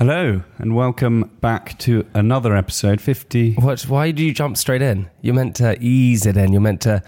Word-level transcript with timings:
Hello, 0.00 0.42
and 0.56 0.74
welcome 0.74 1.30
back 1.42 1.76
to 1.80 2.06
another 2.14 2.56
episode 2.56 3.02
50. 3.02 3.56
What? 3.56 3.82
Why 3.82 4.12
do 4.12 4.24
you 4.24 4.32
jump 4.32 4.56
straight 4.56 4.80
in? 4.80 5.10
You're 5.20 5.34
meant 5.34 5.56
to 5.56 5.76
ease 5.78 6.24
it 6.24 6.38
in. 6.38 6.52
You're 6.52 6.62
meant 6.62 6.80
to, 6.82 7.02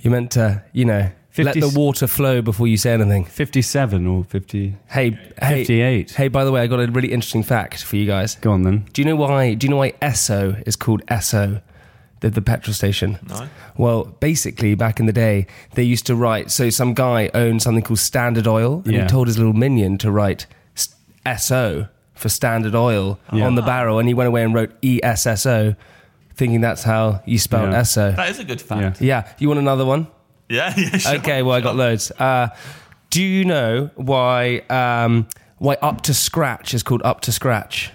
you're 0.00 0.10
meant 0.10 0.32
to, 0.32 0.64
you 0.72 0.84
know, 0.84 1.08
let 1.38 1.54
the 1.54 1.72
water 1.72 2.08
flow 2.08 2.42
before 2.42 2.66
you 2.66 2.76
say 2.76 2.94
anything. 2.94 3.26
57 3.26 4.08
or 4.08 4.24
50. 4.24 4.74
Hey, 4.88 5.10
hey, 5.40 5.64
58. 5.64 6.10
Hey, 6.10 6.26
by 6.26 6.44
the 6.44 6.50
way, 6.50 6.62
I 6.62 6.66
got 6.66 6.80
a 6.80 6.90
really 6.90 7.12
interesting 7.12 7.44
fact 7.44 7.84
for 7.84 7.94
you 7.94 8.06
guys. 8.08 8.34
Go 8.34 8.50
on 8.50 8.62
then. 8.62 8.88
Do 8.92 9.02
you 9.02 9.06
know 9.06 9.14
why? 9.14 9.54
Do 9.54 9.64
you 9.64 9.70
know 9.70 9.76
why 9.76 9.92
Esso 10.02 10.60
is 10.66 10.74
called 10.74 11.06
Esso, 11.06 11.62
the, 12.22 12.30
the 12.30 12.42
petrol 12.42 12.74
station? 12.74 13.20
No. 13.28 13.48
Well, 13.76 14.04
basically, 14.18 14.74
back 14.74 14.98
in 14.98 15.06
the 15.06 15.12
day, 15.12 15.46
they 15.74 15.84
used 15.84 16.06
to 16.06 16.16
write. 16.16 16.50
So 16.50 16.70
some 16.70 16.92
guy 16.92 17.30
owned 17.34 17.62
something 17.62 17.84
called 17.84 18.00
Standard 18.00 18.48
Oil, 18.48 18.82
and 18.84 18.92
Yeah. 18.94 19.02
he 19.02 19.08
told 19.08 19.28
his 19.28 19.38
little 19.38 19.52
minion 19.54 19.96
to 19.98 20.10
write 20.10 20.46
s- 20.76 20.96
SO 21.24 21.86
for 22.22 22.28
Standard 22.30 22.74
Oil 22.74 23.18
Yeah. 23.32 23.46
on 23.46 23.54
the 23.56 23.62
barrel, 23.62 23.98
and 23.98 24.08
he 24.08 24.14
went 24.14 24.28
away 24.28 24.42
and 24.44 24.54
wrote 24.54 24.70
E 24.80 25.00
ESSO, 25.02 25.74
thinking 26.34 26.60
that's 26.62 26.82
how 26.84 27.20
you 27.26 27.38
spell 27.38 27.64
Yeah. 27.70 27.80
Esso. 27.80 28.16
That 28.16 28.30
is 28.30 28.38
a 28.38 28.44
good 28.44 28.60
fact. 28.62 29.00
Yeah, 29.02 29.28
you 29.38 29.48
want 29.48 29.58
another 29.60 29.84
one? 29.84 30.06
Yeah, 30.48 30.72
yeah, 30.78 30.96
sure. 30.98 31.16
Okay, 31.16 31.42
well 31.42 31.54
I 31.56 31.60
got 31.60 31.76
loads. 31.76 32.10
Uh, 32.12 32.48
do 33.10 33.22
you 33.22 33.44
know 33.44 33.90
why 33.96 34.58
um, 34.70 35.26
why 35.58 35.76
up 35.82 36.00
to 36.02 36.14
scratch 36.14 36.72
is 36.74 36.82
called 36.82 37.02
up 37.04 37.20
to 37.22 37.32
scratch? 37.32 37.90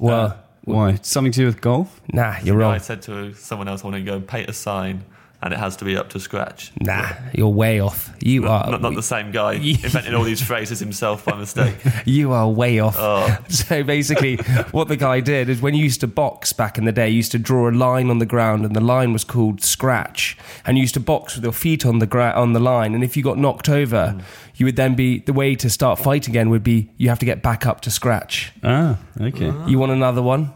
Well, 0.00 0.26
Uh, 0.26 0.32
Why? 0.64 0.98
Something 1.02 1.32
to 1.32 1.40
do 1.40 1.46
with 1.46 1.60
golf? 1.60 2.00
nah, 2.12 2.36
you're 2.42 2.56
I 2.56 2.60
wrong. 2.60 2.74
I 2.74 2.78
said 2.78 3.00
to 3.02 3.32
someone 3.34 3.68
else, 3.68 3.82
I 3.82 3.86
want 3.88 3.96
to 3.96 4.02
go 4.02 4.16
and 4.16 4.26
paint 4.26 4.48
a 4.50 4.52
sign, 4.52 5.02
and 5.40 5.54
it 5.54 5.58
has 5.58 5.76
to 5.76 5.84
be 5.84 5.96
up 5.96 6.08
to 6.10 6.18
scratch. 6.20 6.72
Nah, 6.80 7.10
you're 7.32 7.48
way 7.48 7.78
off. 7.80 8.12
You 8.20 8.48
are 8.48 8.70
Not, 8.70 8.82
not 8.82 8.94
the 8.94 9.02
same 9.02 9.30
guy 9.30 9.52
inventing 9.84 10.14
all 10.14 10.24
these 10.24 10.42
phrases 10.42 10.80
himself 10.80 11.24
by 11.24 11.36
mistake. 11.36 11.76
you 12.04 12.32
are 12.32 12.48
way 12.48 12.80
off. 12.80 12.96
Oh. 12.98 13.36
So 13.48 13.82
basically, 13.82 14.36
what 14.72 14.88
the 14.88 14.96
guy 14.96 15.20
did 15.20 15.48
is 15.48 15.60
when 15.60 15.74
you 15.74 15.82
used 15.84 16.00
to 16.00 16.06
box 16.06 16.52
back 16.52 16.78
in 16.78 16.84
the 16.86 16.92
day, 16.92 17.08
you 17.08 17.16
used 17.16 17.32
to 17.32 17.38
draw 17.38 17.68
a 17.68 17.72
line 17.72 18.08
on 18.10 18.18
the 18.18 18.26
ground, 18.26 18.64
and 18.64 18.74
the 18.74 18.80
line 18.80 19.12
was 19.12 19.24
called 19.24 19.62
scratch. 19.62 20.36
And 20.64 20.76
you 20.76 20.82
used 20.82 20.94
to 20.94 21.00
box 21.00 21.34
with 21.36 21.44
your 21.44 21.52
feet 21.52 21.84
on 21.86 21.98
the 21.98 22.06
gra- 22.06 22.32
on 22.34 22.52
the 22.52 22.60
line, 22.60 22.94
and 22.94 23.04
if 23.04 23.16
you 23.16 23.22
got 23.22 23.36
knocked 23.38 23.68
over, 23.68 24.10
Hmm. 24.12 24.20
you 24.56 24.66
would 24.66 24.76
then 24.76 24.94
be 24.94 25.18
the 25.20 25.32
way 25.32 25.54
to 25.56 25.68
start 25.70 25.98
fight 25.98 26.26
again 26.28 26.50
would 26.50 26.62
be 26.64 26.90
you 26.96 27.08
have 27.10 27.18
to 27.20 27.26
get 27.26 27.42
back 27.42 27.64
up 27.66 27.80
to 27.82 27.90
scratch. 27.90 28.52
Ah, 28.64 28.96
okay. 29.20 29.52
You 29.66 29.78
want 29.78 29.92
another 29.92 30.22
one? 30.22 30.52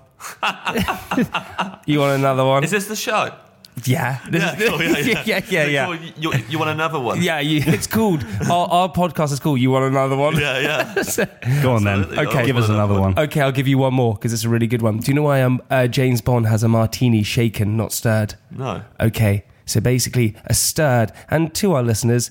you 1.87 1.99
want 2.01 2.13
another 2.19 2.45
one? 2.45 2.65
Is 2.65 2.71
this 2.71 2.87
the 2.87 2.97
show? 2.97 3.33
Yeah. 3.85 4.19
This 4.31 4.43
Yeah, 4.43 4.57
is- 4.59 4.69
cool, 4.71 4.83
yeah, 4.83 4.99
yeah. 4.99 5.23
yeah, 5.25 5.41
yeah, 5.49 5.65
yeah. 5.67 5.87
Cool, 5.87 5.97
You, 6.19 6.33
you 6.49 6.59
want 6.59 6.71
another 6.71 7.01
one? 7.01 7.23
Yeah, 7.23 7.41
you, 7.41 7.63
it's 7.65 7.87
called. 7.87 8.25
Our, 8.51 8.69
our 8.69 8.89
podcast 8.93 9.33
is 9.33 9.41
called. 9.41 9.61
You 9.61 9.71
want 9.71 9.87
another 9.87 10.17
one? 10.17 10.37
Yeah, 10.39 10.59
yeah. 10.59 10.95
Go 11.63 11.73
on 11.73 11.85
then. 11.85 12.01
Absolutely. 12.01 12.27
Okay. 12.27 12.47
Give 12.47 12.57
us 12.57 12.69
another 12.69 12.99
one. 13.01 13.19
Okay, 13.19 13.41
I'll 13.41 13.53
give 13.53 13.69
you 13.69 13.79
one 13.79 13.95
more 13.95 14.15
because 14.15 14.33
it's 14.33 14.45
a 14.45 14.49
really 14.49 14.67
good 14.67 14.83
one. 14.83 14.99
Do 14.99 15.11
you 15.11 15.15
know 15.15 15.23
why 15.23 15.43
um, 15.43 15.61
uh, 15.71 15.87
James 15.87 16.21
Bond 16.21 16.47
has 16.47 16.63
a 16.63 16.69
martini 16.69 17.23
shaken, 17.23 17.77
not 17.77 17.93
stirred? 17.93 18.35
No. 18.51 18.83
Okay, 19.01 19.45
so 19.67 19.81
basically 19.81 20.37
a 20.47 20.55
stirred. 20.55 21.13
And 21.31 21.55
to 21.55 21.75
our 21.75 21.83
listeners, 21.83 22.31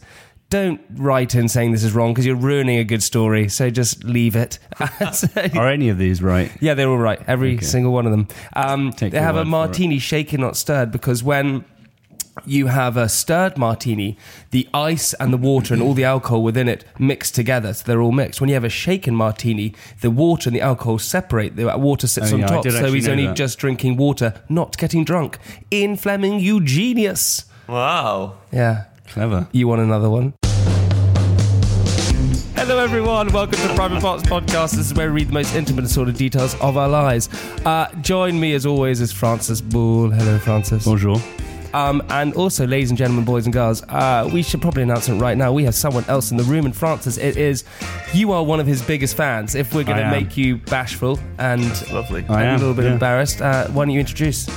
don't 0.51 0.79
write 0.95 1.33
in 1.33 1.47
saying 1.49 1.71
this 1.71 1.83
is 1.83 1.93
wrong 1.93 2.13
because 2.13 2.25
you're 2.27 2.35
ruining 2.35 2.77
a 2.77 2.83
good 2.83 3.01
story. 3.01 3.49
So 3.49 3.69
just 3.71 4.03
leave 4.03 4.35
it. 4.35 4.59
Are 5.55 5.67
any 5.69 5.89
of 5.89 5.97
these 5.97 6.21
right? 6.21 6.51
yeah, 6.61 6.75
they're 6.75 6.89
all 6.89 6.97
right. 6.97 7.19
Every 7.25 7.55
Okay. 7.55 7.65
single 7.65 7.91
one 7.93 8.05
of 8.05 8.11
them. 8.11 8.27
Um, 8.53 8.91
they 8.99 9.09
have 9.19 9.37
a 9.37 9.45
martini 9.45 9.97
shaken, 9.97 10.41
not 10.41 10.55
stirred, 10.57 10.91
because 10.91 11.23
when 11.23 11.65
you 12.45 12.67
have 12.67 12.95
a 12.97 13.09
stirred 13.09 13.57
martini, 13.57 14.17
the 14.51 14.67
ice 14.73 15.13
and 15.15 15.33
the 15.33 15.37
water 15.37 15.73
and 15.73 15.81
all 15.83 15.93
the 15.93 16.03
alcohol 16.05 16.43
within 16.43 16.67
it 16.69 16.85
mix 16.99 17.29
together, 17.31 17.73
so 17.73 17.83
they're 17.85 18.01
all 18.01 18.11
mixed. 18.11 18.39
When 18.41 18.47
you 18.49 18.53
have 18.55 18.63
a 18.63 18.69
shaken 18.69 19.15
martini, 19.15 19.73
the 20.01 20.11
water 20.11 20.49
and 20.49 20.55
the 20.55 20.61
alcohol 20.61 20.97
separate. 20.99 21.55
The 21.55 21.77
water 21.77 22.07
sits 22.07 22.31
Oh, 22.31 22.35
on 22.35 22.39
yeah, 22.41 22.45
I 22.45 22.61
top, 22.61 22.69
so 22.71 22.91
he's 22.91 23.07
only 23.07 23.27
that. 23.27 23.35
just 23.35 23.57
drinking 23.57 23.97
water, 23.97 24.33
not 24.49 24.77
getting 24.77 25.03
drunk. 25.03 25.39
Ian 25.71 25.95
Fleming, 25.97 26.39
you 26.39 26.61
genius. 26.61 27.45
Wow. 27.67 28.35
Yeah. 28.51 28.85
Clever. 29.07 29.47
You 29.51 29.67
want 29.67 29.81
another 29.81 30.09
one? 30.09 30.33
Hello, 32.61 32.77
everyone. 32.77 33.33
Welcome 33.33 33.57
to 33.57 33.73
Private 33.73 34.01
Parts 34.01 34.21
Podcast. 34.21 34.73
This 34.75 34.91
is 34.91 34.93
where 34.93 35.07
we 35.07 35.21
read 35.21 35.29
the 35.29 35.33
most 35.33 35.55
intimate 35.55 35.79
and 35.79 35.89
sordid 35.89 36.15
details 36.15 36.53
of 36.61 36.77
our 36.77 36.87
lives. 36.87 37.27
Uh, 37.65 37.91
join 38.01 38.39
me, 38.39 38.53
as 38.53 38.67
always, 38.67 39.01
is 39.01 39.11
Francis 39.11 39.59
Boulle. 39.59 40.11
Hello, 40.11 40.37
Francis. 40.37 40.85
Bonjour. 40.85 41.17
Um, 41.73 42.03
and 42.09 42.35
also, 42.35 42.67
ladies 42.67 42.91
and 42.91 42.99
gentlemen, 42.99 43.25
boys 43.25 43.47
and 43.47 43.51
girls, 43.51 43.81
uh, 43.89 44.29
we 44.31 44.43
should 44.43 44.61
probably 44.61 44.83
announce 44.83 45.09
it 45.09 45.15
right 45.15 45.35
now. 45.35 45.51
We 45.51 45.63
have 45.63 45.73
someone 45.73 46.05
else 46.07 46.29
in 46.29 46.37
the 46.37 46.43
room, 46.43 46.65
and 46.65 46.75
Francis, 46.75 47.17
it 47.17 47.35
is 47.35 47.63
you 48.13 48.31
are 48.31 48.43
one 48.43 48.59
of 48.59 48.67
his 48.67 48.83
biggest 48.83 49.17
fans. 49.17 49.55
If 49.55 49.73
we're 49.73 49.83
going 49.83 49.97
I 49.97 50.01
to 50.01 50.05
am. 50.05 50.11
make 50.11 50.37
you 50.37 50.57
bashful 50.57 51.19
and 51.39 51.63
Lovely. 51.91 52.23
I 52.29 52.43
a 52.43 52.45
am, 52.45 52.55
a 52.57 52.59
little 52.59 52.75
bit 52.75 52.85
yeah. 52.85 52.93
embarrassed, 52.93 53.41
uh, 53.41 53.69
why 53.69 53.85
don't 53.85 53.93
you 53.95 53.99
introduce? 53.99 54.47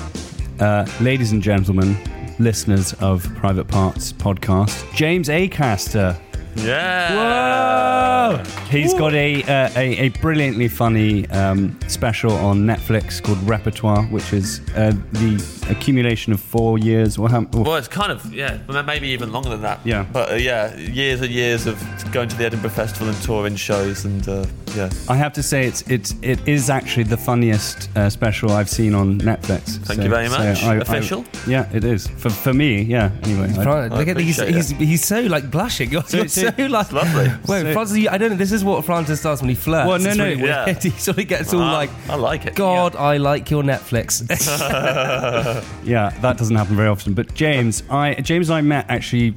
Uh, 0.61 0.87
ladies 1.01 1.33
and 1.33 1.43
gentlemen, 1.43 1.97
listeners 2.39 2.93
of 3.01 3.25
Private 3.37 3.67
Parts 3.67 4.13
podcast, 4.13 4.95
James 4.95 5.31
Acaster. 5.31 6.21
Yeah. 6.57 8.43
He's 8.71 8.95
got 8.95 9.13
a, 9.15 9.43
uh, 9.43 9.71
a 9.77 10.07
a 10.07 10.09
brilliantly 10.21 10.69
funny 10.69 11.29
um, 11.31 11.79
special 11.89 12.33
on 12.33 12.65
Netflix 12.65 13.23
called 13.23 13.43
Repertoire, 13.49 14.03
which 14.05 14.33
is 14.33 14.61
uh, 14.77 14.93
the 15.13 15.67
accumulation 15.71 16.33
of 16.33 16.41
four 16.41 16.79
years. 16.79 17.19
Or 17.19 17.29
how, 17.29 17.43
or 17.55 17.63
Well, 17.63 17.77
it's 17.77 17.89
kind 17.89 18.11
of, 18.13 18.33
yeah, 18.33 18.59
maybe 18.87 19.09
even 19.09 19.33
longer 19.33 19.51
than 19.51 19.63
that. 19.63 19.81
Yeah. 19.85 20.07
But 20.13 20.33
uh, 20.33 20.35
yeah, 20.35 20.75
years 20.77 21.21
and 21.21 21.31
years 21.31 21.67
of 21.67 21.83
going 22.13 22.29
to 22.29 22.37
the 22.37 22.45
Edinburgh 22.47 22.71
Festival 22.71 23.09
and 23.09 23.23
touring 23.23 23.57
shows, 23.57 24.05
and 24.05 24.27
uh, 24.75 24.77
yeah. 24.77 24.91
I 25.09 25.17
have 25.17 25.33
to 25.35 25.43
say, 25.43 25.67
it's 25.67 25.83
it's 25.89 26.15
it 26.23 26.47
is 26.49 26.71
actually 26.71 27.05
the 27.05 27.17
funniest 27.17 27.89
uh, 27.97 28.11
special 28.11 28.51
I've 28.53 28.69
seen 28.71 28.95
on 28.95 29.19
Netflix. 29.21 29.77
Thank 29.87 30.03
you 30.03 30.09
very 30.09 30.29
much. 30.29 30.63
Official? 30.63 31.25
yeah, 31.47 31.69
it 31.73 31.85
is 31.85 32.07
for 32.09 32.31
for 32.31 32.53
me. 32.53 32.83
Yeah. 32.83 33.11
Anyway, 33.23 33.51
I- 33.51 33.63
Fran- 33.63 33.95
Look 33.95 34.09
at 34.09 34.19
he's, 34.19 34.41
he's, 34.41 34.71
he's 34.71 35.05
so 35.05 35.21
like 35.23 35.51
blushing. 35.51 35.91
You're 35.95 36.03
so, 36.03 36.27
so- 36.27 36.51
like 36.59 36.93
lovely. 36.93 37.29
Wait, 37.49 37.63
So- 37.63 37.73
Francis, 37.73 37.97
you, 37.99 38.09
I 38.11 38.19
don't 38.19 38.31
know. 38.31 38.37
This 38.37 38.53
is 38.53 38.65
what 38.65 38.85
Francis 38.85 39.23
does 39.23 39.41
when 39.41 39.49
he 39.49 39.55
flirts. 39.55 39.89
Well, 39.89 39.99
no, 39.99 40.09
It's 40.09 40.17
no, 40.19 40.25
really 40.25 40.43
yeah. 40.45 40.65
weird. 40.67 40.83
he 40.83 40.91
sort 40.91 41.19
of 41.19 41.29
gets 41.29 41.53
all 41.55 41.63
Ah, 41.63 41.73
like, 41.73 41.91
I 42.09 42.15
like 42.17 42.47
it. 42.47 42.55
God, 42.55 42.97
I 42.97 43.17
like 43.17 43.51
your 43.51 43.63
Netflix. 43.63 44.21
yeah, 45.85 46.11
that 46.21 46.39
doesn't 46.39 46.57
happen 46.57 46.77
very 46.77 46.89
often. 46.89 47.15
But 47.15 47.35
James, 47.35 47.83
I 47.91 48.15
James 48.15 48.49
and 48.49 48.57
I 48.57 48.61
met 48.61 48.87
actually 48.89 49.35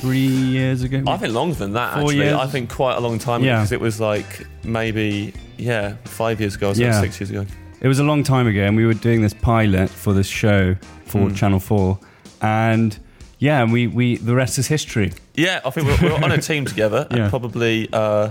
three 0.00 0.18
years 0.26 0.82
ago. 0.82 1.02
I 1.06 1.16
think 1.16 1.34
longer 1.34 1.54
than 1.54 1.72
that. 1.74 1.94
Four 1.94 2.02
Actually, 2.02 2.16
years? 2.16 2.34
I 2.34 2.46
think 2.46 2.70
quite 2.70 2.96
a 2.96 3.00
long 3.00 3.18
time 3.18 3.42
Yeah. 3.44 3.56
because 3.58 3.72
it 3.72 3.80
was 3.80 4.00
like 4.00 4.46
maybe 4.64 5.32
yeah 5.58 5.94
five 6.04 6.40
years 6.40 6.54
ago, 6.56 6.70
or 6.70 6.74
Yeah. 6.74 7.00
six 7.00 7.20
years 7.20 7.30
ago. 7.30 7.46
It 7.80 7.88
was 7.88 7.98
a 7.98 8.04
long 8.04 8.22
time 8.22 8.46
ago, 8.46 8.60
and 8.62 8.76
we 8.76 8.84
were 8.86 8.94
doing 8.94 9.22
this 9.22 9.34
pilot 9.34 9.88
for 9.90 10.12
this 10.12 10.26
show 10.26 10.76
for 11.06 11.28
Hmm. 11.28 11.34
Channel 11.34 11.60
Four, 11.60 11.98
and 12.42 12.98
yeah, 13.38 13.64
we 13.64 13.86
we 13.86 14.16
the 14.16 14.34
rest 14.34 14.58
is 14.58 14.66
history. 14.68 15.12
Yeah, 15.34 15.60
I 15.64 15.70
think 15.70 15.86
we 15.86 15.92
were, 15.94 15.98
we 16.02 16.08
were 16.18 16.24
on 16.24 16.32
a 16.32 16.38
team 16.40 16.64
together 16.66 17.06
and 17.10 17.18
Yeah. 17.18 17.28
probably 17.30 17.88
uh, 17.92 18.30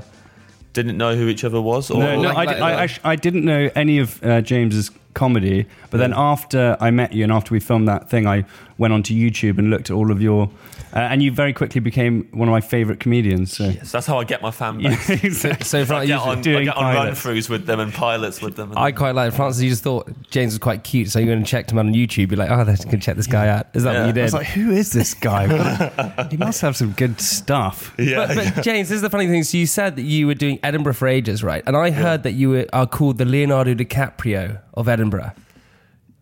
didn't 0.73 0.97
know 0.97 1.15
who 1.15 1.27
each 1.27 1.43
other 1.43 1.59
was. 1.61 1.89
Or, 1.89 1.99
No, 1.99 2.15
no, 2.21 2.29
like- 2.33 2.47
I, 2.49 2.59
like- 2.59 2.99
I, 3.03 3.11
I, 3.11 3.15
didn't 3.15 3.43
know 3.43 3.71
any 3.75 3.97
of 3.97 4.23
uh, 4.23 4.41
James's 4.41 4.91
comedy, 5.15 5.65
but 5.89 5.97
then 5.97 6.13
after 6.15 6.77
I 6.79 6.91
met 6.91 7.11
you 7.11 7.23
and 7.23 7.31
after 7.33 7.53
we 7.55 7.59
filmed 7.59 7.87
that 7.87 8.07
thing, 8.11 8.27
I 8.27 8.45
went 8.77 8.93
onto 8.93 9.15
YouTube 9.15 9.57
and 9.57 9.71
looked 9.71 9.89
at 9.89 9.95
all 9.95 10.11
of 10.11 10.21
your, 10.21 10.47
uh, 10.93 10.99
and 10.99 11.21
you 11.23 11.31
very 11.31 11.53
quickly 11.53 11.81
became 11.81 12.27
one 12.31 12.47
of 12.47 12.51
my 12.51 12.61
favourite 12.61 12.99
comedians. 12.99 13.55
So. 13.55 13.65
Yes, 13.65 13.91
that's 13.91 14.07
how 14.07 14.19
I 14.19 14.23
get 14.23 14.41
my 14.41 14.51
fan 14.51 14.79
Yeah, 14.79 14.89
base. 15.07 15.23
exactly. 15.23 15.65
so, 15.65 15.81
I 15.81 15.85
Fran- 15.85 16.07
get 16.07 16.15
you- 16.15 16.29
on, 16.31 16.37
I 16.37 16.41
doing 16.41 16.65
get 16.65 16.75
on 16.77 16.93
run 16.95 17.07
throughs 17.13 17.49
with 17.49 17.65
them 17.65 17.79
and 17.79 17.93
pilots 17.93 18.41
with 18.41 18.55
them. 18.55 18.71
And 18.71 18.79
I 18.79 18.91
quite 18.91 19.15
like 19.15 19.33
Francis. 19.33 19.61
You 19.63 19.69
just 19.69 19.83
thought 19.83 20.09
James 20.29 20.53
was 20.53 20.59
quite 20.59 20.83
cute, 20.83 21.09
so 21.09 21.19
you 21.19 21.27
went 21.27 21.37
and 21.37 21.45
checked 21.47 21.71
him 21.71 21.77
out 21.79 21.85
on 21.85 21.93
YouTube. 21.93 22.31
You're 22.31 22.37
like, 22.39 22.49
oh, 22.51 22.63
let's 22.63 22.85
go 22.85 22.97
check 22.97 23.15
this 23.15 23.27
guy 23.27 23.47
out. 23.47 23.67
Is 23.73 23.83
that 23.83 23.93
Yeah. 23.93 23.99
what 24.01 24.07
you 24.07 24.13
did? 24.13 24.21
I 24.21 24.23
did? 24.23 24.23
was 24.23 24.33
like, 24.33 24.47
who 24.47 24.71
is 24.71 24.91
this 24.91 25.13
guy? 25.13 26.25
He 26.31 26.37
must 26.37 26.61
have 26.61 26.75
some 26.75 26.91
good 26.93 27.19
stuff. 27.19 27.93
yeah, 27.99 28.27
but, 28.27 28.53
but 28.55 28.63
James, 28.63 28.89
this 28.89 28.97
is 28.97 29.01
the 29.01 29.09
funny 29.09 29.27
thing. 29.27 29.43
So 29.43 29.57
you 29.57 29.65
said 29.67 29.95
that 29.95 30.03
you 30.03 30.27
were 30.27 30.33
doing 30.35 30.59
Edinburgh 30.63 30.93
for 30.93 31.07
ages, 31.07 31.43
right? 31.43 31.63
And 31.65 31.75
I 31.75 31.91
heard 31.91 32.23
that 32.23 32.33
you 32.33 32.49
were, 32.49 32.65
are 32.73 32.85
called 32.87 33.17
the 33.17 33.25
Leonardo 33.25 33.73
DiCaprio 33.73 34.59
of 34.73 34.87
Edinburgh. 34.87 35.31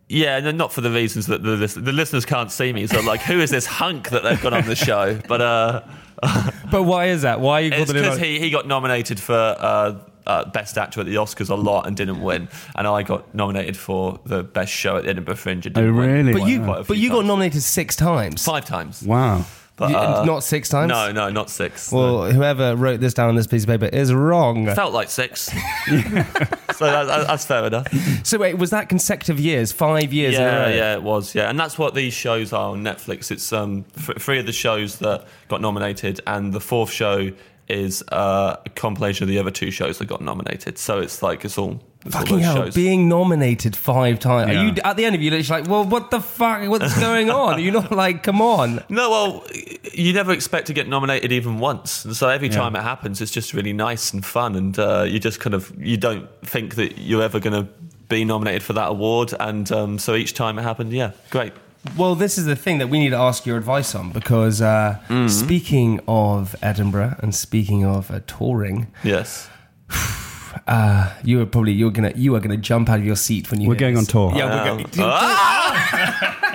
Yeah, 0.09 0.37
and 0.37 0.57
not 0.57 0.71
for 0.73 0.81
the 0.81 0.91
reasons 0.91 1.27
that 1.27 1.43
the, 1.43 1.51
lis- 1.51 1.73
the 1.73 1.91
listeners 1.91 2.25
can't 2.25 2.51
see 2.51 2.71
me. 2.73 2.87
So 2.87 3.01
like, 3.01 3.21
who 3.21 3.39
is 3.39 3.49
this 3.51 3.65
hunk 3.65 4.09
that 4.09 4.23
they've 4.23 4.41
got 4.41 4.53
on 4.53 4.65
the 4.65 4.75
show? 4.75 5.19
But 5.27 5.41
uh, 5.41 5.81
But 6.71 6.83
why 6.83 7.05
is 7.07 7.21
that? 7.23 7.39
Why 7.41 7.59
are 7.59 7.65
you 7.65 7.71
It's 7.73 7.91
because 7.93 8.17
he, 8.17 8.39
he 8.39 8.49
got 8.49 8.67
nominated 8.67 9.19
for 9.19 9.33
uh, 9.33 9.95
uh, 10.25 10.45
Best 10.49 10.77
Actor 10.77 10.99
at 11.01 11.05
the 11.05 11.15
Oscars 11.15 11.49
a 11.49 11.55
lot 11.55 11.87
and 11.87 11.95
didn't 11.95 12.21
win. 12.21 12.49
And 12.75 12.87
I 12.87 13.03
got 13.03 13.33
nominated 13.35 13.77
for 13.77 14.19
the 14.25 14.43
Best 14.43 14.71
Show 14.73 14.97
at 14.97 15.03
the 15.03 15.09
Edinburgh 15.09 15.35
Fringe 15.35 15.65
and 15.65 15.75
didn't 15.75 15.89
Oh, 15.91 15.93
win. 15.99 16.11
really? 16.25 16.33
But 16.33 16.47
you, 16.49 16.63
Quite 16.63 16.77
but 16.79 16.85
few 16.87 16.95
you 16.95 17.09
got 17.09 17.25
nominated 17.25 17.61
six 17.61 17.95
times. 17.95 18.43
Five 18.43 18.65
times. 18.65 19.03
Wow. 19.03 19.45
But, 19.77 19.93
uh, 19.93 20.25
not 20.25 20.43
six 20.43 20.69
times. 20.69 20.89
No, 20.89 21.11
no, 21.11 21.29
not 21.29 21.51
six. 21.51 21.91
Well, 21.91 22.31
whoever 22.31 22.75
wrote 22.75 22.99
this 22.99 23.13
down 23.13 23.29
on 23.29 23.35
this 23.35 23.45
piece 23.45 23.61
of 23.63 23.69
paper 23.69 23.85
is 23.85 24.11
wrong. 24.11 24.65
Felt 24.73 24.91
like 24.91 25.07
six. 25.09 25.41
so 25.85 25.93
that, 25.93 27.03
that- 27.05 27.27
that's 27.27 27.45
fair 27.45 27.65
enough. 27.65 27.87
So 28.25 28.39
wait, 28.39 28.57
was 28.57 28.71
that 28.71 28.89
consecutive 28.89 29.39
years? 29.39 29.71
Five 29.71 30.11
years? 30.13 30.33
Yeah, 30.33 30.69
yeah, 30.69 30.93
it 30.95 31.03
was. 31.03 31.35
Yeah, 31.35 31.49
and 31.49 31.59
that's 31.59 31.77
what 31.77 31.93
these 31.93 32.13
shows 32.13 32.53
are 32.53 32.71
on 32.71 32.83
Netflix. 32.83 33.29
It's 33.31 33.53
um, 33.53 33.85
th- 34.05 34.17
three 34.17 34.39
of 34.39 34.45
the 34.47 34.51
shows 34.51 34.97
that 34.99 35.25
got 35.47 35.61
nominated, 35.61 36.21
and 36.25 36.53
the 36.53 36.59
fourth 36.59 36.89
show 36.91 37.31
is 37.67 38.03
uh, 38.11 38.55
a 38.65 38.69
compilation 38.69 39.23
of 39.23 39.29
the 39.29 39.39
other 39.39 39.51
two 39.51 39.71
shows 39.71 39.97
that 39.97 40.05
got 40.05 40.21
nominated. 40.21 40.77
So 40.77 40.99
it's 40.99 41.21
like 41.21 41.43
it's 41.45 41.57
all 41.57 41.81
it's 42.05 42.15
Fucking 42.15 42.37
those 42.37 42.45
hell, 42.45 42.55
shows. 42.55 42.75
being 42.75 43.09
nominated 43.09 43.75
five 43.75 44.19
times. 44.19 44.55
Are 44.55 44.65
you 44.65 44.73
at 44.83 44.95
the 44.95 45.03
end 45.03 45.15
of 45.15 45.21
you 45.21 45.31
literally 45.31 45.61
like, 45.61 45.69
well, 45.69 45.83
what 45.83 46.09
the 46.09 46.21
fuck? 46.21 46.67
What's 46.69 46.97
going 46.99 47.29
on? 47.29 47.55
Are 47.55 47.59
you 47.59 47.71
not 47.71 47.91
like, 47.91 48.23
come 48.23 48.41
on? 48.41 48.83
No, 48.87 49.09
well, 49.09 49.45
you 49.93 50.13
never 50.13 50.31
expect 50.31 50.67
to 50.67 50.73
get 50.73 50.87
nominated 50.87 51.31
even 51.31 51.59
once. 51.59 52.05
And 52.05 52.15
so 52.15 52.29
every 52.29 52.49
time 52.49 52.75
it 52.75 52.83
happens, 52.83 53.19
it's 53.19 53.31
just 53.31 53.53
really 53.53 53.73
nice 53.73 54.13
and 54.13 54.25
fun. 54.25 54.55
And 54.55 54.79
uh, 54.79 55.03
you 55.07 55.19
just 55.19 55.39
kind 55.39 55.53
of, 55.53 55.73
you 55.77 55.97
don't 55.97 56.29
think 56.45 56.75
that 56.75 56.97
you're 56.97 57.23
ever 57.23 57.39
going 57.39 57.65
to 57.65 57.71
be 58.07 58.23
nominated 58.23 58.63
for 58.63 58.73
that 58.73 58.87
award. 58.89 59.33
And 59.37 59.69
um, 59.71 59.99
so 59.99 60.15
each 60.15 60.33
time 60.33 60.57
it 60.59 60.63
happened, 60.63 60.93
yeah, 60.93 61.11
great. 61.29 61.51
Well, 61.97 62.15
this 62.15 62.37
is 62.37 62.45
the 62.45 62.55
thing 62.55 62.77
that 62.79 62.89
we 62.89 62.99
need 62.99 63.09
to 63.11 63.17
ask 63.17 63.45
your 63.45 63.57
advice 63.57 63.95
on 63.95 64.11
because 64.11 64.61
uh, 64.61 64.99
Mm-hmm. 65.09 65.27
speaking 65.29 65.99
of 66.07 66.55
Edinburgh 66.61 67.15
and 67.19 67.33
speaking 67.33 67.85
of 67.85 68.11
uh, 68.11 68.19
touring, 68.27 68.87
Yes. 69.03 69.49
uh, 70.67 71.13
you 71.23 71.41
are 71.41 71.45
probably 71.45 71.71
you're 71.73 71.91
gonna 71.91 72.11
you 72.15 72.35
are 72.35 72.39
gonna 72.41 72.57
jump 72.57 72.89
out 72.89 72.99
of 72.99 73.05
your 73.05 73.15
seat 73.15 73.49
when 73.51 73.61
you. 73.61 73.69
We're 73.69 73.75
hear 73.75 73.87
going 73.91 73.97
on 73.97 74.05
tour. 74.05 74.33
Yeah, 74.35 74.65
we're 74.65 74.83
going. 74.83 74.87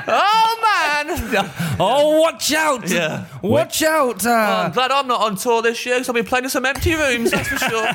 oh, 0.08 0.58
man. 0.62 1.28
Oh, 1.80 2.20
watch 2.20 2.52
out! 2.52 2.88
Yeah. 2.88 3.24
watch 3.42 3.82
out! 3.82 4.22
Well, 4.24 4.60
Uh, 4.60 4.64
I'm 4.66 4.72
glad 4.72 4.90
I'm 4.92 5.08
not 5.08 5.20
on 5.22 5.36
tour 5.36 5.62
this 5.62 5.84
year 5.86 5.96
because 5.96 6.08
I'll 6.10 6.14
be 6.14 6.22
playing 6.22 6.44
in 6.44 6.50
some 6.50 6.66
empty 6.66 6.94
rooms, 6.94 7.30
that's 7.30 7.48
for 7.48 7.56
sure. 7.58 7.88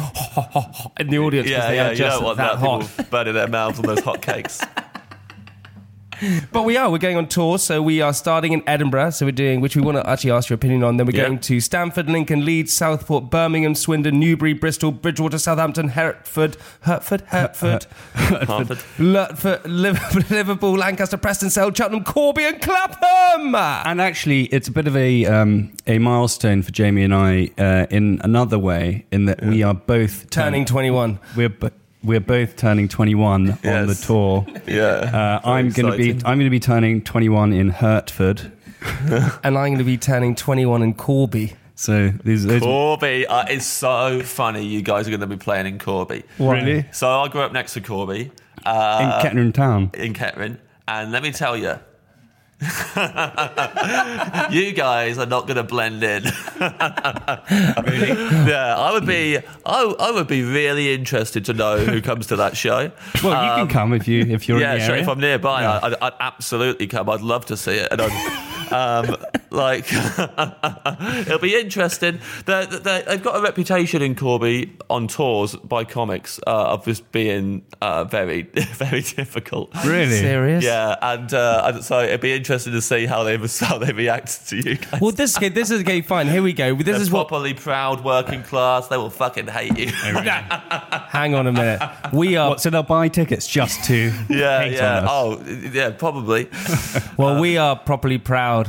in 1.00 1.08
the 1.08 1.18
audience 1.18 1.48
Yeah, 1.48 1.66
they 1.68 1.74
yeah, 1.76 1.86
are 1.88 1.90
you 1.90 1.96
just 1.96 2.16
don't 2.18 2.24
want 2.24 2.36
that 2.38 2.60
that. 2.60 2.66
hot. 2.66 2.80
People 2.82 3.04
burning 3.10 3.34
their 3.34 3.48
mouths 3.48 3.78
on 3.80 3.86
those 3.86 4.00
hot 4.00 4.22
cakes. 4.22 4.60
But 6.52 6.64
we 6.64 6.76
are. 6.76 6.90
We're 6.90 6.98
going 6.98 7.16
on 7.16 7.28
tour, 7.28 7.58
so 7.58 7.80
we 7.82 8.00
are 8.00 8.12
starting 8.12 8.52
in 8.52 8.62
Edinburgh. 8.66 9.10
So 9.10 9.26
we're 9.26 9.32
doing, 9.32 9.60
which 9.60 9.76
we 9.76 9.82
want 9.82 9.96
to 9.98 10.08
actually 10.08 10.32
ask 10.32 10.48
your 10.50 10.54
opinion 10.56 10.82
on. 10.82 10.96
Then 10.96 11.06
we're 11.06 11.16
Yeah. 11.16 11.26
going 11.26 11.38
to 11.40 11.60
Stamford, 11.60 12.08
Lincoln, 12.10 12.44
Leeds, 12.44 12.72
Southport, 12.72 13.30
Birmingham, 13.30 13.74
Swindon, 13.74 14.18
Newbury, 14.18 14.52
Bristol, 14.52 14.90
Bridgewater, 14.92 15.38
Southampton, 15.38 15.88
Hertford, 15.88 16.56
Hertford, 16.82 17.22
Hertford. 17.28 17.86
Lutford, 18.98 19.64
Liverpool, 19.66 20.22
Liverpool, 20.30 20.72
Lancaster, 20.76 21.16
Preston, 21.16 21.50
Sale, 21.50 21.72
Cheltenham, 21.72 22.04
Corby, 22.04 22.44
and 22.44 22.60
Clapham. 22.60 23.54
And 23.54 24.00
actually, 24.00 24.44
it's 24.46 24.68
a 24.68 24.72
bit 24.72 24.86
of 24.86 24.96
a 24.96 25.24
um, 25.26 25.72
a 25.86 25.98
milestone 25.98 26.62
for 26.62 26.70
Jamie 26.72 27.02
and 27.02 27.14
I 27.14 27.50
uh, 27.58 27.86
in 27.90 28.20
another 28.22 28.58
way, 28.58 29.06
in 29.10 29.26
that 29.26 29.42
we 29.44 29.62
are 29.62 29.74
both 29.74 30.30
Turning 30.30 30.64
21. 30.64 31.18
We're 31.36 31.50
we're 32.02 32.20
both 32.20 32.56
turning 32.56 32.88
21 32.88 33.50
on 33.64 33.86
the 33.86 33.94
tour. 33.94 34.46
Yeah. 34.66 35.40
Uh, 35.44 35.48
I'm 35.48 35.70
going 35.70 35.90
to 35.92 35.98
be. 35.98 36.10
I'm 36.24 36.38
going 36.38 36.40
to 36.40 36.50
be 36.50 36.60
turning 36.60 37.02
21 37.02 37.52
in 37.52 37.70
Hertford. 37.70 38.52
And 39.42 39.58
I'm 39.58 39.68
going 39.68 39.78
to 39.78 39.84
be 39.84 39.98
turning 39.98 40.34
21 40.34 40.82
in 40.82 40.94
Corby. 40.94 41.54
So 41.74 42.08
these 42.24 42.44
those 42.44 42.62
Corby 42.62 43.26
uh, 43.26 43.44
it's 43.48 43.66
so 43.66 44.20
funny. 44.22 44.64
You 44.64 44.82
guys 44.82 45.06
are 45.06 45.10
going 45.10 45.20
to 45.20 45.26
be 45.26 45.36
playing 45.36 45.66
in 45.66 45.78
Corby. 45.78 46.24
really 46.38 46.86
So 46.92 47.08
I 47.08 47.28
grew 47.28 47.40
up 47.42 47.52
next 47.52 47.72
to 47.74 47.80
Corby 47.80 48.20
in 48.20 48.30
uh, 48.66 49.20
Kettering 49.22 49.52
Town. 49.52 49.90
in 49.94 50.12
Kettering, 50.14 50.58
and 50.86 51.10
let 51.12 51.22
me 51.22 51.32
tell 51.32 51.56
you, 51.56 51.78
you 54.50 54.72
guys 54.72 55.16
are 55.16 55.24
not 55.24 55.46
going 55.46 55.56
to 55.56 55.62
blend 55.62 56.02
in. 56.02 56.24
Yeah, 58.50 58.76
I 58.76 58.92
would 58.92 59.06
be. 59.06 59.38
I, 59.38 59.94
I 59.98 60.10
would 60.10 60.26
be 60.26 60.42
really 60.42 60.92
interested 60.94 61.44
to 61.46 61.52
know 61.52 61.78
who 61.78 62.00
comes 62.00 62.26
to 62.28 62.36
that 62.36 62.56
show. 62.56 62.90
Well, 63.22 63.44
you 63.44 63.50
can 63.50 63.60
um, 63.60 63.68
come 63.68 63.92
if 63.92 64.08
you 64.08 64.22
if 64.22 64.48
you're 64.48 64.60
yeah, 64.60 64.72
in 64.72 64.78
the 64.78 64.84
sure. 64.84 64.94
area. 64.94 65.02
If 65.02 65.08
I'm 65.08 65.20
nearby, 65.20 65.64
I, 65.64 65.86
I'd, 65.86 65.94
I'd 65.94 66.12
absolutely 66.20 66.86
come. 66.86 67.08
I'd 67.08 67.20
love 67.20 67.46
to 67.46 67.56
see 67.56 67.76
it, 67.76 67.88
and 67.90 68.00
I'd, 68.02 68.49
um, 68.72 69.16
like 69.50 69.86
it'll 69.92 71.38
be 71.38 71.56
interesting. 71.56 72.20
They're, 72.46 72.66
they're, 72.66 73.02
they've 73.02 73.22
got 73.22 73.36
a 73.36 73.42
reputation 73.42 74.02
in 74.02 74.14
Corby 74.14 74.76
on 74.88 75.08
tours 75.08 75.56
by 75.56 75.84
comics 75.84 76.40
uh, 76.46 76.72
of 76.72 76.84
just 76.84 77.10
being 77.12 77.62
uh, 77.80 78.04
very, 78.04 78.42
very 78.74 79.02
difficult. 79.02 79.74
really? 79.84 80.18
Serious? 80.18 80.64
Yeah, 80.64 80.96
and, 81.02 81.32
uh, 81.32 81.62
and 81.66 81.84
so 81.84 82.00
it'd 82.00 82.20
be 82.20 82.32
interesting 82.32 82.72
to 82.72 82.82
see 82.82 83.06
how 83.06 83.24
they 83.24 83.36
how 83.60 83.78
they 83.78 83.92
react 83.92 84.48
to 84.48 84.56
you 84.56 84.76
guys. 84.76 85.00
Well, 85.00 85.12
this, 85.12 85.36
okay, 85.36 85.48
this 85.48 85.70
is 85.70 85.80
okay, 85.82 86.00
fine. 86.02 86.28
Here 86.28 86.42
we 86.42 86.52
go. 86.52 86.74
This 86.74 86.86
They're 86.86 86.96
is 86.96 87.10
what. 87.10 87.28
properly 87.28 87.54
proud 87.54 88.04
working 88.04 88.42
class. 88.42 88.88
They 88.88 88.96
will 88.96 89.10
fucking 89.10 89.46
hate 89.46 89.78
you. 89.78 89.86
Hang 89.92 91.34
on 91.34 91.46
a 91.46 91.52
minute. 91.52 91.80
We 92.12 92.36
are. 92.36 92.50
What, 92.50 92.60
so 92.60 92.70
they'll 92.70 92.82
buy 92.82 93.08
tickets 93.08 93.46
just 93.46 93.84
to 93.84 94.12
yeah, 94.28 94.62
hate 94.62 94.74
yeah. 94.74 94.98
on 94.98 95.04
us. 95.04 95.10
Oh, 95.10 95.70
yeah, 95.72 95.90
probably. 95.90 96.48
Well, 97.16 97.40
we 97.40 97.56
are 97.56 97.76
properly 97.76 98.18
proud 98.18 98.59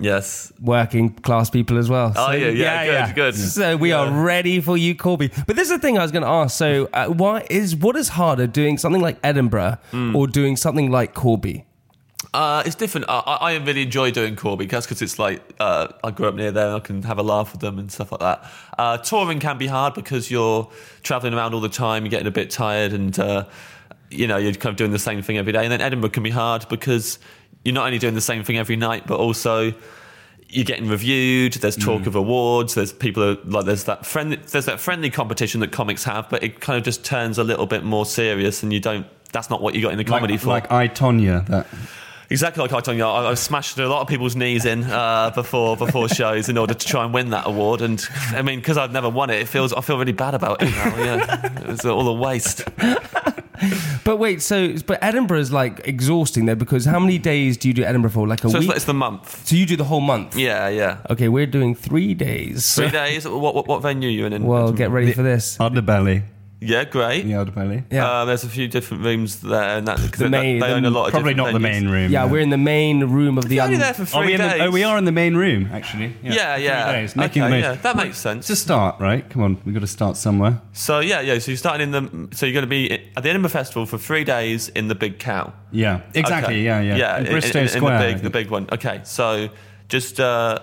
Yes. 0.00 0.52
working 0.60 1.10
class 1.10 1.50
people 1.50 1.78
as 1.78 1.88
well. 1.88 2.12
Oh, 2.16 2.30
yeah, 2.32 2.48
yeah, 2.50 3.06
good, 3.06 3.14
good. 3.14 3.34
So 3.34 3.76
we 3.76 3.92
are 3.92 4.10
ready 4.10 4.60
for 4.60 4.76
you, 4.76 4.94
Corby. 4.94 5.30
But 5.46 5.56
this 5.56 5.68
is 5.70 5.76
the 5.76 5.78
thing 5.78 5.98
I 5.98 6.02
was 6.02 6.12
going 6.12 6.22
to 6.24 6.28
ask. 6.28 6.56
So, 6.56 6.88
uh, 6.92 7.06
why 7.08 7.46
is 7.50 7.74
what 7.76 7.96
is 7.96 8.10
harder, 8.10 8.46
doing 8.46 8.78
something 8.78 9.02
like 9.02 9.18
Edinburgh 9.22 9.78
Hmm. 9.90 10.14
or 10.16 10.26
doing 10.26 10.56
something 10.56 10.90
like 10.90 11.14
Corby? 11.14 11.64
Uh, 12.34 12.62
it's 12.66 12.74
different. 12.74 13.06
I, 13.08 13.18
I 13.20 13.34
I 13.52 13.56
really 13.58 13.82
enjoy 13.82 14.10
doing 14.10 14.36
Corby 14.36 14.66
because 14.66 15.00
it's 15.02 15.18
like 15.18 15.40
uh, 15.60 15.88
I 16.04 16.10
grew 16.10 16.26
up 16.28 16.34
near 16.34 16.50
there 16.50 16.66
and 16.66 16.76
I 16.76 16.80
can 16.80 17.02
have 17.04 17.18
a 17.18 17.22
laugh 17.22 17.52
with 17.52 17.60
them 17.60 17.78
and 17.78 17.90
stuff 17.90 18.12
like 18.12 18.20
that. 18.20 18.44
Uh, 18.76 18.98
touring 18.98 19.40
can 19.40 19.56
be 19.56 19.66
hard 19.66 19.94
because 19.94 20.30
you're 20.30 20.68
traveling 21.02 21.32
around 21.32 21.54
all 21.54 21.60
the 21.60 21.68
time, 21.70 22.04
you're 22.04 22.10
getting 22.10 22.26
a 22.26 22.32
bit 22.32 22.50
tired, 22.50 22.92
and 22.92 23.18
uh, 23.18 23.44
you 24.10 24.26
know 24.26 24.36
you're 24.36 24.52
kind 24.52 24.72
of 24.72 24.76
doing 24.76 24.90
the 24.90 24.98
same 24.98 25.22
thing 25.22 25.38
every 25.38 25.52
day. 25.52 25.62
And 25.62 25.72
then 25.72 25.80
Edinburgh 25.80 26.10
can 26.10 26.22
be 26.22 26.30
hard 26.30 26.66
because 26.68 27.18
you're 27.64 27.74
not 27.74 27.86
only 27.86 27.98
doing 27.98 28.14
the 28.14 28.20
same 28.20 28.44
thing 28.44 28.56
every 28.56 28.76
night, 28.76 29.06
but 29.06 29.18
also 29.18 29.72
you're 30.50 30.64
getting 30.64 30.88
reviewed. 30.88 31.54
There's 31.54 31.76
talk 31.76 32.06
of 32.06 32.14
awards. 32.16 32.74
There's 32.74 32.92
people 32.92 33.22
who- 33.34 33.50
like 33.50 33.66
there's 33.66 33.84
that 33.84 34.06
friendly 34.06 34.36
there's 34.36 34.66
that 34.66 34.80
friendly 34.80 35.10
competition 35.10 35.60
that 35.60 35.72
comics 35.72 36.04
have, 36.04 36.28
but 36.30 36.42
it 36.42 36.60
kind 36.60 36.78
of 36.78 36.84
just 36.84 37.04
turns 37.04 37.38
a 37.38 37.44
little 37.44 37.66
bit 37.66 37.84
more 37.84 38.06
serious, 38.06 38.62
and 38.62 38.72
you 38.72 38.80
don't. 38.80 39.06
That's 39.32 39.50
not 39.50 39.60
what 39.60 39.74
you 39.74 39.82
got 39.82 39.92
in 39.92 39.98
the 39.98 40.04
comedy 40.04 40.34
like, 40.34 40.40
for. 40.40 40.48
like 40.48 40.72
I 40.72 40.88
Tonya. 40.88 41.46
That 41.48 41.66
Exactly 42.30 42.60
like 42.62 42.88
I 42.88 42.92
you, 42.92 43.02
I, 43.04 43.30
I've 43.30 43.38
smashed 43.38 43.78
a 43.78 43.88
lot 43.88 44.02
of 44.02 44.08
people's 44.08 44.36
knees 44.36 44.66
in 44.66 44.84
uh, 44.84 45.30
before 45.30 45.78
before 45.78 46.10
shows 46.10 46.50
in 46.50 46.58
order 46.58 46.74
to 46.74 46.86
try 46.86 47.02
and 47.02 47.14
win 47.14 47.30
that 47.30 47.46
award. 47.46 47.80
And 47.80 48.06
I 48.32 48.42
mean, 48.42 48.58
because 48.58 48.76
I've 48.76 48.92
never 48.92 49.08
won 49.08 49.30
it, 49.30 49.40
it 49.40 49.48
feels 49.48 49.72
I 49.72 49.80
feel 49.80 49.98
really 49.98 50.12
bad 50.12 50.34
about 50.34 50.60
it 50.62 50.70
now. 50.70 50.96
Yeah, 50.98 51.60
it 51.60 51.66
was 51.66 51.84
all 51.86 52.06
a 52.06 52.12
waste. 52.12 52.64
But 54.04 54.16
wait, 54.18 54.40
so 54.42 54.74
but 54.86 54.98
Edinburgh 55.02 55.40
is 55.40 55.52
like 55.52 55.86
exhausting 55.86 56.46
though 56.46 56.54
because 56.54 56.84
how 56.86 56.98
many 56.98 57.18
days 57.18 57.56
do 57.56 57.68
you 57.68 57.74
do 57.74 57.82
Edinburgh 57.84 58.10
for? 58.12 58.26
Like 58.26 58.42
a 58.44 58.48
So 58.48 58.56
it's, 58.58 58.66
week. 58.66 58.76
it's 58.76 58.84
the 58.86 58.94
month. 58.94 59.46
so 59.46 59.54
you 59.56 59.66
do 59.66 59.76
the 59.76 59.84
whole 59.84 60.00
month. 60.00 60.36
Yeah, 60.36 60.68
yeah. 60.68 60.98
Okay, 61.10 61.28
we're 61.28 61.46
doing 61.46 61.74
three 61.74 62.14
days. 62.14 62.74
Three 62.74 62.90
days. 62.90 63.26
What, 63.28 63.54
what, 63.54 63.66
what 63.68 63.82
venue 63.82 64.08
are 64.08 64.12
you 64.12 64.24
in? 64.26 64.32
in 64.32 64.44
Well, 64.44 64.68
Edinburgh? 64.68 64.78
get 64.78 64.90
ready 64.90 65.12
for 65.12 65.22
this. 65.22 65.58
Underbelly. 65.58 66.22
Yeah, 66.60 66.82
great. 66.84 67.22
The 67.22 67.32
underbelly. 67.32 67.84
Yeah. 67.88 68.04
Uh, 68.10 68.24
there's 68.24 68.42
a 68.42 68.48
few 68.48 68.66
different 68.66 69.04
rooms 69.04 69.40
there, 69.42 69.78
and 69.78 69.86
that, 69.86 69.98
'cause 69.98 70.10
The 70.18 70.28
main- 70.28 70.58
they 70.58 70.66
own 70.72 70.84
a 70.84 70.90
lot 70.90 71.06
of 71.06 71.12
Probably 71.12 71.32
not 71.34 71.52
different 71.52 71.62
the 71.62 71.68
venues. 71.68 71.82
main 71.82 71.88
room. 71.88 72.10
Yeah, 72.10 72.24
we're 72.24 72.40
in 72.40 72.50
the 72.50 72.56
main 72.58 73.04
room 73.04 73.38
of 73.38 73.48
the. 73.48 73.54
You're 73.54 73.64
only 73.64 73.76
un- 73.76 73.80
there 73.82 73.94
for 73.94 74.04
three 74.04 74.18
Are 74.20 74.26
we 74.26 74.32
in 74.34 74.40
days. 74.40 74.52
the, 74.54 74.64
oh, 74.64 74.70
we 74.72 74.82
are 74.82 74.98
in 74.98 75.04
the 75.04 75.12
main 75.12 75.36
room, 75.36 75.68
actually. 75.72 76.14
Yeah, 76.20 76.32
Yeah, 76.32 76.54
three 76.56 76.64
yeah. 76.64 76.92
days, 76.92 77.14
making 77.14 77.42
okay, 77.44 77.52
the 77.52 77.58
yeah, 77.60 77.74
that 77.74 77.96
makes 77.96 78.18
sense. 78.18 78.48
To 78.48 78.56
start, 78.56 78.96
right? 78.98 79.28
Come 79.30 79.42
on, 79.42 79.58
we've 79.64 79.72
got 79.74 79.82
to 79.82 79.86
start 79.86 80.16
somewhere. 80.16 80.60
So 80.72 80.98
yeah, 80.98 81.20
yeah. 81.20 81.38
So 81.38 81.52
you're 81.52 81.58
starting 81.58 81.92
in 81.92 82.28
the. 82.28 82.36
So 82.36 82.44
you're 82.46 82.54
going 82.54 82.64
to 82.64 82.68
be 82.68 82.90
at 83.16 83.22
the 83.22 83.28
Edinburgh 83.30 83.50
Festival 83.50 83.86
for 83.86 83.96
three 83.96 84.24
days 84.24 84.68
in 84.70 84.88
the 84.88 84.96
Big 84.96 85.20
Cow. 85.20 85.52
Yeah, 85.70 86.00
exactly. 86.12 86.54
Okay. 86.54 86.62
Yeah, 86.64 86.80
yeah. 86.80 86.96
yeah. 86.96 87.18
In 87.18 87.26
in- 87.26 87.32
Bristo 87.34 87.54
in, 87.56 87.62
in 87.62 87.68
Square. 87.68 87.98
the 87.98 88.12
big, 88.14 88.22
the 88.24 88.30
big 88.30 88.50
one. 88.50 88.66
Okay, 88.72 89.00
so 89.04 89.48
just. 89.88 90.18
Uh, 90.18 90.58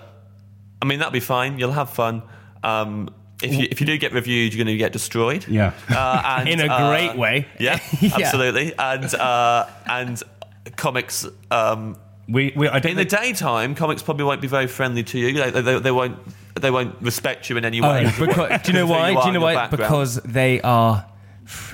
I 0.82 0.84
mean, 0.84 0.98
that'll 0.98 1.10
be 1.10 1.20
fine. 1.20 1.58
You'll 1.58 1.72
have 1.72 1.88
fun. 1.88 2.20
Um, 2.62 3.08
if 3.42 3.54
you 3.54 3.68
if 3.70 3.80
you 3.80 3.86
do 3.86 3.98
get 3.98 4.12
reviewed, 4.12 4.54
you're 4.54 4.64
going 4.64 4.74
to 4.74 4.78
get 4.78 4.92
destroyed. 4.92 5.46
Yeah. 5.48 5.72
Uh, 5.88 6.22
and, 6.38 6.48
In 6.48 6.60
a 6.60 6.66
uh, 6.66 6.90
great 6.90 7.16
way. 7.16 7.46
Yeah, 7.58 7.78
Yeah. 8.00 8.10
absolutely. 8.14 8.74
And 8.78 9.14
uh, 9.14 9.68
and 9.86 10.22
comics. 10.76 11.26
Um, 11.50 11.96
we, 12.28 12.52
we, 12.56 12.66
I 12.66 12.80
don't 12.80 12.92
in 12.92 12.96
the 12.96 13.04
daytime, 13.04 13.76
comics 13.76 14.02
probably 14.02 14.24
won't 14.24 14.40
be 14.40 14.48
very 14.48 14.66
friendly 14.66 15.04
to 15.04 15.18
you. 15.18 15.32
They, 15.32 15.60
they, 15.60 15.78
they 15.78 15.92
won't. 15.92 16.18
They 16.60 16.70
won't 16.70 17.00
respect 17.02 17.50
you 17.50 17.58
in 17.58 17.64
any 17.64 17.80
way. 17.82 18.06
Oh, 18.06 18.26
because, 18.26 18.62
do 18.62 18.72
you 18.72 18.78
know 18.78 18.86
why? 18.90 19.10
you 19.10 19.20
Do 19.20 19.26
you 19.26 19.32
know 19.32 19.40
why? 19.40 19.68
Because 19.68 20.16
they 20.22 20.60
are 20.62 21.04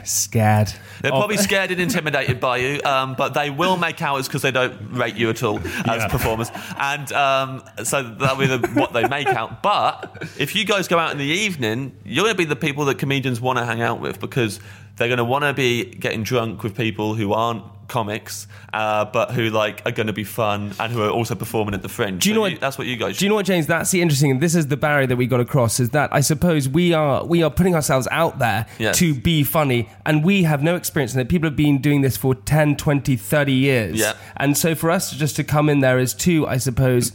scared. 0.04 0.72
They're 1.00 1.10
probably 1.10 1.36
scared 1.36 1.70
and 1.70 1.80
intimidated 1.80 2.40
by 2.40 2.58
you, 2.58 2.80
um, 2.84 3.14
but 3.14 3.34
they 3.34 3.50
will 3.50 3.76
make 3.76 4.00
out 4.02 4.18
it's 4.18 4.28
because 4.28 4.42
they 4.42 4.50
don't 4.50 4.92
rate 4.92 5.16
you 5.16 5.30
at 5.30 5.42
all 5.42 5.58
as 5.86 6.10
performers, 6.10 6.50
and 6.78 7.12
um, 7.12 7.62
so 7.84 8.02
that'll 8.02 8.36
be 8.36 8.46
the, 8.46 8.58
what 8.74 8.92
they 8.92 9.06
make 9.08 9.28
out. 9.28 9.62
But 9.62 10.28
if 10.38 10.54
you 10.54 10.64
guys 10.64 10.88
go 10.88 10.98
out 10.98 11.12
in 11.12 11.18
the 11.18 11.24
evening, 11.24 11.96
you're 12.04 12.24
going 12.24 12.34
to 12.34 12.38
be 12.38 12.44
the 12.44 12.56
people 12.56 12.84
that 12.86 12.98
comedians 12.98 13.40
want 13.40 13.58
to 13.58 13.64
hang 13.64 13.80
out 13.80 14.00
with 14.00 14.20
because 14.20 14.60
they're 14.96 15.08
going 15.08 15.18
to 15.18 15.24
want 15.24 15.44
to 15.44 15.54
be 15.54 15.84
getting 15.84 16.22
drunk 16.22 16.62
with 16.62 16.76
people 16.76 17.14
who 17.14 17.32
aren't 17.32 17.64
comics, 17.92 18.46
uh, 18.72 19.04
but 19.04 19.30
who 19.32 19.50
like 19.50 19.82
are 19.86 19.92
going 19.92 20.06
to 20.06 20.12
be 20.12 20.24
fun 20.24 20.72
and 20.80 20.92
who 20.92 21.02
are 21.02 21.10
also 21.10 21.34
performing 21.34 21.74
at 21.74 21.82
the 21.82 21.88
Fringe. 21.88 22.22
Do 22.22 22.28
you 22.30 22.34
So 22.34 22.36
know 22.36 22.40
what- 22.50 22.60
That's 22.60 22.78
what 22.78 22.86
you 22.86 22.96
guys. 22.96 23.18
Do 23.18 23.24
you 23.24 23.28
know 23.28 23.34
what, 23.34 23.46
James? 23.46 23.66
That's 23.66 23.90
the 23.90 24.00
interesting. 24.00 24.38
This 24.40 24.54
is 24.54 24.66
the 24.68 24.76
barrier 24.76 25.06
that 25.06 25.16
we 25.16 25.26
got 25.26 25.40
across. 25.40 25.78
Is 25.78 25.90
that 25.90 26.08
I 26.12 26.20
suppose 26.22 26.68
we 26.68 26.92
are 26.94 27.24
we 27.24 27.42
are 27.42 27.50
putting 27.50 27.74
ourselves 27.74 28.08
out 28.10 28.38
there 28.38 28.66
Yes. 28.78 28.98
to 28.98 29.14
be 29.14 29.44
funny, 29.44 29.88
and 30.06 30.24
we 30.24 30.44
have 30.44 30.62
no 30.62 30.74
experience 30.74 31.14
in 31.14 31.20
it. 31.20 31.28
People 31.28 31.46
have 31.48 31.56
been 31.56 31.78
doing 31.82 32.00
this 32.00 32.16
for 32.16 32.34
10, 32.34 32.76
20, 32.76 33.14
30 33.16 33.52
years. 33.52 33.96
Yeah. 33.98 34.14
And 34.38 34.56
so 34.56 34.74
for 34.74 34.90
us 34.90 35.12
just 35.12 35.36
to 35.36 35.44
come 35.44 35.68
in 35.68 35.80
there 35.80 35.98
is 35.98 36.14
too, 36.14 36.46
I 36.46 36.56
suppose. 36.56 37.12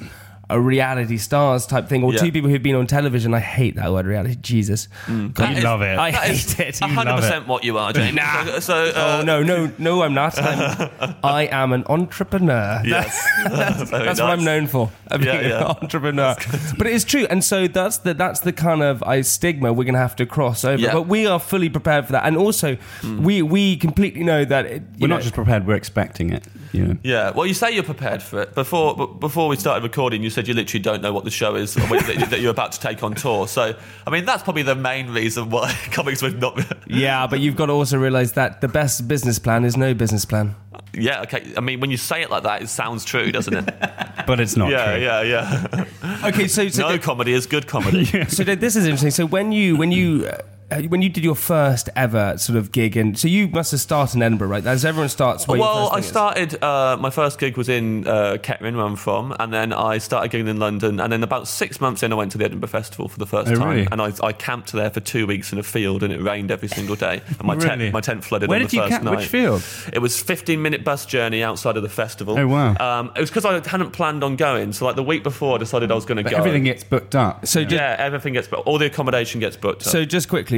A 0.50 0.58
reality 0.62 1.18
stars 1.18 1.66
type 1.66 1.90
thing, 1.90 2.04
or 2.04 2.14
Yeah. 2.14 2.20
two 2.20 2.32
people 2.32 2.50
who've 2.50 2.64
been 2.64 2.76
on 2.76 2.88
television. 2.88 3.34
I 3.34 3.42
hate 3.42 3.76
that 3.76 3.92
word, 3.92 4.06
reality. 4.06 4.36
Jesus, 4.42 4.88
That 5.08 5.52
You 5.52 5.58
is- 5.58 5.64
love 5.64 5.82
it. 5.82 5.98
I 6.00 6.12
That 6.12 6.30
is 6.30 6.54
hate 6.54 6.70
it. 6.70 6.82
You 6.82 6.88
100% 6.88 7.48
what 7.48 7.66
you 7.66 7.78
are, 7.78 7.92
James. 7.92 8.16
Nah. 8.16 8.46
So, 8.46 8.60
so, 8.62 8.74
uh, 8.96 9.18
oh 9.20 9.26
no, 9.26 9.44
no, 9.44 9.70
no! 9.78 10.04
I'm 10.04 10.14
not. 10.14 10.42
I'm, 10.42 11.16
I 11.24 11.48
am 11.52 11.74
an 11.74 11.84
entrepreneur. 11.90 12.82
Yes. 12.86 13.28
That's, 13.44 13.82
Very 13.90 14.06
that's 14.06 14.22
what 14.22 14.30
I'm 14.30 14.46
known 14.46 14.68
for. 14.68 14.90
I'm 15.12 15.22
Yeah, 15.22 15.38
being 15.40 15.50
yeah. 15.52 15.58
an 15.60 15.64
entrepreneur. 15.82 16.36
But 16.78 16.88
it 16.88 16.94
is 16.94 17.04
true, 17.04 17.28
and 17.30 17.44
so 17.44 17.68
that's 17.68 17.98
the 17.98 18.14
that's 18.14 18.40
the 18.40 18.54
kind 18.54 18.82
of 18.82 19.04
I 19.04 19.22
stigma 19.22 19.74
we're 19.74 19.84
going 19.84 19.94
to 19.96 20.00
have 20.00 20.16
to 20.18 20.26
cross 20.26 20.64
over. 20.64 20.82
Yeah. 20.82 20.94
But 20.94 21.04
we 21.08 21.26
are 21.28 21.40
fully 21.40 21.70
prepared 21.70 22.06
for 22.06 22.14
that, 22.14 22.26
and 22.26 22.38
also 22.38 22.78
we 23.04 23.42
we 23.42 23.76
completely 23.76 24.24
know 24.24 24.46
that 24.46 24.66
it, 24.66 24.72
you 24.82 24.82
We're 25.02 25.08
know, 25.08 25.16
not 25.16 25.24
just 25.24 25.36
prepared; 25.36 25.68
we're 25.68 25.76
expecting 25.76 26.32
it. 26.32 26.46
You 26.72 26.86
know. 26.88 26.98
Yeah, 27.04 27.32
well, 27.32 27.46
you 27.46 27.54
say 27.54 27.72
you're 27.72 27.84
prepared 27.84 28.22
for 28.24 28.42
it. 28.44 28.56
Before 28.56 28.96
b- 28.96 29.08
before 29.20 29.48
we 29.50 29.56
started 29.56 29.84
recording, 29.84 30.22
you 30.24 30.30
said 30.38 30.48
you 30.48 30.54
literally 30.54 30.84
don't 30.84 31.02
know 31.02 31.12
what 31.12 31.24
the 31.24 31.32
show 31.32 31.56
is 31.56 31.74
that 31.74 32.28
that 32.30 32.42
you're 32.42 32.52
about 32.52 32.72
to 32.74 32.80
take 32.80 33.02
on 33.02 33.16
tour. 33.16 33.48
So, 33.48 33.76
I 34.06 34.10
mean, 34.12 34.24
that's 34.24 34.44
probably 34.44 34.62
the 34.62 34.76
main 34.76 35.10
reason 35.10 35.50
why 35.50 35.74
comics 35.92 36.22
would 36.22 36.40
not. 36.40 36.64
Yeah, 36.86 37.26
but 37.26 37.40
you've 37.40 37.56
got 37.56 37.66
to 37.66 37.72
also 37.74 37.98
realize 37.98 38.34
that 38.34 38.62
the 38.62 38.68
best 38.68 39.08
business 39.08 39.40
plan 39.40 39.66
is 39.66 39.76
no 39.76 39.96
business 39.96 40.26
plan. 40.26 40.56
yeah, 40.94 41.24
okay. 41.24 41.54
I 41.58 41.62
mean, 41.62 41.80
when 41.80 41.90
you 41.90 41.98
say 41.98 42.22
it 42.22 42.30
like 42.30 42.44
that, 42.44 42.62
it 42.62 42.70
sounds 42.70 43.04
true, 43.04 43.32
doesn't 43.32 43.54
it? 43.56 43.74
But 44.28 44.42
it's 44.42 44.58
not 44.58 44.70
yeah, 44.70 44.92
true. 44.94 45.04
yeah, 45.04 45.22
yeah. 45.22 46.26
Okay, 46.26 46.48
so 46.50 46.68
so, 46.68 46.90
No 46.90 47.00
comedy 47.00 47.32
is 47.32 47.46
good 47.48 47.66
comedy. 47.66 48.04
so 48.28 48.44
this 48.44 48.76
is 48.76 48.86
interesting. 48.86 49.12
So 49.12 49.26
when 49.26 49.54
you 49.54 49.78
when 49.78 49.92
you 49.94 50.28
uh, 50.28 50.42
when 50.90 51.02
you 51.02 51.10
did 51.10 51.24
your 51.24 51.36
first 51.36 51.90
ever 51.96 52.38
sort 52.38 52.58
of 52.58 52.72
gig, 52.72 52.98
and 52.98 53.18
so 53.18 53.28
you 53.28 53.48
must 53.48 53.72
have 53.72 53.80
started 53.80 54.18
in 54.18 54.22
Edinburgh, 54.22 54.50
right? 54.50 54.66
As 54.66 54.84
everyone 54.84 55.08
starts. 55.10 55.48
Where 55.48 55.58
your 55.58 55.66
Well, 55.66 55.90
first 55.90 55.92
I 55.92 55.96
thing 55.96 56.04
is. 56.04 56.10
started. 56.52 56.64
Uh, 56.64 56.98
my 57.00 57.10
first 57.10 57.40
gig 57.40 57.56
was 57.58 57.70
in 57.70 58.06
uh, 58.06 58.38
Kettering, 58.44 58.76
where 58.76 58.86
I'm 58.86 58.98
from, 58.98 59.34
and 59.40 59.54
then 59.54 59.72
I 59.72 59.98
started 60.00 60.32
gigging 60.32 60.50
in 60.50 60.58
London. 60.58 61.00
And 61.00 61.12
then 61.14 61.24
about 61.24 61.48
six 61.48 61.80
months 61.80 62.04
in, 62.04 62.12
I 62.12 62.16
went 62.16 62.34
to 62.34 62.38
the 62.38 62.46
Edinburgh 62.46 62.68
Festival 62.70 63.08
for 63.08 63.18
the 63.18 63.26
first 63.26 63.50
Oh, 63.52 63.56
time, 63.56 63.70
really? 63.70 63.88
and 63.92 64.02
I, 64.02 64.12
I 64.22 64.34
camped 64.34 64.74
there 64.74 64.90
for 64.90 65.00
two 65.00 65.26
weeks 65.26 65.54
in 65.54 65.58
a 65.60 65.64
field, 65.64 66.04
and 66.04 66.12
it 66.12 66.22
rained 66.22 66.52
every 66.52 66.68
single 66.68 66.96
day. 66.96 67.22
And 67.28 67.44
my 67.44 67.54
Really? 67.58 67.68
tent, 67.78 67.94
my 67.94 68.02
tent 68.02 68.24
flooded. 68.26 68.50
Where 68.50 68.58
on 68.58 68.64
did 68.64 68.72
the 68.72 68.76
you 68.78 68.82
first 68.84 68.92
camp? 68.92 69.04
night. 69.06 69.18
Which 69.20 69.28
field? 69.28 69.64
It 69.94 70.00
was 70.00 70.22
15 70.22 70.62
minute 70.62 70.84
bus 70.84 71.06
journey 71.06 71.44
outside 71.44 71.78
of 71.78 71.84
the 71.84 71.90
festival. 71.90 72.38
Oh, 72.38 72.48
wow. 72.48 72.76
Um, 72.80 73.12
it 73.16 73.22
was 73.22 73.30
because 73.30 73.46
I 73.46 73.54
hadn't 73.68 73.92
planned 73.92 74.22
on 74.24 74.36
going. 74.36 74.74
So 74.74 74.86
like 74.86 74.96
the 74.98 75.04
week 75.04 75.24
before, 75.24 75.56
I 75.56 75.60
decided 75.60 75.92
I 75.92 75.96
was 75.96 76.06
going 76.06 76.22
to 76.24 76.30
go. 76.30 76.36
everything 76.36 76.66
gets 76.66 76.84
booked 76.84 77.16
up. 77.16 77.46
So 77.48 77.64
just 77.64 77.74
yeah, 77.74 77.96
everything 77.98 78.34
gets 78.34 78.48
booked. 78.50 78.68
All 78.68 78.78
the 78.78 78.86
accommodation 78.88 79.40
gets 79.40 79.56
booked. 79.56 79.84
up. 79.84 79.92
So 79.92 80.04
just 80.04 80.28
quickly, 80.28 80.57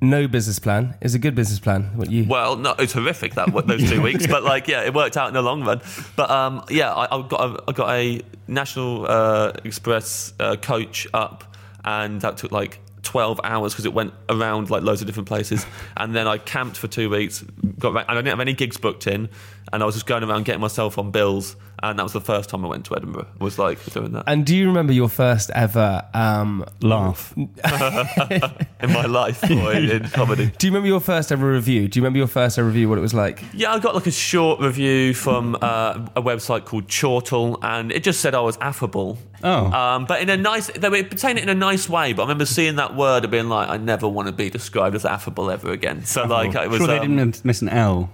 no 0.00 0.28
business 0.28 0.58
plan 0.58 0.96
is 1.00 1.14
a 1.14 1.18
good 1.18 1.34
business 1.34 1.58
plan. 1.58 1.96
What 1.96 2.10
you? 2.10 2.24
Well, 2.28 2.56
no, 2.56 2.74
it's 2.78 2.92
horrific 2.92 3.34
that 3.34 3.52
those 3.66 3.88
two 3.88 4.00
weeks, 4.02 4.26
but 4.26 4.42
like, 4.44 4.68
yeah, 4.68 4.84
it 4.84 4.94
worked 4.94 5.16
out 5.16 5.28
in 5.28 5.34
the 5.34 5.42
long 5.42 5.64
run. 5.64 5.80
But 6.16 6.30
um, 6.30 6.64
yeah, 6.70 6.92
I, 6.92 7.16
I 7.16 7.22
got 7.26 7.40
a, 7.40 7.64
I 7.68 7.72
got 7.72 7.90
a 7.90 8.22
National 8.46 9.06
uh, 9.08 9.52
Express 9.64 10.32
uh, 10.38 10.56
coach 10.56 11.06
up, 11.12 11.56
and 11.84 12.20
that 12.20 12.36
took 12.36 12.52
like. 12.52 12.80
12 13.04 13.40
hours 13.42 13.72
because 13.72 13.86
it 13.86 13.94
went 13.94 14.12
around 14.28 14.68
like 14.68 14.82
loads 14.82 15.00
of 15.00 15.06
different 15.06 15.28
places 15.28 15.64
and 15.96 16.14
then 16.14 16.26
I 16.26 16.36
camped 16.36 16.76
for 16.76 16.88
two 16.88 17.08
weeks 17.08 17.42
got 17.78 17.90
and 17.96 18.04
I 18.06 18.14
didn't 18.14 18.26
have 18.26 18.40
any 18.40 18.52
gigs 18.52 18.76
booked 18.76 19.06
in 19.06 19.30
and 19.72 19.82
I 19.82 19.86
was 19.86 19.94
just 19.94 20.04
going 20.04 20.24
around 20.24 20.44
getting 20.44 20.60
myself 20.60 20.98
on 20.98 21.10
bills 21.10 21.56
and 21.82 21.98
that 21.98 22.02
was 22.02 22.12
the 22.12 22.20
first 22.20 22.50
time 22.50 22.64
I 22.64 22.68
went 22.68 22.84
to 22.86 22.96
Edinburgh 22.96 23.26
was 23.38 23.58
like 23.58 23.84
doing 23.92 24.12
that 24.12 24.24
And 24.26 24.44
do 24.44 24.56
you 24.56 24.66
remember 24.66 24.92
your 24.92 25.08
first 25.08 25.50
ever? 25.54 26.04
Um, 26.14 26.64
Laugh. 26.80 27.32
in 27.36 28.92
my 28.92 29.06
life 29.06 29.42
or 29.44 29.72
in, 29.72 29.90
in 29.90 30.08
comedy 30.08 30.48
do 30.58 30.66
you 30.66 30.72
remember 30.72 30.88
your 30.88 31.00
first 31.00 31.30
ever 31.30 31.50
review? 31.50 31.88
Do 31.88 31.98
you 31.98 32.02
remember 32.02 32.18
your 32.18 32.26
first 32.26 32.58
ever 32.58 32.66
review? 32.66 32.88
What 32.88 32.98
it 32.98 33.02
was 33.02 33.14
like? 33.14 33.42
Yeah, 33.52 33.72
I 33.72 33.78
got 33.78 33.94
like 33.94 34.06
a 34.06 34.10
short 34.10 34.60
review 34.60 35.14
from 35.14 35.56
uh, 35.60 36.08
a 36.16 36.22
website 36.22 36.64
called 36.64 36.88
Chortle, 36.88 37.58
and 37.62 37.92
it 37.92 38.02
just 38.02 38.20
said 38.20 38.34
I 38.34 38.40
was 38.40 38.56
affable. 38.58 39.18
Oh. 39.44 39.66
Um, 39.66 40.06
but 40.06 40.20
in 40.20 40.28
a 40.30 40.36
nice, 40.36 40.66
they 40.68 40.88
were 40.88 41.08
saying 41.16 41.38
it 41.38 41.44
in 41.44 41.48
a 41.48 41.54
nice 41.54 41.88
way. 41.88 42.12
But 42.12 42.22
I 42.22 42.24
remember 42.24 42.46
seeing 42.46 42.76
that 42.76 42.96
word 42.96 43.24
and 43.24 43.30
being 43.30 43.48
like, 43.48 43.68
I 43.68 43.76
never 43.76 44.08
want 44.08 44.26
to 44.26 44.32
be 44.32 44.50
described 44.50 44.96
as 44.96 45.04
affable 45.04 45.50
ever 45.50 45.70
again. 45.70 46.04
So 46.04 46.26
like, 46.26 46.54
it 46.54 46.68
was 46.68 46.78
sure 46.78 46.86
they 46.86 46.98
um, 46.98 47.16
didn't 47.16 47.44
miss 47.44 47.62
an 47.62 47.68
L. 47.68 48.10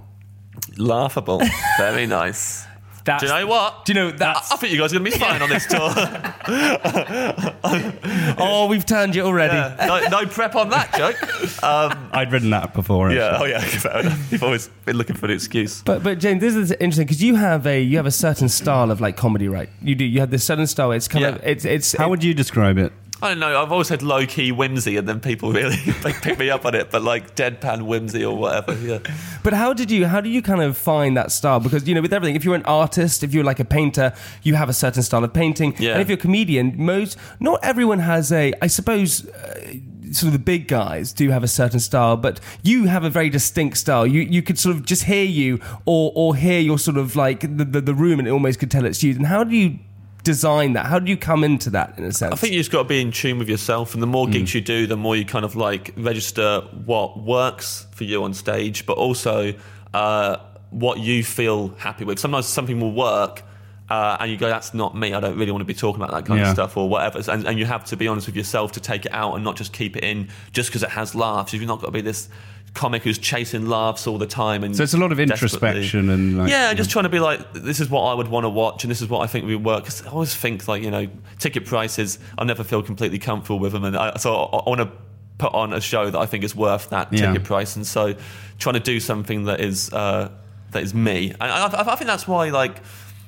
laughable. 0.76 1.40
Very 1.78 2.06
nice. 2.06 2.66
That's, 3.04 3.22
Do 3.22 3.26
you 3.28 3.34
know 3.34 3.46
what? 3.46 3.84
Do 3.84 3.92
you 3.92 4.00
know 4.00 4.08
I. 4.18 4.36
I 4.50 4.56
think 4.56 4.72
you 4.72 4.78
guys 4.78 4.94
are 4.94 4.98
going 4.98 5.10
to 5.10 5.18
be 5.18 5.22
fine 5.22 5.42
on 5.42 5.50
this 5.50 5.66
tour. 5.66 5.80
oh, 8.38 8.66
we've 8.68 8.86
turned 8.86 9.14
you 9.14 9.22
already. 9.22 9.54
no, 9.86 10.00
no 10.08 10.26
prep 10.26 10.54
on 10.54 10.70
that 10.70 10.92
joke. 10.94 11.62
Um, 11.62 12.08
I'd 12.12 12.32
written 12.32 12.50
that 12.50 12.74
before. 12.74 13.10
yeah. 13.12 13.32
actually. 13.34 13.54
Oh 13.54 13.58
yeah. 13.58 13.60
Fair 13.60 14.00
enough. 14.00 14.32
You've 14.32 14.42
always 14.42 14.68
been 14.86 14.96
looking 14.96 15.16
for 15.16 15.26
an 15.26 15.32
excuse. 15.32 15.82
But 15.82 16.02
but 16.02 16.18
James, 16.18 16.40
this 16.40 16.54
is 16.54 16.72
interesting 16.72 17.06
because 17.06 17.22
you 17.22 17.34
have 17.36 17.66
a 17.66 17.80
you 17.80 17.96
have 17.98 18.06
a 18.06 18.10
certain 18.10 18.48
style 18.48 18.90
of 18.90 19.00
like 19.00 19.16
comedy, 19.16 19.48
right? 19.48 19.68
You 19.82 19.94
do. 19.94 20.04
You 20.04 20.20
have 20.20 20.30
this 20.30 20.44
certain 20.44 20.66
style. 20.66 20.92
It's 20.92 21.08
kind 21.08 21.22
Yeah. 21.24 21.28
of 21.36 21.40
it's 21.44 21.64
it's 21.64 21.92
How 21.92 22.08
would 22.08 22.24
you 22.24 22.34
describe 22.34 22.78
it? 22.78 22.92
I 23.22 23.28
don't 23.28 23.38
know. 23.38 23.62
I've 23.62 23.72
always 23.72 23.88
had 23.88 24.02
low 24.02 24.26
key 24.26 24.52
whimsy, 24.52 24.96
and 24.98 25.08
then 25.08 25.20
people 25.20 25.52
really 25.52 25.76
like, 26.02 26.16
pick 26.22 26.38
me 26.38 26.50
up 26.50 26.66
on 26.66 26.74
it. 26.74 26.90
But 26.90 27.02
like 27.02 27.34
deadpan 27.36 27.86
whimsy 27.86 28.24
or 28.24 28.36
whatever. 28.36 28.74
Yeah. 28.74 28.98
But 29.44 29.52
how 29.52 29.74
did 29.74 29.90
you 29.90 30.06
how 30.06 30.20
do 30.20 30.28
you 30.28 30.42
kind 30.42 30.62
of 30.62 30.76
find 30.76 31.16
that 31.16 31.30
style? 31.30 31.60
Because 31.60 31.86
you 31.86 31.94
know, 31.94 32.02
with 32.02 32.12
everything, 32.12 32.34
if 32.34 32.44
you're 32.44 32.56
an 32.56 32.64
artist, 32.64 33.22
if 33.22 33.32
you're 33.32 33.44
like 33.44 33.60
a 33.60 33.64
painter, 33.64 34.12
you 34.42 34.56
have 34.56 34.68
a 34.68 34.72
certain 34.72 35.02
style 35.04 35.22
of 35.22 35.32
painting. 35.32 35.76
Yeah. 35.78 35.92
And 35.92 36.00
if 36.02 36.08
you're 36.08 36.18
a 36.18 36.20
comedian, 36.20 36.74
most 36.76 37.16
not 37.38 37.60
everyone 37.62 38.00
has 38.00 38.32
a. 38.32 38.52
I 38.60 38.66
suppose. 38.66 39.28
Uh, 39.28 39.74
Sort 40.12 40.28
of 40.28 40.32
the 40.34 40.38
big 40.38 40.68
guys 40.68 41.12
do 41.12 41.30
have 41.30 41.42
a 41.42 41.48
certain 41.48 41.80
style, 41.80 42.16
but 42.16 42.38
you 42.62 42.84
have 42.84 43.02
a 43.02 43.10
very 43.10 43.30
distinct 43.30 43.78
style. 43.78 44.06
You 44.06 44.20
you 44.20 44.42
could 44.42 44.60
sort 44.60 44.76
of 44.76 44.84
just 44.84 45.04
hear 45.04 45.24
you 45.24 45.58
or 45.86 46.12
or 46.14 46.36
hear 46.36 46.60
your 46.60 46.78
sort 46.78 46.98
of 46.98 47.16
like 47.16 47.40
the, 47.40 47.64
the, 47.64 47.80
the 47.80 47.94
room 47.94 48.20
and 48.20 48.28
it 48.28 48.30
almost 48.30 48.60
could 48.60 48.70
tell 48.70 48.84
it's 48.84 49.02
you. 49.02 49.16
And 49.16 49.26
how 49.26 49.42
do 49.42 49.56
you 49.56 49.78
design 50.24 50.72
that? 50.72 50.86
How 50.86 50.98
do 50.98 51.08
you 51.10 51.16
come 51.16 51.44
into 51.44 51.70
that 51.70 51.96
in 51.98 52.04
a 52.04 52.12
sense? 52.12 52.32
I 52.32 52.36
think 52.36 52.52
you 52.54 52.58
just 52.60 52.72
got 52.72 52.82
to 52.82 52.88
be 52.88 53.00
in 53.00 53.12
tune 53.12 53.38
with 53.38 53.48
yourself, 53.48 53.94
and 53.94 54.02
the 54.02 54.06
more 54.08 54.26
gigs 54.26 54.54
you 54.54 54.60
do, 54.60 54.86
the 54.86 54.96
more 54.96 55.14
you 55.14 55.24
kind 55.24 55.44
of 55.44 55.54
like 55.54 55.92
register 55.96 56.60
what 56.84 57.20
works 57.20 57.86
for 57.92 58.04
you 58.04 58.24
on 58.24 58.34
stage, 58.34 58.86
but 58.86 58.96
also 58.96 59.54
uh, 59.92 60.38
what 60.70 60.98
you 60.98 61.22
feel 61.22 61.68
happy 61.78 62.04
with. 62.04 62.18
Sometimes 62.18 62.46
something 62.46 62.80
will 62.80 62.92
work. 62.92 63.42
Uh, 63.86 64.16
and 64.18 64.30
you 64.30 64.38
go, 64.38 64.48
that's 64.48 64.72
not 64.72 64.96
me. 64.96 65.12
I 65.12 65.20
don't 65.20 65.36
really 65.38 65.52
want 65.52 65.60
to 65.60 65.66
be 65.66 65.74
talking 65.74 66.02
about 66.02 66.10
that 66.14 66.24
kind 66.24 66.40
Yeah. 66.40 66.48
of 66.48 66.54
stuff 66.54 66.74
or 66.78 66.88
whatever. 66.88 67.20
And, 67.30 67.46
and 67.46 67.58
you 67.58 67.66
have 67.66 67.84
to 67.84 67.98
be 67.98 68.08
honest 68.08 68.26
with 68.26 68.34
yourself 68.34 68.72
to 68.72 68.80
take 68.80 69.04
it 69.04 69.12
out 69.12 69.34
and 69.34 69.44
not 69.44 69.56
just 69.56 69.74
keep 69.74 69.94
it 69.94 70.02
in 70.02 70.30
just 70.52 70.70
because 70.70 70.82
it 70.82 70.88
has 70.88 71.14
laughs. 71.14 71.52
You've 71.52 71.64
not 71.66 71.80
got 71.80 71.88
to 71.88 71.92
be 71.92 72.00
this 72.00 72.30
comic 72.74 73.02
who's 73.04 73.18
chasing 73.18 73.68
laughs 73.68 74.06
all 74.06 74.18
the 74.18 74.26
time. 74.26 74.64
And 74.64 74.74
So 74.76 74.82
it's 74.82 74.94
a 74.94 74.98
lot 74.98 75.12
of 75.12 75.20
introspection 75.20 76.10
and 76.10 76.36
like, 76.38 76.50
yeah, 76.50 76.74
just 76.74 76.90
trying 76.90 77.04
to 77.04 77.08
be 77.08 77.20
like, 77.20 77.52
this 77.52 77.78
is 77.80 77.88
what 77.88 78.02
I 78.02 78.14
would 78.14 78.28
want 78.28 78.44
to 78.44 78.48
watch, 78.50 78.84
and 78.84 78.90
this 78.90 79.00
is 79.00 79.08
what 79.08 79.20
I 79.20 79.26
think 79.28 79.46
would 79.46 79.64
work. 79.64 79.84
Because 79.84 80.04
I 80.04 80.10
always 80.10 80.34
think 80.34 80.66
like, 80.66 80.82
you 80.82 80.90
know, 80.90 81.08
ticket 81.38 81.66
prices, 81.66 82.18
I 82.36 82.44
never 82.44 82.64
feel 82.64 82.82
completely 82.82 83.18
comfortable 83.18 83.60
with 83.60 83.72
them, 83.72 83.84
and 83.84 83.96
I, 83.96 84.16
so 84.16 84.34
I, 84.34 84.56
I 84.58 84.68
want 84.68 84.80
to 84.80 84.90
put 85.38 85.54
on 85.54 85.72
a 85.72 85.80
show 85.80 86.10
that 86.10 86.18
I 86.18 86.26
think 86.26 86.44
is 86.44 86.54
worth 86.56 86.90
that 86.90 87.12
Yeah. 87.12 87.26
ticket 87.32 87.44
price, 87.44 87.76
and 87.76 87.86
so 87.86 88.14
trying 88.58 88.74
to 88.74 88.80
do 88.80 88.98
something 89.00 89.44
that 89.44 89.60
is 89.60 89.92
uh, 89.92 90.30
that 90.72 90.82
is 90.82 90.92
me, 90.94 91.30
and 91.30 91.42
I, 91.42 91.66
I, 91.68 91.92
I 91.92 91.96
think 91.96 92.08
that's 92.08 92.26
why 92.28 92.50
like. 92.50 92.80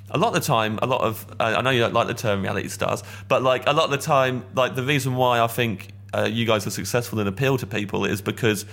A 0.08 0.18
lot 0.18 0.28
of 0.28 0.34
the 0.34 0.40
time, 0.40 0.78
a 0.82 0.86
lot 0.86 1.00
of 1.00 1.26
uh, 1.40 1.56
I 1.58 1.62
know 1.62 1.70
you 1.70 1.80
don't 1.80 1.92
like 1.92 2.06
the 2.06 2.14
term 2.14 2.42
reality 2.42 2.68
stars, 2.68 3.02
but 3.26 3.42
like 3.42 3.64
a 3.66 3.72
lot 3.72 3.86
of 3.86 3.90
the 3.90 3.98
time, 3.98 4.44
like 4.54 4.76
the 4.76 4.84
reason 4.84 5.16
why 5.16 5.40
I 5.40 5.48
think 5.48 5.88
uh, 6.14 6.28
you 6.30 6.46
guys 6.46 6.64
are 6.64 6.70
successful 6.70 7.18
and 7.18 7.28
appeal 7.28 7.58
to 7.58 7.66
people 7.66 8.04
is 8.04 8.22
because 8.22 8.66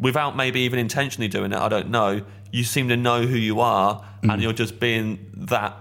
without 0.00 0.36
maybe 0.36 0.60
even 0.60 0.78
intentionally 0.78 1.28
doing 1.28 1.52
it, 1.52 1.58
I 1.58 1.68
don't 1.68 1.90
know, 1.90 2.22
you 2.50 2.64
seem 2.64 2.88
to 2.88 2.96
know 2.96 3.22
who 3.22 3.36
you 3.36 3.60
are 3.60 4.02
Mm. 4.22 4.32
and 4.34 4.42
you're 4.42 4.52
just 4.52 4.78
being 4.80 5.18
that. 5.34 5.76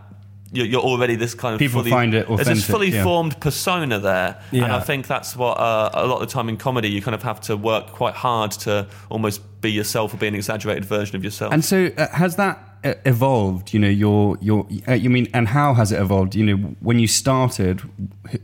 You're, 0.51 0.65
you're 0.65 0.81
already 0.81 1.15
this 1.15 1.35
kind 1.35 1.53
of 1.53 1.59
People 1.59 1.81
fully, 1.81 1.91
find 1.91 2.13
it 2.15 2.27
There's 2.27 2.47
this 2.47 2.65
fully 2.65 2.89
yeah. 2.89 3.03
formed 3.03 3.39
persona 3.39 3.99
there, 3.99 4.41
and 4.51 4.65
I 4.65 4.79
think 4.79 5.05
that's 5.05 5.35
what 5.35 5.59
uh, 5.59 5.91
a 5.93 6.07
lot 6.07 6.21
of 6.21 6.27
the 6.27 6.33
time 6.33 6.49
in 6.49 6.57
comedy 6.57 6.89
you 6.89 7.01
kind 7.03 7.13
of 7.13 7.21
have 7.21 7.39
to 7.41 7.55
work 7.57 7.87
quite 7.91 8.15
hard 8.15 8.51
to 8.65 8.87
almost 9.09 9.41
be 9.61 9.71
yourself 9.71 10.11
or 10.13 10.17
be 10.17 10.27
an 10.27 10.33
exaggerated 10.35 10.85
version 10.85 11.15
of 11.17 11.23
yourself. 11.23 11.53
And 11.53 11.63
so, 11.63 11.91
uh, 11.97 12.07
has 12.13 12.35
that 12.37 12.68
evolved? 12.83 13.73
You 13.73 13.79
know, 13.79 13.87
your 13.89 14.37
your. 14.41 14.67
Uh, 14.87 14.93
you 14.93 15.09
mean, 15.09 15.27
and 15.33 15.47
how 15.47 15.73
has 15.73 15.91
it 15.91 15.99
evolved? 16.01 16.35
You 16.35 16.45
know, 16.45 16.55
when 16.79 16.99
you 16.99 17.07
started, 17.07 17.81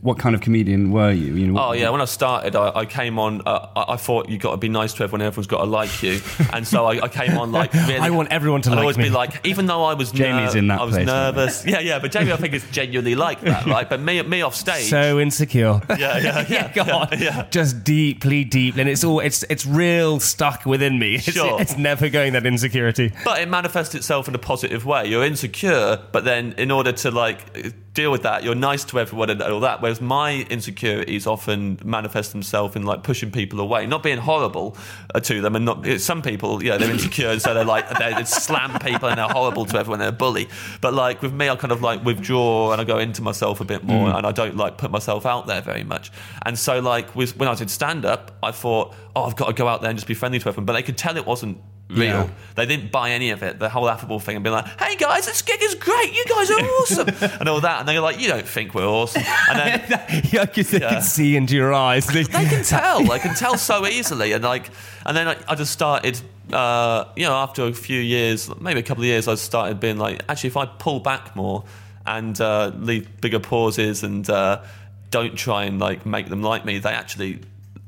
what 0.02 0.18
kind 0.20 0.36
of 0.36 0.42
comedian 0.42 0.92
were 0.92 1.12
you? 1.12 1.36
You 1.36 1.48
know, 1.48 1.60
Oh 1.62 1.72
yeah, 1.74 1.90
when 1.90 2.02
I 2.02 2.06
started, 2.06 2.56
I, 2.56 2.72
I 2.80 2.86
came 2.86 3.20
on. 3.20 3.42
Uh, 3.46 3.68
I, 3.76 3.94
I 3.94 3.98
thought 3.98 4.30
you 4.30 4.38
got 4.38 4.52
to 4.52 4.58
be 4.58 4.70
nice 4.70 4.94
to 4.94 5.04
everyone. 5.04 5.22
Everyone's 5.22 5.48
got 5.48 5.60
to 5.60 5.66
like 5.66 6.04
you, 6.04 6.22
and 6.54 6.68
so 6.68 6.86
I, 6.86 7.04
I 7.04 7.08
came 7.08 7.38
on 7.38 7.52
like. 7.52 7.74
Really, 7.74 7.98
I 7.98 8.10
want 8.10 8.30
everyone 8.32 8.62
to 8.64 8.70
I'd 8.72 8.76
like 8.76 8.82
always 8.82 8.98
me. 8.98 9.04
be 9.06 9.10
like, 9.10 9.46
even 9.46 9.66
though 9.66 9.84
I 9.84 9.94
was 9.94 10.12
Jamie's 10.14 10.54
ner- 10.54 10.60
in 10.60 10.68
that 10.68 10.82
I 10.82 10.84
was 10.84 10.96
place, 10.96 11.06
nervous. 11.08 11.66
Yeah, 11.66 11.80
yeah, 11.80 12.00
but 12.00 12.12
Jamie, 12.12 12.32
I 12.32 12.38
think 12.38 12.54
is 12.54 12.66
genuinely 12.72 13.16
like 13.16 13.42
that, 13.42 13.66
right? 13.68 13.90
But 13.90 14.00
me, 14.02 14.22
me 14.24 14.42
off 14.42 14.56
stage. 14.56 14.90
So 14.90 15.20
insecure. 15.20 15.82
yeah, 15.98 16.18
yeah, 16.18 16.46
yeah, 16.50 16.72
God, 16.74 17.20
yeah. 17.20 17.48
just 17.52 17.84
deeply, 17.84 18.44
deep, 18.44 18.78
and 18.78 18.90
it's 18.90 19.04
all 19.04 19.20
it's 19.20 19.44
it's 19.50 19.66
real 19.66 20.20
stuck 20.20 20.66
within 20.66 21.00
me. 21.00 21.16
It's, 21.16 21.24
Sure. 21.36 21.60
it's 21.62 21.78
never 21.78 22.08
going 22.10 22.34
that 22.34 22.46
insecurity. 22.46 23.12
But 23.26 23.40
it 23.42 23.50
manifests 23.50 23.94
itself 23.96 24.25
in 24.28 24.36
a 24.36 24.40
positive 24.40 24.86
way. 24.86 25.08
You're 25.08 25.24
insecure, 25.24 26.02
but 26.12 26.24
then 26.24 26.54
in 26.58 26.72
order 26.72 26.92
to 26.92 27.12
like 27.12 27.74
deal 27.94 28.12
with 28.12 28.24
that, 28.24 28.44
you're 28.44 28.56
nice 28.56 28.84
to 28.84 29.00
everyone 29.00 29.30
and 29.30 29.42
all 29.42 29.62
that. 29.62 29.82
Whereas 29.82 30.02
my 30.02 30.46
insecurities 30.50 31.26
often 31.26 31.80
manifest 31.84 32.32
themselves 32.32 32.76
in 32.76 32.84
like 32.84 33.04
pushing 33.04 33.32
people 33.32 33.60
away, 33.60 33.88
not 33.88 34.04
being 34.04 34.18
horrible 34.18 34.78
uh, 35.14 35.20
to 35.22 35.42
them, 35.42 35.56
and 35.56 35.66
not 35.66 35.88
some 36.00 36.22
people, 36.22 36.64
yeah, 36.64 36.78
they're 36.78 36.92
insecure, 36.92 37.30
and 37.30 37.42
so 37.42 37.54
they're 37.54 37.66
like 37.66 37.88
they, 37.98 38.24
slam 38.26 38.78
people 38.80 39.10
and 39.10 39.18
they're 39.18 39.28
horrible 39.28 39.66
to 39.66 39.78
everyone, 39.78 40.00
they're 40.00 40.10
a 40.10 40.12
bully. 40.12 40.50
But 40.82 40.94
like 40.94 41.22
with 41.22 41.34
me, 41.34 41.50
I 41.50 41.56
kind 41.56 41.72
of 41.72 41.82
like 41.82 42.04
withdraw 42.04 42.72
and 42.72 42.82
I 42.82 42.84
go 42.84 43.00
into 43.00 43.22
myself 43.22 43.62
a 43.62 43.66
bit 43.66 43.84
more, 43.84 44.10
and 44.10 44.26
I 44.28 44.32
don't 44.32 44.58
like 44.58 44.78
put 44.78 44.92
myself 44.92 45.26
out 45.26 45.48
there 45.48 45.62
very 45.62 45.84
much. 45.84 46.12
And 46.46 46.60
so 46.60 46.80
like 46.80 47.16
with, 47.16 47.38
when 47.38 47.48
I 47.48 47.56
did 47.56 47.70
stand 47.70 48.06
up, 48.06 48.38
I 48.44 48.52
thought, 48.52 48.94
oh, 49.16 49.24
I've 49.24 49.36
got 49.36 49.48
to 49.48 49.54
go 49.54 49.68
out 49.68 49.82
there 49.82 49.90
and 49.90 49.98
just 49.98 50.08
be 50.08 50.14
friendly 50.14 50.40
to 50.40 50.50
everyone, 50.50 50.66
but 50.66 50.74
they 50.74 50.84
could 50.84 50.98
tell 50.98 51.16
it 51.16 51.26
wasn't 51.26 51.58
real. 51.90 52.06
Yeah. 52.08 52.30
They 52.56 52.66
didn't 52.66 52.92
buy 52.92 53.12
any 53.12 53.30
of 53.30 53.44
it. 53.44 53.60
The 53.60 53.70
whole 53.70 53.88
affable 53.90 54.20
thing 54.20 54.36
and 54.36 54.44
be 54.44 54.50
like, 54.50 54.66
"Hey 54.80 54.96
guys, 54.96 55.26
this 55.28 55.42
gig 55.42 55.62
is 55.62 55.76
great. 55.76 56.16
You 56.16 56.26
guys 56.26 56.50
are 56.50 56.60
awesome," 56.82 57.08
and 57.40 57.48
all 57.50 57.62
that. 57.62 57.80
And 57.80 57.88
they're 57.88 58.02
like, 58.02 58.20
"You 58.20 58.28
don't 58.30 58.48
think 58.48 58.74
we're 58.74 58.88
awesome?" 58.88 59.24
And 59.50 59.60
then 59.60 60.24
yeah, 60.32 60.46
because 60.46 60.72
they 60.72 60.80
Yeah. 60.80 60.90
can 60.90 61.02
see 61.02 61.36
into 61.36 61.56
your 61.56 61.74
eyes. 61.74 62.08
They, 62.08 62.24
they 62.24 62.46
can 62.46 62.64
tell. 62.78 63.04
They 63.04 63.20
can 63.20 63.36
tell 63.36 63.58
so 63.58 63.86
easily. 63.86 64.32
And 64.32 64.44
like, 64.44 64.70
and 65.06 65.16
then 65.16 65.28
I, 65.28 65.38
I 65.48 65.56
just 65.56 65.72
started. 65.72 66.20
Uh, 66.52 67.06
you 67.16 67.24
know, 67.26 67.34
after 67.34 67.64
a 67.64 67.74
few 67.74 68.00
years, 68.00 68.50
maybe 68.62 68.80
a 68.80 68.84
couple 68.84 69.02
of 69.02 69.08
years, 69.08 69.28
I 69.28 69.34
started 69.34 69.80
being 69.80 69.98
like, 69.98 70.22
actually, 70.30 70.50
if 70.50 70.58
I 70.58 70.68
pull 70.68 71.00
back 71.00 71.36
more 71.36 71.64
and 72.06 72.40
uh, 72.40 72.72
leave 72.78 73.20
bigger 73.20 73.40
pauses 73.40 74.04
and 74.04 74.30
uh, 74.30 74.62
don't 75.10 75.36
try 75.36 75.64
and 75.64 75.80
like 75.80 76.06
make 76.06 76.30
them 76.30 76.44
like 76.44 76.64
me, 76.64 76.78
they 76.78 76.92
actually. 76.92 77.40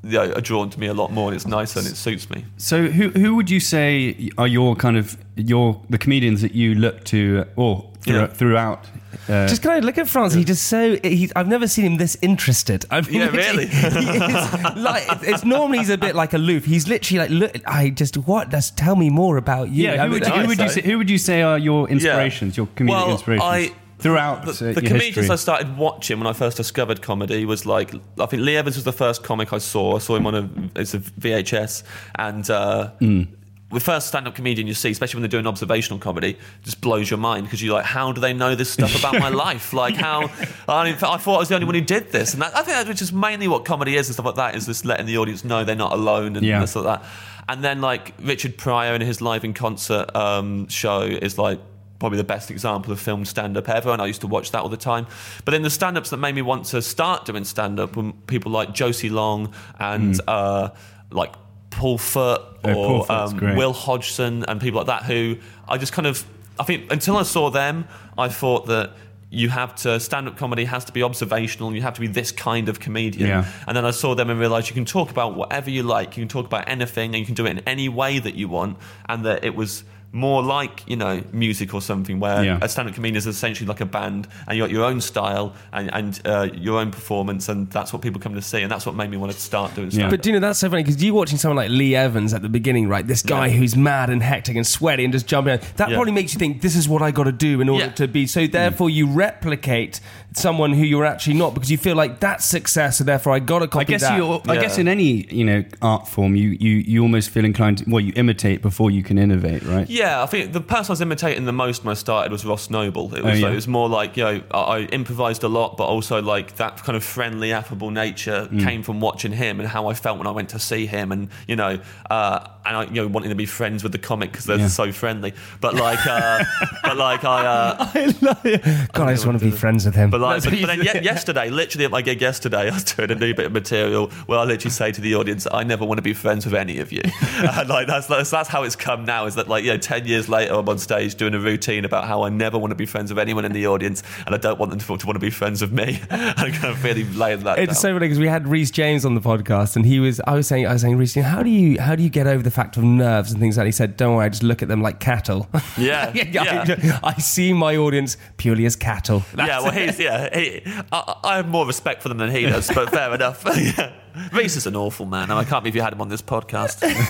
You 0.04 0.12
know, 0.20 0.32
are 0.34 0.42
drawn 0.42 0.70
to 0.70 0.80
me 0.80 0.88
a 0.88 0.94
lot 0.94 1.12
more, 1.12 1.28
and 1.30 1.36
it's 1.36 1.48
nicer 1.48 1.80
and 1.80 1.88
it 1.88 1.96
suits 1.96 2.30
me. 2.30 2.46
So, 2.58 2.88
who 2.88 3.10
who 3.10 3.36
would 3.36 3.50
you 3.50 3.60
say 3.60 4.30
are 4.38 4.48
your 4.48 4.76
kind 4.76 4.96
of 4.96 5.18
your 5.36 5.82
the 5.90 5.98
comedians 5.98 6.42
that 6.44 6.54
you 6.54 6.76
look 6.76 7.04
to, 7.06 7.46
or 7.56 7.90
through, 8.02 8.16
Yeah. 8.16 8.28
throughout? 8.28 8.86
Uh, 9.28 9.48
Just 9.48 9.64
kind 9.64 9.80
of 9.80 9.84
look 9.84 9.98
at 9.98 10.08
France. 10.08 10.34
He's 10.34 10.46
just 10.46 10.68
so. 10.68 10.98
He's, 11.04 11.34
I've 11.36 11.48
never 11.48 11.68
seen 11.68 11.84
him 11.86 11.98
this 11.98 12.16
interested. 12.22 12.86
I 12.92 13.02
mean, 13.02 13.16
Yeah, 13.16 13.28
really? 13.30 13.66
he 13.68 13.78
is 13.88 14.54
like 14.78 15.04
it's 15.24 15.44
normally 15.44 15.80
he's 15.80 15.90
a 15.90 15.98
bit 15.98 16.16
like 16.16 16.34
aloof. 16.34 16.64
He's 16.66 16.88
literally 16.88 17.20
like, 17.20 17.30
look. 17.32 17.62
I 17.68 17.90
just 17.90 18.16
what? 18.18 18.50
Just 18.50 18.78
tell 18.78 18.96
me 18.96 19.10
more 19.10 19.36
about 19.38 19.70
you. 19.70 19.86
yeah, 19.86 20.04
I 20.04 20.06
who 20.08 20.14
would, 20.14 20.26
you, 20.26 20.32
who 20.32 20.48
would 20.48 20.60
you 20.60 20.70
say? 20.70 20.82
Who 20.82 20.98
would 21.00 21.10
you 21.10 21.18
say 21.18 21.42
are 21.42 21.58
your 21.58 21.90
inspirations? 21.90 22.56
Your 22.56 22.68
comedic 22.68 22.90
Well, 22.92 23.12
inspirations 23.12 23.44
I- 23.44 23.72
throughout 24.00 24.46
the, 24.46 24.52
the 24.52 24.82
comedians 24.82 25.16
history? 25.16 25.30
I 25.30 25.36
started 25.36 25.78
watching 25.78 26.18
when 26.20 26.28
I 26.28 26.34
first 26.34 26.58
discovered 26.58 27.02
comedy 27.02 27.46
was 27.46 27.66
like 27.66 27.94
I 28.20 28.26
think 28.26 28.44
Lee 28.44 28.56
Evans 28.58 28.76
was 28.76 28.86
the 28.86 28.94
first 28.94 29.24
comic 29.24 29.54
I 29.54 29.58
saw. 29.58 29.96
I 29.96 30.00
saw 30.00 30.16
him 30.16 30.28
on 30.28 30.36
a 30.36 30.50
it's 30.80 30.94
a 30.94 31.00
VHS 31.00 31.84
and. 32.16 32.50
Uh, 32.50 32.92
Mm. 33.02 33.28
The 33.70 33.82
first 33.82 34.08
stand-up 34.08 34.34
comedian 34.34 34.66
you 34.66 34.74
see, 34.74 34.92
especially 34.92 35.18
when 35.18 35.24
they're 35.24 35.42
doing 35.42 35.46
observational 35.46 36.00
comedy, 36.00 36.38
just 36.64 36.80
blows 36.80 37.10
your 37.12 37.18
mind 37.18 37.44
because 37.48 37.62
you're 37.62 37.74
like, 37.74 37.84
"How 37.84 38.14
do 38.14 38.22
they 38.22 38.32
know 38.32 38.56
this 38.56 38.70
stuff 38.70 38.98
about 38.98 39.20
my 39.20 39.28
life? 39.46 39.74
Like, 39.74 39.96
how?" 39.96 40.32
I, 40.70 40.86
mean, 40.86 40.94
I 40.94 41.18
thought 41.18 41.36
I 41.36 41.38
was 41.40 41.50
the 41.50 41.56
only 41.56 41.66
one 41.66 41.76
who 41.76 41.82
did 41.82 42.14
this, 42.14 42.32
and 42.32 42.42
that, 42.42 42.56
I 42.56 42.62
think 42.62 42.78
that 42.78 42.88
which 42.88 43.02
is 43.02 43.12
mainly 43.12 43.50
what 43.50 43.66
comedy 43.66 43.98
is 43.98 44.08
and 44.08 44.14
stuff 44.14 44.26
like 44.26 44.36
that 44.36 44.56
is 44.56 44.68
just 44.68 44.86
letting 44.86 45.06
the 45.06 45.18
audience 45.18 45.44
know 45.44 45.66
they're 45.66 45.76
not 45.76 45.92
alone 45.92 46.38
and 46.38 46.46
Yeah. 46.46 46.64
stuff 46.64 46.86
like 46.86 47.02
that. 47.02 47.10
And 47.50 47.62
then 47.62 47.82
like 47.82 48.14
Richard 48.22 48.58
Pryor 48.58 48.96
in 48.96 49.02
his 49.02 49.20
live 49.20 49.44
in 49.44 49.54
concert 49.54 50.16
um, 50.16 50.70
show 50.70 51.02
is 51.02 51.38
like 51.38 51.60
probably 52.00 52.18
the 52.18 52.24
best 52.24 52.52
example 52.52 52.92
of 52.92 53.00
film 53.00 53.26
stand 53.26 53.58
up 53.58 53.70
ever, 53.70 53.92
and 53.92 54.02
I 54.02 54.06
used 54.06 54.22
to 54.22 54.28
watch 54.28 54.52
that 54.52 54.62
all 54.62 54.70
the 54.70 54.78
time. 54.78 55.08
But 55.46 55.52
then 55.52 55.62
the 55.62 55.70
stand 55.70 55.98
ups 55.98 56.10
that 56.12 56.18
made 56.18 56.36
me 56.36 56.42
want 56.42 56.66
to 56.68 56.82
start 56.82 57.26
doing 57.26 57.44
stand 57.44 57.80
up 57.80 57.96
were 57.96 58.12
people 58.28 58.52
like 58.52 58.74
Josie 58.74 59.10
Long 59.10 59.54
and 59.80 60.20
uh, 60.28 60.70
like 61.12 61.34
Paul 61.70 61.98
Foot 61.98 62.42
Hmm. 62.64 62.70
Oh, 62.70 63.06
Paul 63.06 63.06
or 63.10 63.12
um. 63.12 63.56
Will 63.56 63.74
Hodgson 63.74 64.44
and 64.48 64.60
people 64.60 64.78
like 64.80 64.88
that 64.88 65.04
who 65.04 65.38
I 65.68 65.78
just 65.78 65.94
kind 65.94 66.08
of, 66.08 66.26
I 66.60 66.64
think 66.64 66.92
until 66.92 67.18
I 67.18 67.24
saw 67.24 67.50
them, 67.50 67.88
I 68.18 68.30
thought 68.30 68.68
that. 68.68 68.94
You 69.30 69.50
have 69.50 69.76
to 69.84 70.00
stand 70.00 70.30
up 70.30 70.38
comedy 70.38 70.64
has 70.64 70.86
to 70.86 70.94
be 70.94 71.04
observational. 71.04 71.76
You 71.76 71.82
have 71.82 71.96
to 71.96 72.00
be 72.00 72.08
this 72.08 72.32
kind 72.32 72.70
of 72.70 72.80
comedian. 72.80 73.28
Yeah. 73.28 73.46
And 73.68 73.76
then 73.76 73.84
I 73.84 73.92
saw 73.92 74.16
them 74.16 74.30
and 74.30 74.40
realized 74.40 74.70
you 74.70 74.74
can 74.74 74.86
talk 74.86 75.12
about 75.12 75.36
whatever 75.36 75.70
you 75.70 75.84
like. 75.84 76.16
You 76.16 76.22
can 76.22 76.30
talk 76.30 76.46
about 76.46 76.70
anything 76.70 77.14
and 77.14 77.20
you 77.20 77.26
can 77.26 77.36
do 77.36 77.46
it 77.46 77.50
in 77.50 77.60
any 77.68 77.90
way 77.90 78.20
that 78.20 78.36
you 78.36 78.48
want. 78.48 78.78
And 79.10 79.26
that 79.26 79.44
it 79.44 79.54
was 79.54 79.84
more 80.14 80.42
like, 80.42 80.84
you 80.88 80.96
know, 80.96 81.22
music 81.34 81.74
or 81.74 81.82
something 81.82 82.20
where 82.20 82.44
Yeah. 82.44 82.60
a 82.62 82.70
stand 82.70 82.88
up 82.90 82.96
comedian 82.96 83.18
is 83.18 83.28
essentially 83.28 83.68
like 83.68 83.82
a 83.82 83.86
band 83.86 84.28
and 84.48 84.58
you 84.58 84.64
got 84.64 84.72
your 84.72 84.86
own 84.86 85.00
style 85.02 85.54
and, 85.74 85.94
and 85.94 86.22
uh, 86.26 86.48
your 86.54 86.80
own 86.80 86.92
performance. 86.92 87.50
And 87.50 87.70
that's 87.70 87.92
what 87.94 88.02
people 88.02 88.20
come 88.20 88.34
to 88.34 88.42
see. 88.42 88.62
And 88.62 88.72
that's 88.72 88.86
what 88.86 88.96
made 88.96 89.10
me 89.12 89.18
want 89.18 89.32
to 89.34 89.40
start 89.40 89.76
doing 89.76 89.92
stand 89.92 90.06
up. 90.06 90.12
But 90.12 90.22
do 90.24 90.30
you 90.30 90.34
know 90.40 90.40
that's 90.48 90.60
so 90.60 90.70
funny 90.70 90.84
because 90.84 91.04
you 91.04 91.14
watching 91.14 91.38
someone 91.38 91.58
like 91.58 91.70
Lee 91.70 91.94
Evans 91.96 92.34
at 92.34 92.42
the 92.42 92.50
beginning, 92.50 92.88
right? 92.88 93.06
This 93.06 93.22
guy 93.22 93.48
Yeah. 93.48 93.58
who's 93.58 93.76
mad 93.76 94.10
and 94.10 94.24
hectic 94.24 94.56
and 94.56 94.66
sweaty 94.66 95.04
and 95.04 95.12
just 95.14 95.28
jumping. 95.28 95.54
Out, 95.54 95.62
that 95.76 95.90
Yeah. 95.90 95.96
probably 95.96 96.14
makes 96.14 96.34
you 96.34 96.40
think 96.40 96.62
this 96.62 96.76
is 96.76 96.88
what 96.90 97.02
I 97.02 97.12
got 97.12 97.26
to 97.26 97.32
do 97.32 97.60
in 97.62 97.70
order 97.70 97.86
Yeah. 97.86 97.92
to 97.92 98.08
be. 98.08 98.26
So 98.28 98.48
therefore, 98.48 98.90
you 98.90 99.08
replicate 99.08 100.00
someone 100.34 100.74
who 100.74 100.84
you're 100.84 101.06
actually 101.06 101.34
not 101.34 101.54
because 101.54 101.70
you 101.72 101.78
feel 101.78 101.96
like 101.96 102.20
that's 102.20 102.46
success. 102.46 102.98
So 102.98 103.04
therefore, 103.04 103.34
I 103.34 103.40
got 103.40 103.60
to 103.60 103.68
copy 103.68 103.82
I 103.82 103.84
guess 103.86 104.02
that. 104.02 104.18
you. 104.18 104.42
I 104.48 104.54
Yeah. 104.56 104.62
guess 104.62 104.78
in 104.78 104.88
any 104.88 105.28
you 105.32 105.44
know 105.44 105.64
art 105.82 106.08
form, 106.08 106.36
you 106.36 106.56
you 106.60 106.76
you 106.88 107.02
almost 107.02 107.30
feel 107.30 107.44
inclined. 107.46 107.80
To, 107.80 107.86
well, 107.88 108.00
you 108.00 108.14
imitate 108.16 108.62
before 108.62 108.90
you 108.92 109.04
can 109.04 109.18
innovate, 109.18 109.64
right? 109.64 109.90
Yeah, 109.98 110.22
I 110.24 110.26
think 110.28 110.54
the 110.54 110.62
person 110.62 110.92
I 110.92 110.94
was 110.94 111.02
imitating 111.02 111.46
the 111.46 111.52
most 111.52 111.84
when 111.84 111.92
I 111.92 111.96
started 111.96 112.32
was 112.32 112.46
Ross 112.46 112.70
Noble. 112.70 113.14
It 113.16 113.24
was, 113.24 113.34
Oh, 113.44 113.48
yeah. 113.48 113.52
it 113.52 113.56
was 113.56 113.68
more 113.68 113.90
like, 113.90 114.16
you 114.18 114.24
know, 114.24 114.42
I, 114.52 114.60
I 114.60 114.80
improvised 115.00 115.44
a 115.44 115.48
lot, 115.48 115.78
but 115.78 115.86
also 115.86 116.22
like 116.22 116.56
that 116.58 116.84
kind 116.84 116.96
of 116.96 117.04
friendly, 117.04 117.52
affable 117.52 117.92
nature 117.92 118.48
Mm. 118.52 118.64
came 118.64 118.84
from 118.84 119.00
watching 119.00 119.32
him 119.32 119.60
and 119.60 119.68
how 119.68 119.88
I 119.88 119.94
felt 119.94 120.18
when 120.18 120.28
I 120.28 120.32
went 120.32 120.50
to 120.50 120.60
see 120.60 120.86
him 120.86 121.12
and, 121.12 121.30
you 121.48 121.56
know, 121.56 121.80
uh, 122.10 122.48
and 122.66 122.76
I, 122.78 122.84
you 122.84 123.02
know, 123.02 123.08
wanting 123.08 123.30
to 123.30 123.36
be 123.36 123.46
friends 123.46 123.82
with 123.82 123.94
the 123.94 123.98
comic 123.98 124.32
because 124.32 124.46
they're 124.46 124.58
Yeah. 124.60 124.68
so 124.68 124.92
friendly. 124.92 125.34
But 125.62 125.76
like, 125.76 126.06
uh, 126.06 126.44
but 126.84 126.98
like 126.98 127.24
I, 127.24 127.46
uh, 127.46 127.90
I 127.94 128.14
love 128.22 128.46
it. 128.46 128.62
God, 128.94 129.08
I 129.08 129.14
just 129.14 129.26
want 129.26 129.40
to 129.40 129.46
be 129.46 129.52
friends 129.52 129.86
with 129.86 129.96
him. 129.96 130.10
but 130.10 130.20
like, 130.22 130.44
but, 130.44 130.52
but 130.52 130.68
then 130.68 130.80
you- 130.80 130.92
ye- 130.94 131.02
yesterday, 131.02 131.50
literally 131.50 131.86
at 131.86 131.92
my 131.92 132.02
gig 132.02 132.22
yesterday, 132.22 132.70
I 132.70 132.74
was 132.74 132.84
doing 132.84 133.10
a 133.12 133.16
new 133.16 133.34
bit 133.34 133.46
of 133.48 133.52
material 133.54 134.10
where 134.28 134.38
I 134.40 134.44
literally 134.44 134.72
say 134.72 134.92
to 134.92 135.02
the 135.02 135.16
audience, 135.16 135.48
"I 135.52 135.64
never 135.64 135.86
want 135.86 135.98
to 135.98 136.02
be 136.02 136.14
friends 136.14 136.46
with 136.46 136.54
any 136.56 136.80
of 136.80 136.92
you." 136.92 137.02
like 137.68 137.88
that's, 137.88 138.08
that's 138.08 138.30
that's 138.30 138.50
how 138.50 138.64
it's 138.64 138.76
come 138.76 139.06
now. 139.06 139.26
Is 139.28 139.36
that 139.36 139.48
like 139.48 139.64
you 139.64 139.72
know, 139.72 139.78
ten 139.88 140.06
years 140.06 140.28
later, 140.28 140.54
I'm 140.54 140.68
on 140.68 140.78
stage 140.80 141.16
doing 141.16 141.34
a 141.34 141.40
routine 141.40 141.86
about 141.86 142.06
how 142.06 142.24
I 142.24 142.30
never 142.30 142.58
want 142.58 142.72
to 142.72 142.76
be 142.76 142.86
friends 142.86 143.10
with 143.10 143.20
anyone 143.20 143.46
in 143.46 143.54
the 143.54 143.68
audience, 143.68 144.04
and 144.26 144.36
I 144.36 144.38
don't 144.38 144.60
want 144.60 144.72
them 144.72 144.80
to, 144.80 144.98
to 144.98 145.06
want 145.06 145.16
to 145.16 145.20
be 145.20 145.30
friends 145.30 145.62
with 145.62 145.72
me. 145.72 146.02
I'm 146.12 146.52
kind 146.52 146.66
of 146.66 146.84
really 146.84 147.06
laying 147.06 147.40
that. 147.46 147.58
It's 147.58 147.74
down. 147.74 147.76
so 147.76 147.88
funny 147.94 148.00
because 148.08 148.20
we 148.20 148.28
had 148.28 148.50
Rhys 148.50 148.70
James 148.70 149.06
on 149.06 149.16
the 149.16 149.22
podcast, 149.22 149.78
and 149.78 149.86
he 149.86 150.02
was. 150.02 150.20
I 150.28 150.34
was 150.34 150.46
saying, 150.46 150.68
I 150.68 150.74
was 150.74 150.82
saying, 150.82 150.98
Rhys, 150.98 151.16
how 151.16 151.42
do 151.42 151.50
you 151.50 151.80
how 151.80 151.96
do 151.96 152.04
you 152.04 152.10
get 152.10 152.28
over 152.28 152.44
the 152.44 152.52
fact 152.52 152.76
of 152.76 152.84
nerves 152.84 153.32
and 153.32 153.40
things 153.40 153.56
like? 153.56 153.64
that? 153.64 153.68
He 153.68 153.72
said, 153.72 153.96
"Don't 153.96 154.16
worry, 154.16 154.26
I 154.26 154.30
just 154.30 154.44
look 154.44 154.62
at 154.62 154.68
them 154.68 154.82
like 154.82 155.00
cattle." 155.00 155.48
Yeah, 155.78 156.12
yeah. 156.14 157.00
I, 157.04 157.14
I 157.16 157.20
see 157.20 157.54
my 157.54 157.78
audience 157.78 158.18
purely 158.38 158.66
as 158.66 158.76
cattle. 158.76 159.24
yeah, 159.38 159.62
well, 159.62 159.72
he's 159.72 160.00
yeah. 160.00 160.36
He, 160.36 160.62
I, 160.92 161.16
I 161.24 161.36
have 161.38 161.48
more 161.48 161.68
respect 161.68 162.02
for 162.02 162.10
them 162.10 162.18
than 162.18 162.32
he 162.32 162.42
does, 162.44 162.70
but 162.74 162.90
fair 162.90 163.14
enough. 163.14 163.44
yeah. 163.46 163.94
Rhys 164.34 164.56
is 164.56 164.66
an 164.66 164.76
awful 164.76 165.06
man, 165.06 165.24
and 165.24 165.34
I 165.34 165.44
can't 165.44 165.64
believe 165.64 165.76
you 165.76 165.82
had 165.82 165.94
him 165.94 166.02
on 166.02 166.10
this 166.10 166.22
podcast. 166.22 167.10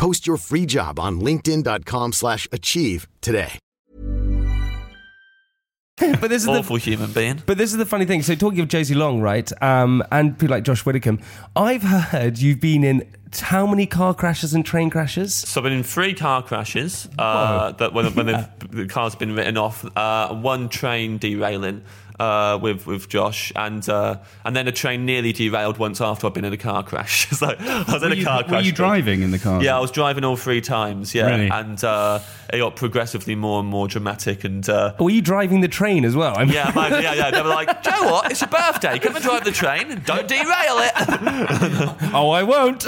Post 0.00 0.26
your 0.26 0.38
free 0.38 0.64
job 0.64 0.98
on 0.98 1.20
linkedin.com/achieve 1.20 2.14
slash 2.14 2.48
achieve 2.50 3.06
today. 3.20 3.58
but 6.20 6.30
this 6.30 6.42
is 6.42 6.46
the 6.46 6.52
Awful 6.52 6.76
human 6.76 7.12
being. 7.12 7.42
But 7.44 7.58
this 7.58 7.72
is 7.72 7.76
the 7.76 7.84
funny 7.84 8.06
thing. 8.06 8.22
So 8.22 8.34
talking 8.34 8.60
of 8.60 8.68
Josie 8.68 8.94
Long, 8.94 9.20
right, 9.20 9.50
um, 9.62 10.02
and 10.10 10.38
people 10.38 10.56
like 10.56 10.64
Josh 10.64 10.86
Widdicombe, 10.86 11.20
I've 11.54 11.82
heard 11.82 12.38
you've 12.38 12.60
been 12.60 12.82
in 12.82 13.06
how 13.38 13.66
many 13.66 13.86
car 13.86 14.14
crashes 14.14 14.54
and 14.54 14.64
train 14.64 14.90
crashes? 14.90 15.34
So 15.34 15.60
I've 15.60 15.64
been 15.64 15.72
in 15.72 15.82
three 15.82 16.14
car 16.14 16.42
crashes 16.42 17.08
uh, 17.18 17.72
that 17.72 17.92
when, 17.92 18.12
when 18.14 18.26
the, 18.26 18.48
the 18.70 18.86
car's 18.88 19.14
been 19.14 19.36
written 19.36 19.56
off, 19.56 19.84
uh, 19.96 20.34
one 20.34 20.68
train 20.68 21.18
derailing 21.18 21.84
uh, 22.20 22.58
with 22.60 22.86
with 22.86 23.08
Josh, 23.08 23.52
and 23.56 23.88
uh, 23.88 24.18
and 24.44 24.54
then 24.54 24.68
a 24.68 24.72
train 24.72 25.06
nearly 25.06 25.32
derailed 25.32 25.78
once 25.78 26.00
after 26.00 26.26
I've 26.26 26.34
been 26.34 26.44
in 26.44 26.52
a 26.52 26.56
car 26.58 26.82
crash. 26.82 27.28
so 27.40 27.46
I 27.58 27.84
was 27.88 28.02
in 28.02 28.12
a 28.12 28.14
you, 28.14 28.24
car 28.24 28.44
were 28.48 28.60
you 28.60 28.72
driving 28.72 29.22
in 29.22 29.30
the 29.30 29.38
car? 29.38 29.62
Yeah, 29.62 29.76
I 29.76 29.80
was 29.80 29.90
driving 29.90 30.24
all 30.24 30.36
three 30.36 30.60
times. 30.60 31.14
Yeah, 31.14 31.26
Really? 31.30 31.48
and 31.48 31.82
uh, 31.82 32.20
it 32.52 32.58
got 32.58 32.76
progressively 32.76 33.34
more 33.34 33.60
and 33.60 33.68
more 33.68 33.88
dramatic. 33.88 34.44
And 34.44 34.68
uh, 34.68 34.94
were 35.00 35.10
you 35.10 35.22
driving 35.22 35.60
the 35.62 35.68
train 35.68 36.04
as 36.04 36.14
well? 36.14 36.36
I 36.36 36.44
mean, 36.44 36.54
yeah, 36.54 36.70
man, 36.74 36.92
yeah, 37.02 37.14
yeah. 37.14 37.30
They 37.30 37.40
were 37.42 37.48
like, 37.48 37.82
"Joe, 37.82 38.04
what? 38.12 38.30
It's 38.30 38.40
your 38.42 38.48
birthday. 38.50 38.98
Come 38.98 39.16
and 39.16 39.24
drive 39.24 39.44
the 39.44 39.52
train 39.52 39.90
and 39.90 40.04
don't 40.04 40.28
derail 40.28 40.76
it." 40.78 40.92
oh, 42.14 42.30
I 42.30 42.42
won't. 42.42 42.86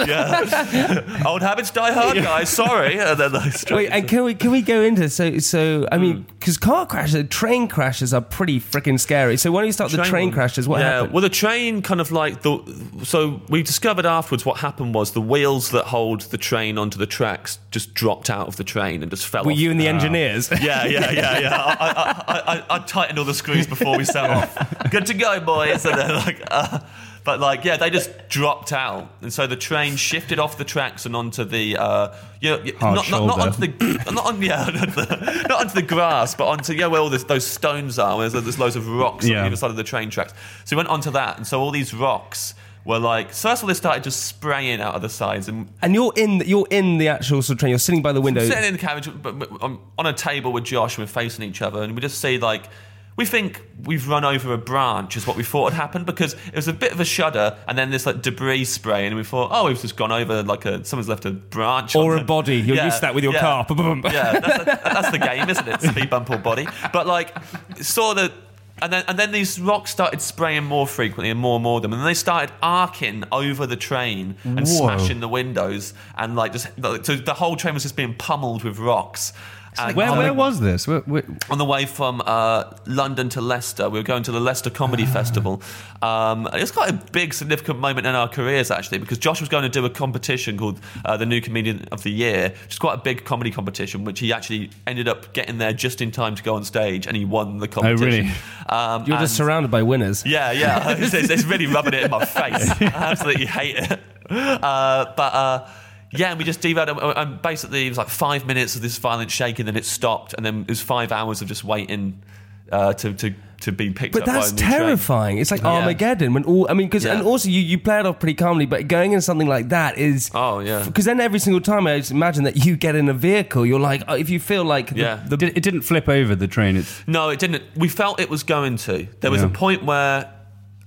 Old 1.27 1.43
habits 1.43 1.71
die 1.71 1.93
hard, 1.93 2.17
guys. 2.17 2.49
Sorry. 2.51 2.99
And 3.13 3.19
then 3.19 3.35
I 3.37 3.51
Wait, 3.71 3.89
and 3.89 4.09
can 4.09 4.25
we 4.25 4.35
can 4.35 4.51
we 4.51 4.63
go 4.63 4.83
into 4.83 5.09
so 5.09 5.39
so? 5.39 5.87
I 5.91 5.97
Hmm. 5.97 6.03
mean, 6.03 6.27
because 6.39 6.57
car 6.59 6.87
crashes, 6.87 7.29
train 7.29 7.69
crashes 7.69 8.13
are 8.15 8.21
pretty 8.21 8.61
freaking 8.61 8.99
scary. 8.99 9.22
So 9.37 9.51
why 9.53 9.61
don't 9.61 9.67
you 9.67 9.73
start 9.73 9.91
the 9.91 10.03
train 10.05 10.29
one. 10.29 10.35
crashes? 10.35 10.69
What 10.69 10.81
yeah, 10.81 10.91
happened? 10.91 11.13
well, 11.13 11.23
the 11.23 11.29
train 11.29 11.83
kind 11.83 12.01
of 12.01 12.13
like 12.13 12.43
the. 12.43 12.59
So 13.05 13.41
we 13.49 13.63
discovered 13.63 14.07
afterwards 14.07 14.45
what 14.45 14.59
happened 14.59 14.95
was 14.95 15.13
the 15.13 15.21
wheels 15.21 15.71
that 15.71 15.87
hold 15.87 16.23
the 16.23 16.39
train 16.39 16.79
onto 16.79 16.99
the 16.99 17.07
tracks 17.07 17.59
just 17.71 17.95
dropped 17.95 18.31
out 18.31 18.49
of 18.49 18.57
the 18.57 18.65
train 18.65 19.03
and 19.03 19.11
just 19.11 19.27
fell. 19.27 19.45
Were 19.45 19.53
off. 19.53 19.59
you 19.59 19.71
and 19.71 19.81
the 19.81 19.89
engineers? 19.89 20.51
Yeah, 20.51 20.85
yeah, 20.85 21.11
yeah, 21.11 21.39
yeah. 21.39 21.55
I, 21.81 22.25
I, 22.27 22.35
I, 22.35 22.57
I, 22.57 22.65
I 22.77 22.79
tightened 22.81 23.19
all 23.19 23.25
the 23.25 23.35
screws 23.35 23.67
before 23.67 23.97
we 23.97 24.05
set 24.05 24.31
off. 24.31 24.91
Good 24.91 25.07
to 25.07 25.15
go, 25.15 25.41
boys. 25.41 25.85
And 25.85 25.99
then 25.99 26.15
like, 26.15 26.43
uh, 26.51 26.81
but 27.25 27.39
like, 27.39 27.65
yeah, 27.65 27.77
they 27.77 27.89
just 27.91 28.29
dropped 28.29 28.73
out, 28.73 29.09
and 29.21 29.33
so 29.33 29.47
the 29.47 29.57
train 29.57 29.97
shifted 29.97 30.39
off 30.41 30.59
the 30.59 30.65
tracks 30.65 31.07
and 31.07 31.15
onto 31.15 31.45
the, 31.45 31.77
uh, 31.77 32.15
you 32.41 32.51
know, 32.51 32.63
not, 32.81 33.09
not, 33.11 33.27
not 33.27 33.39
onto 33.41 33.61
the, 33.67 34.11
not 34.13 34.27
on, 34.27 34.43
yeah, 34.43 34.65
not, 34.75 34.95
the, 34.95 35.47
not 35.49 35.61
onto 35.61 35.75
the 35.75 35.83
grass, 35.83 36.35
but 36.35 36.47
onto 36.49 36.73
yeah, 36.73 36.87
where 36.89 37.01
all 37.01 37.11
this, 37.11 37.25
those 37.25 37.47
stones 37.47 37.99
are. 37.99 38.17
Where 38.17 38.29
there's, 38.29 38.43
there's 38.45 38.59
loads 38.59 38.75
of 38.75 38.89
rocks 38.89 39.25
on 39.27 39.31
Yeah. 39.31 39.47
either 39.47 39.55
side 39.57 39.71
of 39.71 39.77
the 39.77 39.85
train 39.85 40.11
tracks. 40.11 40.35
So 40.65 40.75
we 40.75 40.79
went 40.79 40.89
onto 40.89 41.11
that, 41.13 41.37
and 41.37 41.47
so 41.47 41.61
all 41.61 41.71
these 41.71 41.95
rocks 41.95 42.55
were 42.85 42.99
like. 42.99 43.33
So 43.33 43.53
of 43.53 43.63
all, 43.63 43.69
they 43.69 43.75
started 43.75 44.03
just 44.03 44.25
spraying 44.27 44.81
out 44.81 44.97
of 44.97 45.03
the 45.03 45.09
sides, 45.09 45.49
and 45.49 45.69
And 45.81 45.95
you're 45.95 46.13
in 46.17 46.43
you're 46.45 46.67
in 46.71 46.99
the 46.99 47.07
actual 47.09 47.41
sort 47.43 47.55
of 47.55 47.61
train. 47.61 47.71
You're 47.71 47.79
sitting 47.79 48.03
by 48.03 48.13
the 48.13 48.21
window. 48.21 48.41
We're 48.41 48.49
sitting 48.49 48.65
in 48.65 48.73
the 48.73 48.79
carriage 48.81 49.09
but, 49.23 49.39
but 49.39 49.63
on, 49.63 49.79
on 49.97 50.07
a 50.07 50.13
table 50.13 50.53
with 50.53 50.65
Josh, 50.65 50.99
and 50.99 51.05
we're 51.05 51.13
facing 51.13 51.45
each 51.49 51.63
other, 51.63 51.83
and 51.83 51.95
we 51.95 52.01
just 52.01 52.21
see 52.21 52.39
like 52.39 52.69
we 53.17 53.27
think 53.27 53.63
we've 53.85 54.09
run 54.09 54.25
over 54.25 54.53
a 54.53 54.59
branch 54.59 55.17
is 55.17 55.27
what 55.27 55.37
we 55.37 55.43
thought 55.43 55.73
had 55.73 55.81
happened 55.81 56.07
because 56.07 56.35
it 56.47 56.55
was 56.57 56.69
a 56.69 56.73
bit 56.73 56.93
of 56.93 57.01
a 57.01 57.05
shudder 57.05 57.57
and 57.69 57.77
then 57.77 57.91
this 57.91 58.07
like 58.07 58.23
debris 58.23 58.65
spray 58.65 59.07
and 59.07 59.17
we 59.17 59.25
thought 59.25 59.51
oh 59.53 59.67
we've 59.67 59.81
just 59.81 59.97
gone 59.97 60.13
over 60.13 60.43
like 60.43 60.65
a 60.65 60.85
someone's 60.85 61.09
left 61.09 61.25
a 61.25 61.31
branch 61.31 61.95
Or 61.95 62.17
a 62.17 62.25
body. 62.25 62.57
You're 62.57 62.83
used 62.85 62.97
to 62.97 63.01
that 63.03 63.15
with 63.15 63.25
your 63.25 63.35
car. 63.35 63.67
yeah 64.13 64.41
that's, 64.41 64.65
that's 64.83 65.11
the 65.11 65.19
game 65.19 65.49
isn't 65.49 65.69
it 65.69 65.81
speed 65.83 66.11
bump 66.11 66.31
or 66.31 66.39
body 66.39 66.67
but 66.93 67.07
like 67.07 67.35
saw 67.81 68.15
the 68.15 68.33
and 68.81 68.93
then, 68.93 69.05
and 69.07 69.17
then 69.17 69.31
these 69.31 69.61
rocks 69.61 69.93
started 69.93 70.21
spraying 70.21 70.65
more 70.65 70.89
frequently 70.89 71.31
and 71.31 71.39
more 71.39 71.55
and 71.57 71.63
more 71.63 71.77
of 71.77 71.83
them. 71.83 71.93
And 71.93 72.01
then 72.01 72.07
they 72.07 72.15
started 72.15 72.53
arcing 72.61 73.23
over 73.31 73.65
the 73.65 73.77
train 73.77 74.35
and 74.43 74.61
Whoa. 74.61 74.65
smashing 74.65 75.21
the 75.21 75.29
windows. 75.29 75.95
And 76.17 76.35
like 76.35 76.51
just, 76.53 76.67
so 77.07 77.15
the 77.15 77.35
whole 77.35 77.55
train 77.55 77.75
was 77.75 77.85
just 77.85 77.95
being 77.95 78.15
pummeled 78.15 78.65
with 78.65 78.81
rocks. 78.81 79.35
And 79.79 79.97
Where, 79.97 80.13
where 80.13 80.27
the, 80.27 80.35
was 80.35 80.61
this? 80.61 80.87
Where, 80.87 81.01
where, 81.01 81.25
on 81.49 81.57
the 81.57 81.65
way 81.65 81.87
from 81.87 82.21
uh, 82.27 82.75
London 82.87 83.31
to 83.31 83.41
Leicester, 83.41 83.89
we 83.89 83.99
were 83.99 84.03
going 84.05 84.23
to 84.25 84.33
the 84.33 84.39
Leicester 84.41 84.69
Comedy 84.69 85.05
Ah. 85.07 85.13
Festival. 85.13 85.63
Um, 86.03 86.47
it's 86.53 86.71
quite 86.71 86.91
a 86.91 86.93
big, 87.13 87.33
significant 87.33 87.79
moment 87.79 88.07
in 88.07 88.15
our 88.15 88.29
careers, 88.29 88.71
actually, 88.71 88.99
because 88.99 89.17
Josh 89.19 89.41
was 89.41 89.49
going 89.49 89.63
to 89.63 89.71
do 89.71 89.85
a 89.87 89.91
competition 89.91 90.59
called 90.59 90.79
uh, 91.07 91.17
the 91.17 91.25
New 91.25 91.41
Comedian 91.41 91.87
of 91.91 92.03
the 92.03 92.11
Year, 92.11 92.51
which 92.65 92.73
is 92.73 92.79
quite 92.79 92.95
a 92.95 93.01
big 93.03 93.25
comedy 93.25 93.51
competition, 93.51 94.05
which 94.05 94.21
he 94.21 94.31
actually 94.33 94.69
ended 94.87 95.09
up 95.09 95.33
getting 95.33 95.57
there 95.57 95.73
just 95.73 96.03
in 96.03 96.11
time 96.11 96.35
to 96.35 96.43
go 96.43 96.55
on 96.55 96.65
stage, 96.65 97.07
and 97.07 97.17
he 97.17 97.25
won 97.25 97.57
the 97.59 97.69
competition. 97.69 98.03
Oh, 98.05 98.07
really? 98.07 98.31
Um, 98.69 99.05
You're 99.07 99.19
just 99.19 99.37
surrounded 99.37 99.71
by 99.71 99.83
winners. 99.83 100.23
yeah, 100.27 100.53
yeah. 100.53 100.91
It's, 100.99 101.15
it's- 101.15 101.31
it's 101.31 101.45
really 101.45 101.67
rubbing 101.67 101.95
it 101.95 102.03
in 102.03 102.11
my 102.11 102.25
face. 102.27 102.69
I 102.83 102.85
absolutely 102.95 103.47
hate 103.47 103.77
it. 103.77 104.01
Uh, 104.31 105.13
but 105.17 105.35
uh, 105.35 105.69
yeah, 106.13 106.31
and 106.31 106.39
we 106.39 106.45
just 106.45 106.61
derailed. 106.61 106.89
And, 106.89 107.01
and 107.01 107.43
basically, 107.43 107.87
it 107.87 107.89
was 107.91 107.99
like 107.99 108.09
five 108.09 108.47
minutes 108.47 108.77
of 108.77 108.83
this 108.83 108.97
violent 108.99 109.31
shaking, 109.31 109.67
then 109.67 109.77
it 109.77 109.85
stopped, 109.85 110.35
and 110.35 110.45
then 110.47 110.63
it 110.63 110.69
was 110.69 110.81
five 110.81 111.13
hours 111.13 111.43
of 111.43 111.49
just 111.49 111.65
waiting 111.65 112.23
uh, 112.71 112.93
to, 112.95 113.13
to 113.15 113.35
to 113.61 113.71
be 113.71 113.91
picked 113.93 114.13
But 114.13 114.23
up. 114.23 114.27
by 114.27 114.33
that's 114.33 114.51
a 114.51 114.55
new 114.55 114.61
train. 114.61 114.71
terrifying. 114.73 115.39
It's 115.39 115.53
like 115.53 115.61
Yeah. 115.61 115.69
Armageddon 115.75 116.35
when 116.35 116.43
all 116.45 116.67
I 116.69 116.75
mean, 116.75 116.89
because 116.89 117.05
Yeah. 117.05 117.13
and 117.19 117.23
also 117.27 117.49
you, 117.49 117.61
you 117.61 117.79
play 117.79 118.01
it 118.01 118.07
off 118.07 118.19
pretty 118.19 118.35
calmly, 118.35 118.67
but 118.67 118.89
going 118.89 119.13
in 119.13 119.21
something 119.21 119.47
like 119.47 119.69
that 119.69 119.99
is 119.99 120.33
Oh, 120.35 120.59
yeah. 120.59 120.83
Because 120.85 121.05
then 121.05 121.21
every 121.21 121.39
single 121.39 121.61
time 121.61 121.87
I 121.87 121.99
just 121.99 122.11
imagine 122.11 122.43
that 122.43 122.65
you 122.67 122.77
get 122.77 122.97
in 122.97 123.09
a 123.09 123.15
vehicle, 123.15 123.65
you're 123.65 123.79
like, 123.79 124.03
oh, 124.09 124.15
if 124.17 124.29
you 124.31 124.41
feel 124.41 124.65
like 124.65 124.89
the- 124.91 124.97
Yeah. 125.01 125.23
the, 125.29 125.37
Did- 125.37 125.57
it 125.57 125.63
didn't 125.63 125.83
flip 125.83 126.09
over 126.09 126.35
the 126.35 126.49
train. 126.49 126.75
It's, 126.77 127.05
No, 127.07 127.29
it 127.29 127.39
didn't. 127.39 127.63
We 127.77 127.87
felt 127.89 128.19
it 128.19 128.29
was 128.29 128.43
going 128.43 128.79
to. 128.79 129.07
There 129.21 129.31
was 129.31 129.43
Yeah. 129.43 129.47
a 129.47 129.51
point 129.51 129.85
where 129.85 130.29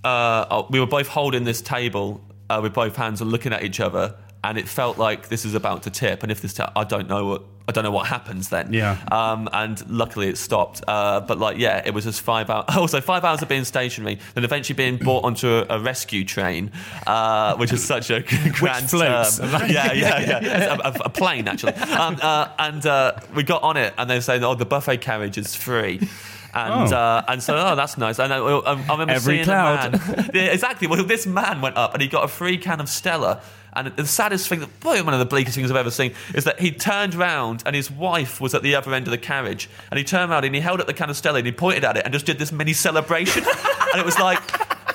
uh, 0.04 0.46
oh, 0.52 0.68
we 0.70 0.80
were 0.82 0.86
both 0.88 1.08
holding 1.08 1.46
this 1.46 1.62
table 1.62 2.22
uh, 2.50 2.60
with 2.62 2.74
both 2.74 2.96
hands 2.98 3.22
and 3.22 3.32
looking 3.32 3.54
at 3.54 3.64
each 3.64 3.80
other, 3.80 4.16
and 4.46 4.58
it 4.58 4.68
felt 4.68 4.98
like 4.98 5.28
this 5.30 5.44
is 5.46 5.54
about 5.56 5.84
to 5.84 5.90
tip. 5.90 6.24
And 6.24 6.32
if 6.32 6.42
this, 6.42 6.54
ta- 6.54 6.72
I 6.76 6.84
don't 6.84 7.08
know 7.10 7.26
what. 7.26 7.42
I 7.68 7.72
don't 7.72 7.84
know 7.84 7.90
what 7.90 8.06
happens 8.06 8.50
then. 8.50 8.72
Yeah. 8.74 8.96
Um, 9.12 9.50
and 9.52 9.90
luckily 9.90 10.28
it 10.30 10.38
stopped. 10.38 10.84
Uh, 10.88 11.22
but 11.22 11.40
like, 11.40 11.58
yeah, 11.58 11.82
it 11.84 11.96
was 11.96 12.04
just 12.04 12.22
five 12.22 12.48
hours. 12.52 12.66
Also, 12.78 13.02
five 13.02 13.26
hours 13.26 13.42
of 13.42 13.50
being 13.50 13.64
stationary, 13.66 14.20
then 14.36 14.44
eventually 14.44 14.76
being 14.76 14.98
brought 14.98 15.24
onto 15.24 15.48
a, 15.48 15.66
a 15.72 15.80
rescue 15.80 16.24
train, 16.24 16.72
uh, 17.08 17.56
which 17.58 17.74
is 17.74 17.84
such 17.94 18.12
a 18.12 18.22
grand 18.52 18.88
floats. 18.88 19.40
term. 19.40 19.50
Yeah, 19.68 19.94
yeah, 19.94 20.20
yeah. 20.42 20.76
A, 20.76 20.90
a- 20.90 21.02
a 21.06 21.10
plane 21.10 21.48
actually. 21.48 21.74
Um, 21.74 22.20
uh, 22.22 22.50
and 22.60 22.86
uh, 22.86 23.14
we 23.34 23.42
got 23.42 23.64
on 23.64 23.78
it, 23.78 23.96
and 23.98 24.08
they 24.08 24.16
were 24.16 24.22
saying, 24.22 24.44
"Oh, 24.44 24.54
the 24.54 24.66
buffet 24.68 24.98
carriage 25.02 25.40
is 25.40 25.56
free." 25.56 26.08
And 26.54 26.94
Oh. 26.94 26.96
uh, 26.96 27.24
and 27.28 27.42
so 27.42 27.58
oh 27.58 27.76
that's 27.76 27.98
nice. 27.98 28.20
And 28.20 28.32
I, 28.32 28.38
I, 28.38 28.60
I 28.74 28.92
remember 28.92 29.12
Every 29.14 29.38
seeing 29.38 29.46
cloud. 29.46 29.96
a 29.96 29.98
man. 29.98 30.30
Yeah, 30.36 30.42
exactly. 30.54 30.88
Well, 30.88 31.04
this 31.04 31.26
man 31.26 31.62
went 31.62 31.78
up 31.78 31.94
and 31.94 32.02
he 32.04 32.08
got 32.08 32.24
a 32.24 32.28
free 32.28 32.58
can 32.60 32.80
of 32.80 32.90
Stella. 32.90 33.42
And 33.76 33.88
the 33.96 34.06
saddest 34.08 34.48
thing, 34.48 34.60
that 34.62 34.80
probably 34.80 35.02
one 35.02 35.14
of 35.14 35.20
the 35.20 35.26
bleakest 35.26 35.56
things 35.56 35.70
I've 35.70 35.78
ever 35.78 35.92
seen, 35.92 36.14
is 36.34 36.46
that 36.46 36.60
he 36.60 36.72
turned 36.72 37.14
round 37.16 37.64
and 37.66 37.76
his 37.76 37.92
wife 37.92 38.40
was 38.40 38.54
at 38.56 38.64
the 38.64 38.76
other 38.76 38.94
end 38.94 39.08
of 39.08 39.12
the 39.12 39.18
carriage. 39.18 39.70
And 39.92 39.98
he 39.98 40.04
turned 40.04 40.32
around 40.32 40.46
and 40.46 40.56
he 40.56 40.62
held 40.62 40.80
up 40.80 40.88
the 40.88 40.94
can 40.94 41.10
and 41.10 41.46
he 41.46 41.52
pointed 41.52 41.84
at 41.84 41.98
it 41.98 42.06
and 42.06 42.14
just 42.14 42.26
did 42.26 42.40
this 42.40 42.52
mini 42.52 42.74
celebration. 42.74 43.44
and 43.92 44.00
it 44.00 44.06
was 44.06 44.18
like, 44.20 44.40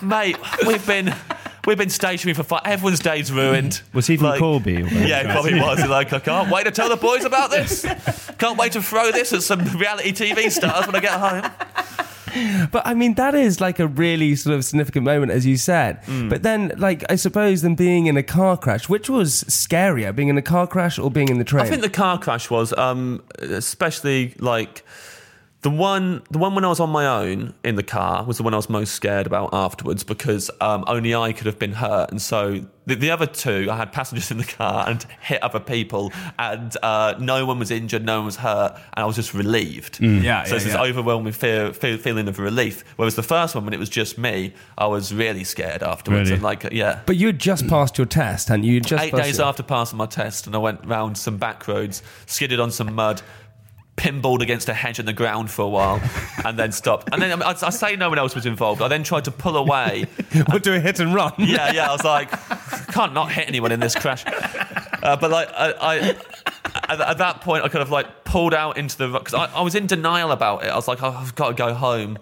mate, 0.02 0.36
we've 0.66 0.86
been. 0.86 1.14
We've 1.66 1.76
been 1.76 1.90
stationary 1.90 2.32
for 2.34 2.42
five. 2.42 2.62
Everyone's 2.64 3.00
day's 3.00 3.30
ruined. 3.30 3.82
Was 3.92 4.06
he 4.06 4.16
from 4.16 4.28
Like- 4.28 4.38
Corby? 4.40 4.72
Yeah, 4.72 5.22
he 5.22 5.30
probably 5.30 5.60
was. 5.60 5.78
He's 5.78 5.90
like, 5.90 6.10
I 6.10 6.18
can't 6.18 6.50
wait 6.50 6.64
to 6.64 6.70
tell 6.70 6.88
the 6.88 6.96
boys 6.96 7.24
about 7.26 7.50
this. 7.50 7.84
Can't 8.38 8.56
wait 8.56 8.72
to 8.72 8.82
throw 8.82 9.12
this 9.12 9.34
at 9.34 9.42
some 9.42 9.60
reality 9.76 10.12
TV 10.12 10.50
stars 10.50 10.86
when 10.86 10.96
I 10.96 11.00
get 11.00 11.12
home. 11.12 12.06
But 12.70 12.86
I 12.86 12.94
mean, 12.94 13.14
that 13.14 13.34
is 13.34 13.60
like 13.60 13.78
a 13.78 13.86
really 13.86 14.36
sort 14.36 14.54
of 14.54 14.64
significant 14.64 15.04
moment, 15.04 15.32
as 15.32 15.46
you 15.46 15.56
said. 15.56 16.02
Mm. 16.04 16.28
But 16.30 16.42
then, 16.42 16.72
like, 16.78 17.04
I 17.10 17.16
suppose 17.16 17.62
them 17.62 17.74
being 17.74 18.06
in 18.06 18.16
a 18.16 18.22
car 18.22 18.56
crash, 18.56 18.88
which 18.88 19.10
was 19.10 19.44
scarier, 19.44 20.14
being 20.14 20.28
in 20.28 20.38
a 20.38 20.42
car 20.42 20.66
crash 20.66 20.98
or 20.98 21.10
being 21.10 21.28
in 21.28 21.38
the 21.38 21.44
train? 21.44 21.64
I 21.64 21.68
think 21.68 21.82
the 21.82 21.90
car 21.90 22.18
crash 22.18 22.50
was, 22.50 22.72
um, 22.76 23.22
especially 23.38 24.34
like 24.38 24.84
the 25.62 25.70
one, 25.70 26.22
the 26.30 26.38
one 26.38 26.54
when 26.54 26.64
I 26.64 26.68
was 26.68 26.80
on 26.80 26.88
my 26.88 27.06
own 27.06 27.52
in 27.62 27.74
the 27.76 27.82
car 27.82 28.24
was 28.24 28.38
the 28.38 28.42
one 28.42 28.54
I 28.54 28.56
was 28.56 28.70
most 28.70 28.94
scared 28.94 29.26
about 29.26 29.50
afterwards 29.52 30.04
because 30.04 30.50
um, 30.60 30.84
only 30.86 31.14
I 31.14 31.32
could 31.32 31.44
have 31.46 31.58
been 31.58 31.74
hurt, 31.74 32.10
and 32.10 32.20
so 32.22 32.64
the, 32.86 32.94
the 32.94 33.10
other 33.10 33.26
two, 33.26 33.68
I 33.70 33.76
had 33.76 33.92
passengers 33.92 34.30
in 34.30 34.38
the 34.38 34.44
car 34.44 34.88
and 34.88 35.04
hit 35.20 35.42
other 35.42 35.60
people, 35.60 36.12
and 36.38 36.74
uh, 36.82 37.14
no 37.18 37.44
one 37.44 37.58
was 37.58 37.70
injured, 37.70 38.06
no 38.06 38.16
one 38.20 38.24
was 38.26 38.36
hurt, 38.36 38.72
and 38.94 39.02
I 39.02 39.04
was 39.04 39.16
just 39.16 39.34
relieved. 39.34 40.00
Yeah, 40.00 40.08
so 40.08 40.22
yeah, 40.22 40.42
it's 40.54 40.64
this 40.64 40.66
yeah. 40.68 40.82
overwhelming 40.82 41.34
fear, 41.34 41.74
fear, 41.74 41.98
feeling 41.98 42.26
of 42.26 42.38
relief. 42.38 42.82
Whereas 42.96 43.16
the 43.16 43.22
first 43.22 43.54
one, 43.54 43.64
when 43.66 43.74
it 43.74 43.78
was 43.78 43.90
just 43.90 44.16
me, 44.16 44.54
I 44.78 44.86
was 44.86 45.12
really 45.12 45.44
scared 45.44 45.82
afterwards, 45.82 46.30
Really? 46.30 46.34
and 46.36 46.42
like 46.42 46.68
yeah. 46.72 47.00
but 47.04 47.16
you 47.16 47.26
had 47.26 47.38
just 47.38 47.68
passed 47.68 47.98
your 47.98 48.06
test, 48.06 48.48
and 48.48 48.64
you 48.64 48.80
just 48.80 49.04
Eight 49.04 49.10
passed 49.10 49.24
days 49.24 49.38
your- 49.38 49.46
after 49.46 49.62
passing 49.62 49.98
my 49.98 50.06
test, 50.06 50.46
and 50.46 50.56
I 50.56 50.58
went 50.58 50.86
round 50.86 51.18
some 51.18 51.36
back 51.36 51.68
roads, 51.68 52.02
skidded 52.24 52.60
on 52.60 52.70
some 52.70 52.94
mud, 52.94 53.20
pinballed 54.00 54.40
against 54.40 54.68
a 54.70 54.74
hedge 54.74 54.98
in 54.98 55.04
the 55.04 55.12
ground 55.12 55.50
for 55.50 55.62
a 55.62 55.68
while, 55.68 56.00
and 56.44 56.58
then 56.58 56.72
stopped. 56.72 57.10
And 57.12 57.20
then 57.20 57.42
I, 57.42 57.50
I 57.50 57.70
say 57.70 57.96
no 57.96 58.08
one 58.08 58.18
else 58.18 58.34
was 58.34 58.46
involved. 58.46 58.80
I 58.80 58.88
then 58.88 59.02
tried 59.02 59.26
to 59.26 59.30
pull 59.30 59.56
away. 59.56 60.06
We'll 60.48 60.58
do 60.58 60.72
a 60.74 60.80
hit 60.80 61.00
and 61.00 61.14
run. 61.14 61.32
Yeah, 61.50 61.72
yeah. 61.72 61.88
I 61.88 61.92
was 61.92 62.04
like, 62.04 62.30
can't 62.92 63.12
not 63.12 63.32
hit 63.32 63.48
anyone 63.48 63.72
in 63.72 63.80
this 63.80 63.96
crash. 63.96 64.24
Uh, 64.26 65.16
but 65.16 65.30
like, 65.30 65.48
I, 65.52 65.72
I 65.72 65.96
at, 66.88 67.00
at 67.00 67.18
that 67.18 67.40
point, 67.40 67.64
I 67.64 67.68
kind 67.68 67.82
of 67.82 67.90
like 67.90 68.19
pulled 68.30 68.54
out 68.54 68.78
into 68.78 68.96
the 68.96 69.08
because 69.08 69.34
I, 69.34 69.46
I 69.46 69.62
was 69.62 69.74
in 69.74 69.86
denial 69.88 70.30
about 70.30 70.62
it. 70.64 70.68
I 70.68 70.76
was 70.76 70.86
like, 70.86 71.02
oh, 71.02 71.08
I've 71.10 71.34
got 71.34 71.48
to 71.48 71.54
go 71.54 71.74
home, 71.74 72.16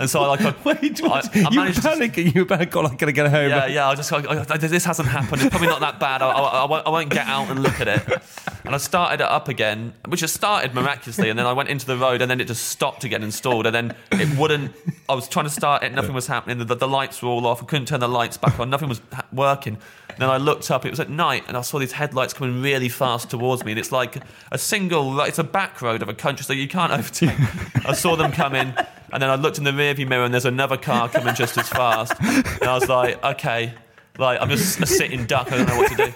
and 0.00 0.08
so 0.08 0.22
I 0.22 0.26
like, 0.28 0.40
I, 0.40 0.54
Wait, 0.64 1.02
I, 1.02 1.06
what? 1.06 1.36
I 1.36 1.38
you 1.38 1.44
were 1.44 1.50
managed 1.50 1.82
to- 1.82 1.88
panicking. 1.88 2.34
You 2.34 2.40
were 2.44 2.54
about 2.54 2.70
God, 2.70 2.86
I'm 2.86 2.96
gonna 2.96 3.12
get 3.12 3.28
home. 3.30 3.50
yeah, 3.50 3.66
yeah. 3.66 3.88
I 3.88 3.94
just 3.94 4.10
like, 4.10 4.26
I, 4.26 4.56
this 4.56 4.84
hasn't 4.84 5.08
happened. 5.08 5.42
It's 5.42 5.50
probably 5.50 5.68
not 5.68 5.80
that 5.80 6.00
bad. 6.00 6.22
I, 6.22 6.30
I, 6.30 6.62
I, 6.62 6.64
won't, 6.64 6.86
I 6.86 6.90
won't 6.90 7.10
get 7.10 7.26
out 7.26 7.50
and 7.50 7.62
look 7.62 7.80
at 7.80 7.88
it. 7.88 8.22
And 8.64 8.74
I 8.74 8.78
started 8.78 9.20
it 9.22 9.28
up 9.30 9.48
again, 9.48 9.92
which 10.08 10.20
just 10.20 10.34
started 10.34 10.72
miraculously, 10.74 11.28
and 11.28 11.38
then 11.38 11.44
I 11.44 11.52
went 11.52 11.68
into 11.68 11.84
the 11.84 11.98
road, 11.98 12.22
and 12.22 12.30
then 12.30 12.40
it 12.40 12.46
just 12.46 12.70
stopped 12.70 13.02
to 13.02 13.10
get 13.10 13.22
installed, 13.22 13.66
and 13.66 13.74
then 13.74 13.94
it 14.12 14.38
wouldn't. 14.38 14.72
I 15.08 15.14
was 15.14 15.28
trying 15.28 15.44
to 15.44 15.50
start 15.50 15.82
it, 15.82 15.92
nothing 15.92 16.14
was 16.14 16.26
happening. 16.26 16.56
The, 16.58 16.74
the 16.74 16.88
lights 16.88 17.20
were 17.22 17.28
all 17.28 17.46
off. 17.46 17.62
I 17.62 17.66
couldn't 17.66 17.86
turn 17.86 18.00
the 18.00 18.08
lights 18.08 18.38
back 18.38 18.58
on. 18.58 18.70
Nothing 18.70 18.88
was 18.88 19.02
ha- 19.12 19.26
working. 19.32 19.76
And 20.14 20.22
then 20.22 20.30
I 20.30 20.36
looked 20.36 20.70
up. 20.70 20.86
It 20.86 20.90
was 20.90 21.00
at 21.00 21.10
night, 21.10 21.44
and 21.48 21.56
I 21.56 21.60
saw 21.60 21.78
these 21.78 21.92
headlights 21.92 22.32
coming 22.32 22.62
really 22.62 22.88
fast 22.88 23.30
towards 23.30 23.64
me, 23.64 23.72
and 23.72 23.78
it's 23.78 23.92
like 23.92 24.22
a 24.52 24.58
single. 24.58 25.20
It's 25.20 25.38
a 25.38 25.44
back 25.44 25.82
road 25.82 26.02
of 26.02 26.08
a 26.08 26.14
country, 26.14 26.44
so 26.44 26.52
you 26.52 26.68
can't 26.68 26.92
overtake. 26.92 27.38
I 27.86 27.92
saw 27.94 28.14
them 28.16 28.30
coming, 28.32 28.74
and 29.12 29.22
then 29.22 29.30
I 29.30 29.34
looked 29.34 29.58
in 29.58 29.64
the 29.64 29.72
rearview 29.72 30.08
mirror, 30.08 30.24
and 30.24 30.32
there's 30.32 30.44
another 30.44 30.76
car 30.76 31.08
coming 31.08 31.34
just 31.34 31.58
as 31.58 31.68
fast, 31.68 32.14
and 32.20 32.64
I 32.64 32.74
was 32.74 32.88
like, 32.88 33.22
okay. 33.24 33.74
Like 34.16 34.40
I'm 34.40 34.48
just 34.48 34.80
a 34.80 34.86
sitting 34.86 35.26
duck. 35.26 35.50
I 35.50 35.56
don't 35.56 35.66
know 35.66 35.76
what 35.76 35.90
to 35.90 35.96
do. 35.96 36.12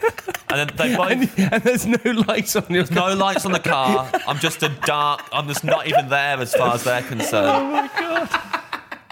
And 0.51 0.71
then 0.71 0.77
they 0.77 0.97
both 0.97 1.39
And, 1.39 1.53
and 1.53 1.63
there's 1.65 1.85
no 1.85 1.99
lights 2.29 2.55
on 2.55 2.67
your 2.71 2.85
no 2.93 3.13
lights 3.13 3.45
on 3.45 3.51
the 3.51 3.59
car. 3.59 4.09
I'm 4.25 4.39
just 4.39 4.63
a 4.63 4.69
dark. 4.69 5.29
I'm 5.33 5.49
just 5.49 5.65
not 5.65 5.89
even 5.89 6.09
there 6.09 6.39
as 6.39 6.55
far 6.55 6.75
as 6.75 6.85
they're 6.85 7.03
concerned. 7.03 7.49
Oh 7.49 7.65
my 7.65 7.91
god! 7.99 8.58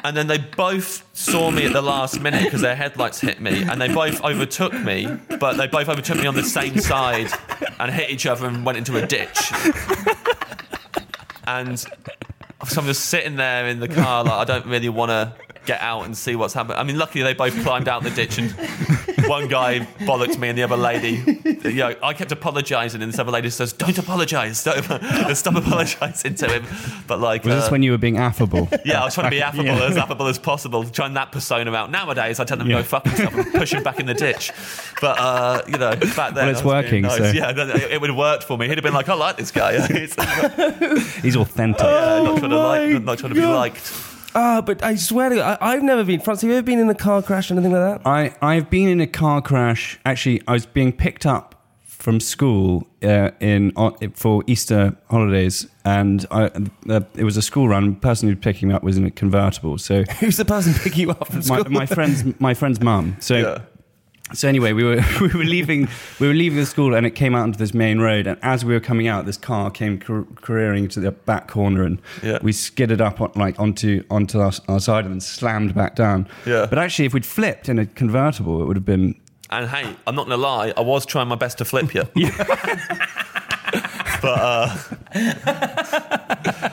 And 0.06 0.16
then 0.16 0.28
they 0.28 0.38
both 0.38 1.04
saw 1.16 1.50
me 1.50 1.66
at 1.66 1.72
the 1.72 1.82
last 1.82 2.20
minute 2.20 2.44
because 2.44 2.60
their 2.60 2.76
headlights 2.76 3.20
hit 3.20 3.40
me, 3.40 3.64
and 3.64 3.80
they 3.80 3.92
both 3.92 4.22
overtook 4.22 4.72
me, 4.72 5.08
but 5.40 5.54
they 5.54 5.66
both 5.66 5.88
overtook 5.88 6.18
me 6.18 6.26
on 6.26 6.36
the 6.36 6.44
same 6.44 6.78
side 6.78 7.26
and 7.80 7.92
hit 7.92 8.10
each 8.10 8.24
other 8.24 8.46
and 8.46 8.64
went 8.64 8.78
into 8.78 8.96
a 8.96 9.04
ditch. 9.04 9.50
And 11.44 11.76
so 11.76 11.88
I'm 12.76 12.86
just 12.86 13.06
sitting 13.06 13.34
there 13.34 13.66
in 13.66 13.80
the 13.80 13.88
car, 13.88 14.22
like 14.22 14.34
I 14.34 14.44
don't 14.44 14.66
really 14.66 14.88
want 14.88 15.10
to 15.10 15.32
get 15.64 15.80
out 15.80 16.04
and 16.04 16.16
see 16.16 16.36
what's 16.36 16.54
happening. 16.54 16.78
I 16.78 16.84
mean, 16.84 16.98
luckily 16.98 17.24
they 17.24 17.34
both 17.34 17.60
climbed 17.64 17.88
out 17.88 18.04
the 18.04 18.10
ditch, 18.10 18.38
and 18.38 18.54
one 19.28 19.48
guy 19.48 19.80
bollocked 20.00 20.38
me, 20.38 20.48
and 20.48 20.58
the 20.58 20.62
other 20.62 20.76
lady, 20.76 21.22
you 21.64 21.74
know, 21.74 21.94
I 22.02 22.12
kept 22.14 22.32
apologising, 22.32 23.02
and 23.02 23.12
this 23.12 23.18
other 23.18 23.30
lady 23.32 23.50
says, 23.50 23.72
"Don't 23.72 23.96
apologise, 23.98 24.62
don't 24.64 24.82
stop 25.36 25.54
apologising 25.56 26.34
to 26.36 26.48
him." 26.48 26.64
But 27.06 27.20
like, 27.20 27.44
Was 27.44 27.52
uh, 27.54 27.60
this 27.60 27.70
when 27.70 27.82
you 27.82 27.90
were 27.92 27.98
being 27.98 28.18
affable? 28.18 28.68
yeah, 28.84 29.00
I 29.00 29.04
was 29.04 29.14
trying 29.14 29.26
to 29.26 29.30
be 29.30 29.42
affable, 29.42 29.64
Yeah. 29.64 29.82
as 29.88 29.96
affable 29.96 30.26
as 30.26 30.38
possible, 30.38 30.84
trying 30.84 31.14
that 31.14 31.32
persona 31.32 31.72
out. 31.74 31.90
Nowadays, 31.90 32.40
I 32.40 32.44
tell 32.44 32.56
them 32.56 32.68
Yeah. 32.70 32.78
go 32.78 32.82
fuck 32.84 33.04
yourself 33.06 33.34
and 33.34 33.52
push 33.52 33.72
him 33.72 33.82
back 33.82 34.00
in 34.00 34.06
the 34.06 34.14
ditch. 34.14 34.52
But 35.00 35.18
uh, 35.18 35.62
you 35.66 35.78
know, 35.78 35.94
back 35.96 36.34
then, 36.34 36.46
Well, 36.46 36.48
it's 36.50 36.62
I 36.62 36.64
was 36.64 36.90
being 36.90 37.02
working, 37.02 37.02
Nice. 37.02 37.16
so- 37.18 37.30
Yeah, 37.30 37.50
it, 37.50 37.92
it 37.92 38.00
would 38.00 38.10
have 38.10 38.18
worked 38.18 38.44
for 38.44 38.56
me. 38.58 38.68
He'd 38.68 38.78
have 38.78 38.84
been 38.84 38.94
like, 38.94 39.08
I 39.08 39.14
like 39.14 39.36
this 39.36 39.50
guy. 39.50 39.86
He's 41.22 41.36
authentic. 41.36 41.82
yeah, 41.84 42.22
not 42.22 42.38
trying 42.38 42.50
to 42.50 42.58
like, 42.58 43.02
not 43.02 43.18
trying 43.18 43.30
to 43.30 43.34
be 43.34 43.40
God. 43.40 43.54
liked. 43.56 43.92
Ah, 44.36 44.60
but 44.60 44.84
I 44.84 44.96
swear 44.96 45.30
to 45.30 45.36
God, 45.36 45.58
I, 45.62 45.72
I've 45.72 45.82
never 45.82 46.04
been. 46.04 46.20
France, 46.20 46.42
have 46.42 46.50
you 46.50 46.56
ever 46.56 46.62
been 46.62 46.78
in 46.78 46.90
a 46.90 46.94
car 46.94 47.22
crash 47.22 47.50
or 47.50 47.54
anything 47.54 47.72
like 47.72 48.02
that? 48.02 48.06
I, 48.06 48.36
I've 48.42 48.68
been 48.68 48.86
in 48.86 49.00
a 49.00 49.06
car 49.06 49.40
crash. 49.40 49.98
Actually, 50.04 50.42
I 50.46 50.52
was 50.52 50.66
being 50.66 50.92
picked 50.92 51.24
up 51.24 51.54
from 51.80 52.20
school 52.20 52.86
uh, 53.02 53.30
in 53.40 53.72
on, 53.76 53.96
for 54.10 54.44
Easter 54.46 54.94
holidays, 55.08 55.66
and 55.86 56.26
I, 56.30 56.50
uh, 56.90 57.00
it 57.14 57.24
was 57.24 57.38
a 57.38 57.42
school 57.42 57.66
run. 57.66 57.94
The 57.94 58.00
person 58.00 58.28
who 58.28 58.34
was 58.34 58.42
picking 58.42 58.68
me 58.68 58.74
up 58.74 58.82
was 58.82 58.98
in 58.98 59.06
a 59.06 59.10
convertible. 59.10 59.78
So 59.78 60.02
Who's 60.20 60.36
the 60.36 60.44
person 60.44 60.74
picking 60.74 61.08
you 61.08 61.10
up 61.12 61.28
from 61.28 61.36
my, 61.38 61.42
school? 61.42 61.72
my 61.72 61.86
friend's 61.86 62.40
my 62.40 62.52
friend's 62.52 62.80
mum. 62.80 63.16
So. 63.20 63.36
Yeah. 63.36 63.58
So 64.34 64.48
anyway, 64.48 64.72
we 64.72 64.82
were 64.82 65.00
we 65.20 65.28
were 65.28 65.44
leaving 65.44 65.88
we 66.18 66.26
were 66.26 66.34
leaving 66.34 66.58
the 66.58 66.66
school, 66.66 66.94
and 66.94 67.06
it 67.06 67.12
came 67.12 67.34
out 67.34 67.42
onto 67.44 67.58
this 67.58 67.72
main 67.74 68.00
road. 68.00 68.26
And 68.26 68.38
as 68.42 68.64
we 68.64 68.74
were 68.74 68.80
coming 68.80 69.06
out, 69.06 69.24
this 69.24 69.36
car 69.36 69.70
came 69.70 69.98
car- 69.98 70.26
careering 70.36 70.88
to 70.90 71.00
the 71.00 71.12
back 71.12 71.46
corner, 71.48 71.82
and 71.84 72.00
Yeah. 72.22 72.38
we 72.42 72.50
skidded 72.52 73.00
up 73.00 73.20
on, 73.20 73.30
like 73.36 73.58
onto 73.60 74.02
onto 74.10 74.40
our, 74.40 74.52
our 74.68 74.80
side 74.80 75.04
and 75.04 75.14
then 75.14 75.20
slammed 75.20 75.74
back 75.74 75.94
down. 75.94 76.26
Yeah. 76.44 76.66
But 76.68 76.78
actually, 76.78 77.06
if 77.06 77.14
we'd 77.14 77.24
flipped 77.26 77.68
in 77.68 77.78
a 77.78 77.86
convertible, 77.86 78.60
it 78.62 78.66
would 78.66 78.76
have 78.76 78.84
been 78.84 79.14
And 79.50 79.68
hey, 79.68 79.94
I'm 80.08 80.16
not 80.16 80.24
gonna 80.24 80.36
lie, 80.36 80.72
I 80.76 80.80
was 80.80 81.06
trying 81.06 81.28
my 81.28 81.36
best 81.36 81.58
to 81.58 81.64
flip 81.64 81.94
you. 81.94 82.02
but 84.22 84.38
uh, 84.40 84.78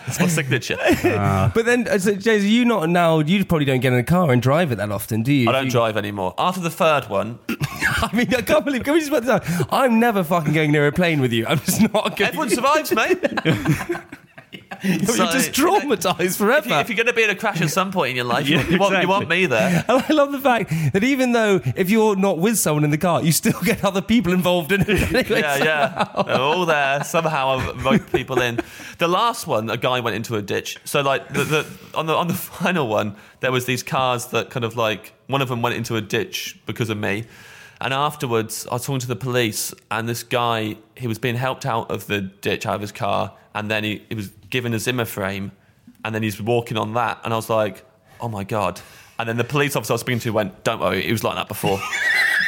it's 0.08 0.20
my 0.20 0.28
signature. 0.28 0.78
But 1.54 1.66
then, 1.66 1.88
uh, 1.88 1.98
so, 2.00 2.16
James, 2.16 2.46
you 2.46 2.66
not 2.66 2.90
now. 2.90 3.20
You 3.20 3.44
probably 3.46 3.66
don't 3.66 3.80
get 3.80 3.94
in 3.94 4.00
a 4.00 4.04
car 4.04 4.32
and 4.32 4.42
drive 4.42 4.72
it 4.72 4.76
that 4.76 4.92
often, 4.92 5.24
do 5.24 5.32
you? 5.34 5.50
I 5.50 5.54
don't 5.54 5.66
You- 5.66 5.72
drive 5.72 5.98
anymore. 5.98 6.34
After 6.38 6.62
the 6.62 6.70
third 6.70 7.10
one, 7.10 7.40
I 7.50 8.10
mean, 8.14 8.34
I 8.34 8.42
can't 8.42 8.66
believe. 8.66 8.84
Can 8.84 8.94
we 8.94 9.00
just 9.00 9.12
put 9.12 9.24
this 9.24 9.30
out? 9.32 9.44
I'm 9.74 10.00
never 10.00 10.24
fucking 10.24 10.54
going 10.54 10.72
near 10.72 10.88
a 10.88 10.92
plane 10.92 11.20
with 11.22 11.32
you. 11.34 11.46
I'm 11.48 11.60
just 11.60 11.82
not 11.94 12.16
going. 12.18 12.28
everyone 12.30 12.50
survives, 12.50 12.94
mate. 12.94 13.20
You're 15.00 15.00
So, 15.06 15.26
just 15.32 15.58
you 15.58 15.66
know, 15.66 15.80
traumatized 15.80 16.20
If, 16.22 16.36
forever. 16.36 16.70
you, 16.70 16.76
if 16.76 16.90
you're 16.90 16.96
going 16.98 17.08
to 17.08 17.14
be 17.14 17.24
in 17.24 17.30
a 17.30 17.36
crash 17.36 17.62
at 17.62 17.70
some 17.70 17.92
point 17.92 18.12
in 18.12 18.16
your 18.16 18.26
life, 18.26 18.48
you, 18.48 18.58
Yeah, 18.58 18.68
you 18.70 18.78
want, 18.80 19.02
you 19.02 19.08
want 19.08 19.30
me 19.30 19.46
there. 19.46 19.78
And 19.78 19.86
oh, 19.90 20.06
I 20.08 20.14
love 20.14 20.32
the 20.32 20.40
fact 20.40 20.70
that 20.94 21.04
even 21.04 21.32
though 21.32 21.62
if 21.76 21.90
you're 21.90 22.16
not 22.16 22.38
with 22.40 22.58
someone 22.58 22.84
in 22.84 22.90
the 22.90 22.98
car, 22.98 23.22
you 23.24 23.32
still 23.32 23.60
get 23.64 23.84
other 23.86 24.02
people 24.02 24.34
involved 24.34 24.72
in 24.72 24.82
it. 24.82 24.90
Anyway, 25.14 25.40
Yeah, 25.42 25.58
so- 25.58 25.64
yeah. 25.64 26.24
They're 26.26 26.42
all 26.42 26.66
there. 26.66 27.04
Somehow 27.04 27.58
I've 27.60 27.86
roped 27.86 28.12
people 28.12 28.42
in. 28.42 28.60
The 28.98 29.08
last 29.08 29.48
one, 29.48 29.70
a 29.70 29.78
guy 29.78 30.00
went 30.02 30.16
into 30.16 30.36
a 30.36 30.42
ditch. 30.42 30.78
So 30.86 31.02
like 31.02 31.30
the, 31.34 31.44
the 31.44 31.68
on 31.94 32.06
the 32.08 32.16
on 32.16 32.28
the 32.28 32.34
final 32.34 32.88
one, 32.88 33.16
there 33.40 33.52
was 33.52 33.66
these 33.66 33.84
cars 33.84 34.28
that 34.28 34.50
kind 34.50 34.64
of 34.66 34.76
like 34.76 35.14
one 35.28 35.42
of 35.42 35.48
them 35.50 35.62
went 35.62 35.76
into 35.76 35.96
a 35.96 36.02
ditch 36.02 36.60
because 36.66 36.90
of 36.90 36.98
me. 36.98 37.26
And 37.82 37.94
afterwards, 37.94 38.66
I 38.70 38.76
was 38.76 38.86
talking 38.86 39.00
to 39.00 39.08
the 39.08 39.16
police, 39.16 39.74
and 39.92 40.08
this 40.08 40.24
guy, 40.24 40.78
he 40.96 41.06
was 41.08 41.20
being 41.20 41.36
helped 41.36 41.66
out 41.66 41.92
of 41.92 42.08
the 42.08 42.22
ditch, 42.22 42.66
out 42.66 42.76
of 42.76 42.82
his 42.82 42.94
car, 42.94 43.34
and 43.54 43.70
then 43.70 43.84
he, 43.84 44.02
he 44.08 44.16
was 44.16 44.30
given 44.54 44.72
a 44.76 44.80
Zimmer 44.80 45.04
frame, 45.04 45.52
and 46.06 46.14
then 46.14 46.22
he's 46.22 46.40
walking 46.40 46.78
on 46.78 46.94
that, 46.94 47.20
and 47.24 47.34
I 47.34 47.36
was 47.36 47.50
like, 47.50 47.84
oh 48.22 48.30
my 48.30 48.44
god. 48.44 48.80
And 49.18 49.28
then 49.28 49.38
the 49.38 49.44
police 49.44 49.76
officer 49.76 49.94
I 49.94 49.96
was 49.96 50.02
speaking 50.02 50.20
to 50.20 50.30
went, 50.32 50.64
don't 50.64 50.80
worry, 50.80 51.04
it 51.04 51.12
was 51.12 51.24
like 51.24 51.36
that 51.36 51.48
before. 51.48 51.80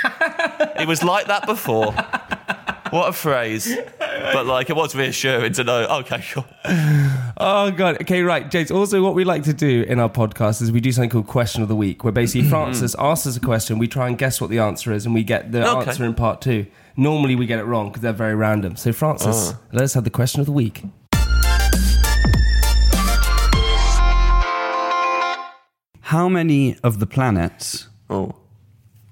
it 0.79 0.87
was 0.87 1.03
like 1.03 1.25
that 1.25 1.47
before. 1.47 1.93
What 2.91 3.09
a 3.09 3.11
phrase. 3.11 3.75
But 3.97 4.45
like 4.45 4.69
it 4.69 4.75
was 4.75 4.95
reassuring 4.95 5.53
to 5.53 5.63
know, 5.63 5.85
okay, 6.01 6.23
cool. 6.31 6.45
Oh 7.37 7.71
god. 7.71 7.99
Okay, 8.01 8.21
right, 8.21 8.49
James. 8.51 8.69
Also, 8.69 9.01
what 9.01 9.15
we 9.15 9.23
like 9.23 9.43
to 9.43 9.53
do 9.53 9.83
in 9.87 9.99
our 9.99 10.09
podcast 10.09 10.61
is 10.61 10.71
we 10.71 10.79
do 10.79 10.91
something 10.91 11.09
called 11.09 11.27
Question 11.27 11.63
of 11.63 11.69
the 11.69 11.75
Week, 11.75 12.03
where 12.03 12.13
basically 12.13 12.41
mm-hmm. 12.41 12.51
Francis 12.51 12.95
asks 12.99 13.25
us 13.25 13.35
a 13.35 13.39
question, 13.39 13.79
we 13.79 13.87
try 13.87 14.07
and 14.07 14.17
guess 14.17 14.39
what 14.39 14.51
the 14.51 14.59
answer 14.59 14.93
is, 14.93 15.05
and 15.05 15.15
we 15.15 15.23
get 15.23 15.51
the 15.51 15.67
Okay. 15.67 15.89
answer 15.89 16.05
in 16.05 16.13
part 16.13 16.39
two. 16.39 16.67
Normally, 16.95 17.35
we 17.35 17.47
get 17.47 17.59
it 17.59 17.65
wrong 17.65 17.89
because 17.89 18.03
they're 18.03 18.13
very 18.13 18.35
random. 18.35 18.75
So, 18.75 18.93
Francis, 18.93 19.53
ah. 19.53 19.59
let 19.73 19.83
us 19.83 19.95
have 19.95 20.03
the 20.05 20.09
question 20.09 20.39
of 20.39 20.45
the 20.45 20.53
week. 20.53 20.83
How 26.13 26.29
many 26.29 26.77
of 26.83 26.99
the 26.99 27.05
planets? 27.07 27.87
Oh. 28.09 28.35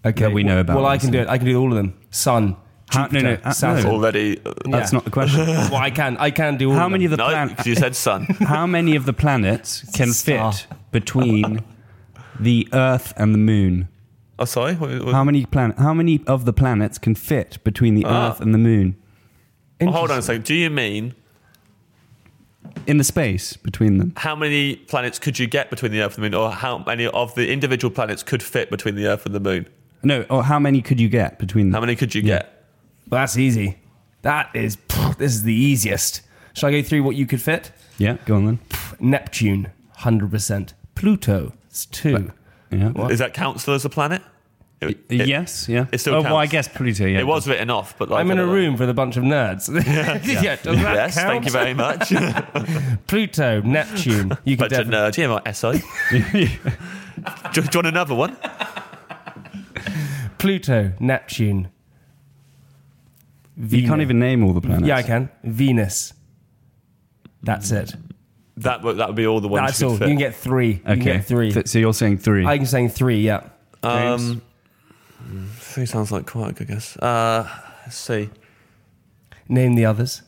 Okay, 0.05 0.23
That 0.25 0.33
we 0.33 0.43
know 0.43 0.59
about, 0.59 0.75
Well, 0.75 0.85
I 0.85 0.97
can 0.97 1.11
do 1.11 1.19
it. 1.19 1.27
I 1.29 1.37
can 1.37 1.47
do 1.47 1.59
all 1.61 1.69
of 1.69 1.75
them. 1.75 1.93
Sun. 2.11 2.55
How- 2.89 3.03
no, 3.07 3.19
Jupiter, 3.19 3.41
no, 3.43 3.49
uh, 3.49 3.53
Saturn. 3.53 3.83
no. 3.85 3.91
Already 3.91 4.39
uh, 4.45 4.53
That's 4.65 4.91
Yeah. 4.91 4.97
not 4.97 5.05
the 5.05 5.11
question. 5.11 5.45
well, 5.71 5.75
I 5.77 5.89
can. 5.89 6.17
I 6.17 6.29
can 6.29 6.57
do 6.57 6.69
all. 6.69 6.75
how 6.77 6.85
of 6.87 6.91
many 6.91 7.05
of 7.05 7.11
them. 7.11 7.17
the 7.17 7.23
No, 7.25 7.29
planets? 7.31 7.51
because 7.53 7.67
you 7.67 7.75
said 7.75 7.95
sun. 7.95 8.25
How 8.55 8.67
many 8.67 8.95
of 8.95 9.05
the 9.05 9.13
planets 9.13 9.83
can 9.97 10.11
Star. 10.13 10.51
fit 10.53 10.67
between 10.91 11.61
the 12.39 12.67
Earth 12.73 13.13
and 13.17 13.33
the 13.33 13.39
Moon? 13.39 13.87
Oh 14.37 14.45
sorry? 14.45 14.75
What- 14.75 15.05
what- 15.05 15.13
How 15.15 15.23
many 15.23 15.45
planet? 15.45 15.79
How 15.79 15.93
many 15.93 16.21
of 16.27 16.43
the 16.45 16.53
planets 16.53 16.97
can 16.99 17.15
fit 17.15 17.57
between 17.63 17.95
the 17.95 18.05
Ah. 18.05 18.29
Earth 18.29 18.41
and 18.41 18.53
the 18.53 18.59
Moon 18.59 18.95
Oh, 19.81 19.91
hold 19.91 20.11
on 20.11 20.19
a 20.19 20.21
second. 20.21 20.43
Do 20.45 20.53
you 20.53 20.69
mean 20.69 21.13
in 22.87 22.97
the 22.97 23.03
space 23.03 23.55
between 23.55 23.97
them? 23.97 24.13
how 24.17 24.35
many 24.35 24.75
planets 24.75 25.19
could 25.19 25.39
you 25.39 25.47
get 25.47 25.69
between 25.69 25.91
the 25.91 26.01
Earth 26.01 26.15
and 26.15 26.23
the 26.23 26.29
Moon, 26.29 26.33
or 26.39 26.51
how 26.51 26.77
many 26.79 27.07
of 27.07 27.33
the 27.35 27.51
individual 27.51 27.93
planets 27.93 28.23
could 28.23 28.43
fit 28.43 28.69
between 28.69 28.95
the 28.95 29.05
Earth 29.07 29.25
and 29.25 29.33
the 29.35 29.39
Moon? 29.39 29.67
No, 30.03 30.23
or 30.29 30.43
how 30.43 30.59
many 30.59 30.81
could 30.81 30.99
you 30.99 31.07
get 31.09 31.39
between 31.39 31.67
them? 31.67 31.73
How 31.75 31.79
many 31.81 31.95
could 31.95 32.13
you 32.13 32.21
Yeah. 32.21 32.37
get? 32.39 32.65
Well, 33.09 33.21
that's 33.21 33.37
easy. 33.37 33.77
That 34.23 34.49
is. 34.53 34.75
pff, 34.75 35.17
This 35.17 35.33
is 35.33 35.43
the 35.43 35.53
easiest. 35.53 36.21
Shall 36.53 36.69
I 36.69 36.71
go 36.73 36.81
through 36.83 37.03
what 37.03 37.15
you 37.15 37.25
could 37.25 37.41
fit? 37.41 37.71
Yeah, 37.97 38.17
go 38.25 38.35
on 38.35 38.45
then. 38.45 38.59
Neptune, 38.99 39.67
hundred 39.97 40.31
percent. 40.31 40.73
Pluto, 40.95 41.53
it's 41.69 41.85
two. 41.85 42.31
Yeah. 42.71 42.91
Is 43.09 43.19
that 43.19 43.33
count 43.33 43.59
still 43.61 43.73
as 43.75 43.85
a 43.85 43.89
planet? 43.89 44.21
It- 44.89 45.05
it- 45.09 45.27
yes, 45.27 45.67
yeah. 45.69 45.85
it 45.91 45.99
still 45.99 46.15
oh, 46.15 46.21
well, 46.21 46.37
I 46.37 46.45
guess 46.45 46.67
Pluto. 46.67 47.05
Yeah, 47.05 47.19
It 47.19 47.27
was 47.27 47.47
written 47.47 47.69
off, 47.69 47.97
but 47.97 48.09
like 48.09 48.19
I'm 48.21 48.31
in 48.31 48.39
a 48.39 48.43
don't 48.43 48.51
room 48.53 48.75
with 48.77 48.89
a 48.89 48.93
bunch 48.93 49.17
of 49.17 49.23
nerds. 49.23 49.67
yeah, 50.43 50.55
does 50.55 50.77
that 50.81 50.95
Yes, 50.95 51.15
count? 51.15 51.27
thank 51.27 51.45
you 51.45 51.51
very 51.51 51.73
much. 51.73 52.13
Pluto, 53.07 53.61
Neptune. 53.61 54.37
You 54.43 54.57
could 54.57 54.69
Bunch 54.69 54.81
of 54.81 54.87
nerds. 54.87 55.17
Yeah, 55.17 55.39
my 55.43 55.51
SO. 55.51 55.73
do, 56.11 56.19
do 56.21 56.39
you 56.39 56.49
want 57.53 57.87
another 57.87 58.15
one? 58.15 58.35
Pluto, 60.37 60.93
Neptune. 60.99 61.69
You 63.57 63.87
can't 63.87 64.01
even 64.01 64.19
name 64.19 64.43
all 64.43 64.53
the 64.53 64.61
planets. 64.61 64.87
Yeah, 64.87 64.97
I 64.97 65.03
can. 65.03 65.29
Venus. 65.43 66.13
That's 67.43 67.71
it. 67.71 67.93
That 68.57 68.81
would 68.83 68.97
that 68.97 69.07
would 69.07 69.15
be 69.15 69.25
all 69.27 69.41
the 69.41 69.47
ones. 69.47 69.67
That's 69.67 69.81
you 69.81 69.87
all. 69.89 69.97
could 69.97 70.07
You 70.07 70.13
can 70.13 70.17
get 70.19 70.35
three. 70.35 70.73
You 70.73 70.79
Okay. 70.85 70.95
can 70.95 71.03
get 71.03 71.25
three. 71.25 71.51
So 71.65 71.79
you're 71.79 71.93
saying 71.93 72.19
three. 72.19 72.45
I'm 72.45 72.65
saying 72.65 72.89
three. 72.89 73.21
Yeah. 73.21 73.47
Um, 73.83 74.41
three 75.57 75.85
sounds 75.85 76.11
like 76.11 76.25
quite 76.27 76.51
a 76.51 76.53
good 76.53 76.67
guess. 76.67 76.97
Uh, 76.97 77.47
let's 77.83 77.97
see. 77.97 78.29
Name 79.49 79.75
the 79.75 79.85
others. 79.85 80.21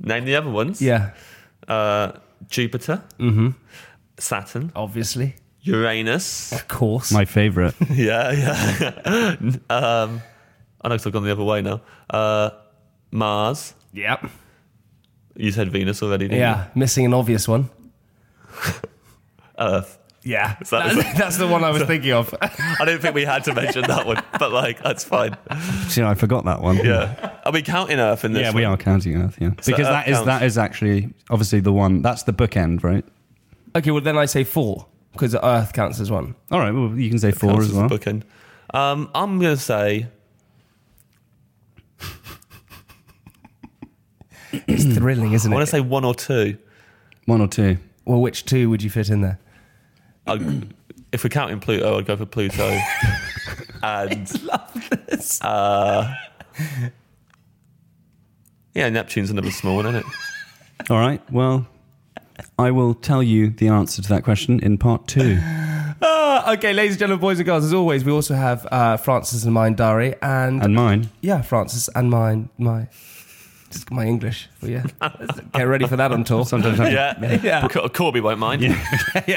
Name 0.00 0.24
the 0.24 0.36
other 0.36 0.50
ones. 0.50 0.80
Yeah. 0.82 1.10
Uh, 1.68 2.12
Jupiter. 2.48 3.02
Mm-hmm. 3.18 3.50
Saturn. 4.18 4.72
Obviously. 4.74 5.34
Uranus. 5.62 6.52
Of 6.52 6.66
course. 6.68 7.12
My 7.12 7.24
favorite. 7.24 7.74
yeah, 7.90 8.32
yeah. 8.32 9.36
um, 9.70 10.20
I 10.80 10.88
know 10.88 10.96
'cause 10.96 11.06
I've 11.06 11.12
gone 11.12 11.22
the 11.24 11.30
other 11.32 11.44
way 11.44 11.62
now. 11.62 11.80
Uh, 12.10 12.50
Mars. 13.12 13.74
Yep. 13.92 14.26
You 15.36 15.52
said 15.52 15.70
Venus 15.70 16.02
already, 16.02 16.26
didn't 16.26 16.40
Yeah. 16.40 16.66
Missing 16.74 17.06
an 17.06 17.14
obvious 17.14 17.46
one. 17.46 17.70
Earth. 19.58 19.98
Yeah. 20.24 20.56
that- 20.70 20.94
That's, 20.94 21.18
that's 21.18 21.36
the 21.36 21.48
one 21.48 21.64
I 21.64 21.70
was 21.70 21.82
thinking 21.84 22.12
of. 22.12 22.32
I 22.42 22.84
don't 22.84 23.00
think 23.02 23.14
we 23.14 23.24
had 23.24 23.44
to 23.44 23.54
mention 23.54 23.82
that 23.82 24.06
one, 24.06 24.22
but 24.38 24.52
like 24.52 24.82
that's 24.82 25.02
fine. 25.04 25.36
See, 25.88 26.02
I 26.02 26.14
forgot 26.14 26.44
that 26.44 26.60
one. 26.62 26.76
Yeah. 26.76 27.38
Are 27.44 27.52
we 27.52 27.62
counting 27.62 27.98
Earth 27.98 28.24
in 28.24 28.32
this? 28.32 28.42
Yeah, 28.42 28.54
we 28.54 28.64
are 28.64 28.76
counting 28.76 29.16
Earth. 29.16 29.36
Yeah, 29.40 29.50
because 29.50 29.70
Earth 29.80 29.86
that 29.86 30.08
is 30.08 30.14
counts. 30.18 30.26
that 30.26 30.42
is 30.42 30.58
actually 30.58 31.12
obviously 31.30 31.60
the 31.60 31.72
one. 31.72 32.02
That's 32.02 32.22
the 32.22 32.32
bookend, 32.32 32.84
right? 32.84 33.04
okay, 33.74 33.90
well, 33.90 34.00
then 34.02 34.16
I 34.18 34.26
say 34.26 34.44
four 34.44 34.86
because 35.12 35.34
Earth 35.34 35.72
counts 35.72 35.98
as 35.98 36.10
one. 36.10 36.34
All 36.50 36.60
right. 36.60 36.72
Well, 36.72 36.96
you 36.98 37.08
can 37.10 37.18
say 37.18 37.32
four 37.32 37.58
as 37.60 37.70
as 37.70 37.72
a 37.72 37.80
well. 37.80 37.88
bookend. 37.88 38.22
Um, 38.74 39.10
I'm 39.14 39.38
gonna 39.40 39.56
say 39.56 40.06
It's 44.52 44.84
thrilling, 44.96 45.32
isn't 45.32 45.50
I 45.50 45.54
it? 45.54 45.56
I 45.56 45.58
want 45.58 45.66
to 45.66 45.70
say 45.70 45.80
one 45.80 46.04
or 46.04 46.14
two. 46.14 46.58
One 47.26 47.40
or 47.40 47.48
two. 47.48 47.78
well, 48.04 48.20
which 48.20 48.44
two 48.44 48.68
would 48.70 48.82
you 48.82 48.90
fit 48.90 49.08
in 49.08 49.22
there? 49.22 49.38
I'd, 50.26 50.74
if 51.12 51.24
we're 51.24 51.30
counting 51.30 51.60
Pluto, 51.60 51.98
I'd 51.98 52.06
go 52.06 52.16
for 52.16 52.26
Pluto. 52.26 52.78
and 53.82 54.42
love 54.44 54.88
Uh, 55.40 56.14
yeah, 58.74 58.88
Neptune's 58.88 59.30
another 59.30 59.50
small 59.50 59.76
one, 59.76 59.86
isn't 59.86 59.96
it? 60.00 60.06
All 60.90 60.98
right. 60.98 61.20
Well, 61.30 61.66
I 62.58 62.70
will 62.70 62.94
tell 62.94 63.22
you 63.22 63.50
the 63.50 63.68
answer 63.68 64.02
to 64.02 64.08
that 64.10 64.24
question 64.24 64.60
in 64.60 64.78
part 64.78 65.06
two. 65.06 65.38
Ah, 66.04 66.52
okay, 66.54 66.72
ladies 66.72 66.92
and 66.94 67.00
gentlemen, 67.00 67.20
boys 67.20 67.38
and 67.38 67.46
girls, 67.46 67.64
as 67.64 67.72
always, 67.74 68.04
we 68.04 68.10
also 68.10 68.34
have 68.34 68.66
uh, 68.72 68.96
Francis 68.96 69.44
and 69.44 69.52
mine 69.54 69.74
diary, 69.74 70.14
and, 70.22 70.62
And 70.62 70.74
mine. 70.74 71.10
yeah, 71.20 71.42
Francis 71.42 71.88
and 71.94 72.10
mine, 72.10 72.48
my 72.58 72.88
just 73.72 73.90
my 73.90 74.04
English. 74.06 74.48
But 74.60 74.70
yeah, 74.70 74.84
get 75.54 75.62
ready 75.64 75.86
for 75.86 75.96
that 75.96 76.12
on 76.12 76.24
tour. 76.24 76.44
Sometimes 76.46 76.78
I- 76.80 76.90
Yeah, 76.90 77.40
Yeah. 77.42 77.68
Cor- 77.68 77.88
Corby 77.88 78.20
won't 78.20 78.38
mind. 78.38 78.60
yeah, 78.62 78.74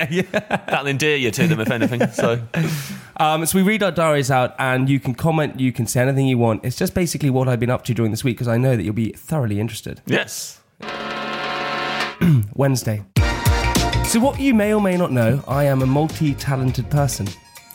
yeah. 0.09 0.21
That'll 0.67 0.87
endear 0.87 1.15
you 1.17 1.31
to 1.31 1.47
them, 1.47 1.59
if 1.59 1.71
anything. 1.71 2.07
So, 2.11 2.41
Um, 3.17 3.45
so 3.45 3.57
we 3.57 3.63
read 3.63 3.81
our 3.81 3.91
diaries 3.91 4.29
out, 4.29 4.53
and 4.59 4.89
you 4.89 4.99
can 4.99 5.15
comment, 5.15 5.59
you 5.59 5.71
can 5.71 5.87
say 5.87 6.01
anything 6.01 6.27
you 6.27 6.37
want. 6.37 6.65
It's 6.65 6.75
just 6.75 6.93
basically 6.93 7.29
what 7.29 7.47
I've 7.47 7.59
been 7.61 7.69
up 7.69 7.83
to 7.85 7.93
during 7.93 8.11
this 8.11 8.23
week 8.25 8.35
because 8.35 8.49
I 8.49 8.57
know 8.57 8.75
that 8.75 8.83
you'll 8.83 8.93
be 8.93 9.11
thoroughly 9.13 9.59
interested. 9.59 10.01
yes. 10.05 10.59
Wednesday. 12.55 13.03
So, 14.05 14.19
what 14.19 14.39
you 14.39 14.53
may 14.53 14.73
or 14.73 14.81
may 14.81 14.97
not 14.97 15.11
know, 15.11 15.43
I 15.47 15.63
am 15.65 15.81
a 15.81 15.85
multi 15.85 16.33
talented 16.35 16.89
person. 16.89 17.27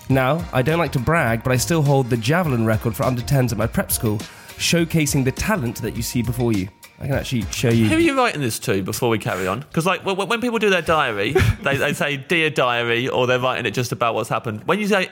Now, 0.09 0.45
I 0.53 0.63
don't 0.63 0.79
like 0.79 0.93
to 0.93 0.99
brag, 0.99 1.43
but 1.45 1.53
I 1.53 1.57
still 1.57 1.83
hold 1.83 2.11
the 2.11 2.17
javelin 2.17 2.67
record 2.67 2.97
for 2.97 3.05
under 3.05 3.23
10s 3.23 3.53
at 3.53 3.59
my 3.59 3.67
prep 3.67 3.93
school, 3.93 4.19
showcasing 4.61 5.25
the 5.25 5.33
talent 5.33 5.83
that 5.83 5.97
you 5.97 6.03
see 6.03 6.23
before 6.23 6.53
you. 6.53 6.69
I 6.99 7.07
can 7.07 7.15
actually 7.15 7.43
show 7.51 7.71
you. 7.71 7.87
Who 7.87 7.97
are 7.97 7.99
you. 7.99 8.13
you 8.13 8.17
writing 8.19 8.43
this 8.43 8.59
to 8.61 8.83
before 8.83 9.09
we 9.09 9.19
carry 9.19 9.47
on? 9.47 9.61
Because, 9.61 9.87
like, 9.87 10.05
when, 10.05 10.17
when 10.29 10.41
people 10.43 10.59
do 10.59 10.69
their 10.69 10.83
diary, 10.83 11.33
they, 11.63 11.77
they 11.79 11.95
say, 11.95 12.19
Dear 12.19 12.51
Diary, 12.51 13.09
or 13.09 13.27
they're 13.27 13.41
writing 13.41 13.65
it 13.65 13.71
just 13.73 13.91
about 13.91 14.15
what's 14.15 14.29
happened. 14.29 14.65
When 14.65 14.79
you 14.79 14.87
say 14.87 15.09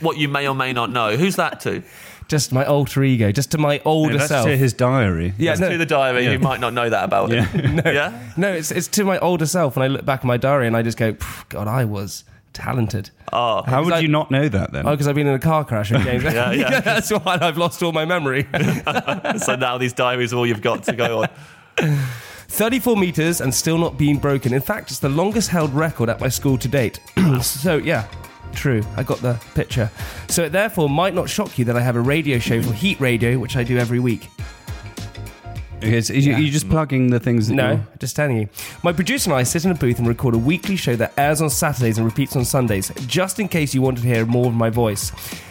what 0.00 0.16
you 0.16 0.28
may 0.28 0.48
or 0.48 0.54
may 0.54 0.72
not 0.72 0.90
know, 0.90 1.16
who's 1.16 1.36
that 1.36 1.60
to? 1.60 1.82
Just 2.26 2.52
my 2.52 2.64
alter 2.64 3.02
ego, 3.04 3.30
just 3.32 3.52
to 3.52 3.58
my 3.58 3.80
older 3.84 4.16
That's 4.18 4.28
self. 4.28 4.46
to 4.46 4.56
his 4.56 4.72
diary. 4.72 5.34
yeah, 5.38 5.50
That's 5.52 5.60
no, 5.60 5.70
to 5.70 5.78
the 5.78 5.86
diary 5.86 6.26
who 6.26 6.38
might 6.38 6.60
not 6.60 6.72
know 6.72 6.88
that 6.88 7.04
about 7.04 7.30
Yeah. 7.30 7.46
it. 7.54 7.84
Yeah? 7.94 8.32
no, 8.36 8.52
it's, 8.52 8.70
it's 8.70 8.88
to 8.88 9.04
my 9.04 9.18
older 9.18 9.46
self. 9.46 9.76
And 9.76 9.84
I 9.84 9.88
look 9.88 10.04
back 10.04 10.20
at 10.20 10.24
my 10.26 10.36
diary 10.36 10.66
and 10.66 10.76
I 10.76 10.82
just 10.82 10.96
go, 10.98 11.16
God, 11.48 11.66
I 11.68 11.84
was 11.84 12.24
talented. 12.52 13.10
Oh, 13.32 13.62
How 13.62 13.84
would 13.84 13.92
I- 13.94 13.98
you 14.00 14.08
not 14.08 14.30
know 14.30 14.48
that 14.48 14.72
then? 14.72 14.86
Oh, 14.86 14.90
because 14.90 15.06
I've 15.08 15.14
been 15.14 15.26
in 15.26 15.34
a 15.34 15.38
car 15.38 15.64
crash 15.64 15.90
and 15.90 16.02
games. 16.04 16.22
Yeah, 16.30 16.52
yeah. 16.52 16.80
That's 16.84 17.10
why 17.10 17.38
I've 17.40 17.56
lost 17.58 17.82
all 17.82 17.92
my 17.92 18.04
memory. 18.04 18.46
so 19.38 19.56
now 19.56 19.78
these 19.78 19.92
diaries 19.92 20.32
are 20.32 20.36
all 20.36 20.46
you've 20.46 20.62
got 20.62 20.82
to 20.84 20.92
go 20.92 21.22
on. 21.22 21.28
34 22.48 22.96
meters 22.96 23.40
and 23.40 23.54
still 23.54 23.78
not 23.78 23.96
being 23.96 24.18
broken. 24.18 24.52
In 24.52 24.60
fact, 24.60 24.90
it's 24.90 25.00
the 25.00 25.08
longest 25.08 25.48
held 25.50 25.72
record 25.72 26.08
at 26.08 26.20
my 26.20 26.28
school 26.28 26.58
to 26.58 26.68
date. 26.68 27.00
so, 27.42 27.76
yeah, 27.76 28.06
true. 28.52 28.82
I 28.96 29.02
got 29.04 29.18
the 29.18 29.40
picture. 29.54 29.90
So, 30.28 30.44
it 30.44 30.50
therefore 30.50 30.88
might 30.88 31.14
not 31.14 31.28
shock 31.28 31.58
you 31.58 31.64
that 31.66 31.76
I 31.76 31.80
have 31.80 31.96
a 31.96 32.00
radio 32.00 32.38
show 32.38 32.60
for 32.60 32.72
Heat 32.72 33.00
Radio, 33.00 33.38
which 33.38 33.56
I 33.56 33.62
do 33.64 33.78
every 33.78 34.00
week. 34.00 34.28
Okay, 35.82 36.00
so 36.02 36.12
you- 36.12 36.36
You're 36.36 36.52
just 36.52 36.68
plugging 36.68 37.10
the 37.10 37.20
things 37.20 37.48
that 37.48 37.54
No, 37.54 37.68
you're- 37.70 37.82
just 37.98 38.14
telling 38.14 38.36
you. 38.36 38.48
My 38.82 38.92
producer 38.92 39.30
and 39.30 39.38
I 39.38 39.42
sit 39.44 39.64
in 39.64 39.70
a 39.70 39.74
booth 39.74 39.98
and 39.98 40.06
record 40.06 40.34
a 40.34 40.38
weekly 40.38 40.76
show 40.76 40.94
that 40.96 41.12
airs 41.16 41.40
on 41.40 41.50
Saturdays 41.50 41.96
and 41.96 42.06
repeats 42.06 42.36
on 42.36 42.44
Sundays, 42.44 42.92
just 43.06 43.40
in 43.40 43.48
case 43.48 43.74
you 43.74 43.82
wanted 43.82 44.02
to 44.02 44.08
hear 44.08 44.26
more 44.26 44.46
of 44.46 44.54
my 44.54 44.70
voice. 44.70 45.10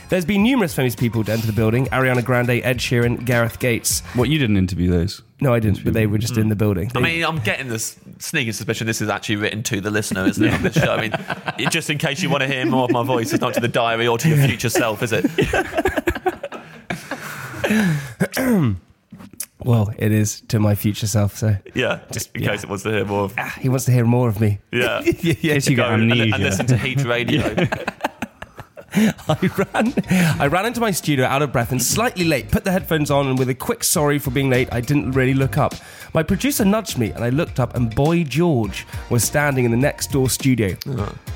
There's 0.10 0.26
been 0.26 0.44
numerous 0.44 0.74
famous 0.74 0.96
people 0.96 1.22
down 1.22 1.38
to 1.38 1.44
enter 1.44 1.48
the 1.48 1.54
building 1.54 1.86
Ariana 1.88 2.26
Grande, 2.26 2.62
Ed 2.64 2.80
Sheeran, 2.80 3.24
Gareth 3.26 3.60
Gates. 3.60 4.02
What, 4.16 4.28
you 4.28 4.40
didn't 4.40 4.58
interview 4.58 4.90
those? 4.90 5.22
No, 5.40 5.54
I 5.54 5.60
didn't, 5.60 5.84
but 5.84 5.94
they 5.94 6.08
were 6.08 6.18
just 6.18 6.36
in 6.38 6.50
the 6.50 6.56
mm. 6.56 6.60
building. 6.60 6.92
I 6.96 7.00
mean, 7.00 7.24
I'm 7.24 7.40
getting 7.40 7.70
this 7.70 7.98
sneaking 8.18 8.54
suspicion 8.54 8.88
this 8.88 9.02
is 9.02 9.10
actually 9.10 9.38
written 9.38 9.64
to 9.64 9.82
the 9.82 9.92
listener, 9.92 10.26
isn't 10.26 10.44
it, 10.44 10.54
on 10.54 10.64
the 10.64 10.74
show? 10.74 10.94
I 10.94 11.02
mean, 11.02 11.14
it- 11.60 11.72
just 11.72 11.90
in 11.90 11.98
case 11.98 12.22
you 12.22 12.30
want 12.30 12.42
to 12.42 12.48
hear 12.48 12.66
more 12.66 12.86
of 12.86 12.92
my 12.92 13.04
voice, 13.04 13.32
it's 13.34 13.42
not 13.42 13.54
to 13.54 13.60
the 13.60 13.68
diary 13.68 14.08
or 14.08 14.18
to 14.18 14.28
your 14.28 14.38
future 14.48 14.70
self, 14.70 15.04
is 15.04 15.14
it? 15.14 15.26
well, 19.60 19.94
it 19.98 20.12
is 20.12 20.42
to 20.48 20.60
my 20.60 20.76
future 20.76 21.08
self, 21.08 21.36
so 21.38 21.56
Yeah, 21.76 22.00
just 22.12 22.34
in 22.36 22.44
case 22.44 22.64
it 22.64 22.70
wants 22.70 22.84
to 22.84 22.92
hear 22.92 23.06
more 23.06 23.24
of. 23.26 23.34
ah, 23.38 23.56
he 23.60 23.70
wants 23.70 23.86
to 23.86 23.92
hear 23.92 24.06
more 24.06 24.30
of 24.30 24.40
me. 24.40 24.60
Yeah. 24.72 25.02
yeah, 25.22 25.34
yeah. 25.42 25.54
case 25.56 25.68
you 25.70 25.76
Go 25.76 25.84
get 25.84 25.92
and, 25.94 26.04
amnesia. 26.12 26.34
and 26.36 26.44
listen 26.44 26.66
to 26.68 26.78
Heat 26.78 27.04
Radio. 27.04 27.44
I 29.28 29.50
ran, 29.58 29.94
I 30.40 30.48
ran 30.48 30.66
into 30.66 30.80
my 30.80 30.92
studio 30.92 31.26
out 31.26 31.42
of 31.42 31.52
breath 31.52 31.72
and 31.72 31.82
slightly 31.82 32.26
late. 32.26 32.50
Put 32.50 32.64
the 32.64 32.72
headphones 32.72 33.12
on, 33.12 33.28
and 33.28 33.38
with 33.38 33.50
a 33.50 33.56
quick 33.56 33.84
sorry 33.84 34.20
for 34.20 34.32
being 34.32 34.50
late, 34.50 34.68
I 34.72 34.82
didn't 34.82 35.12
really 35.12 35.34
look 35.34 35.58
up. 35.58 35.76
My 36.14 36.24
producer 36.24 36.66
nudged 36.66 36.98
me, 36.98 37.12
and 37.12 37.24
I 37.24 37.30
looked 37.30 37.60
up, 37.60 37.76
and 37.76 37.94
Boy 37.94 38.24
George 38.24 38.88
was 39.10 39.24
standing 39.24 39.66
in 39.66 39.72
the 39.72 39.78
next 39.78 40.12
door 40.12 40.30
studio. 40.30 40.76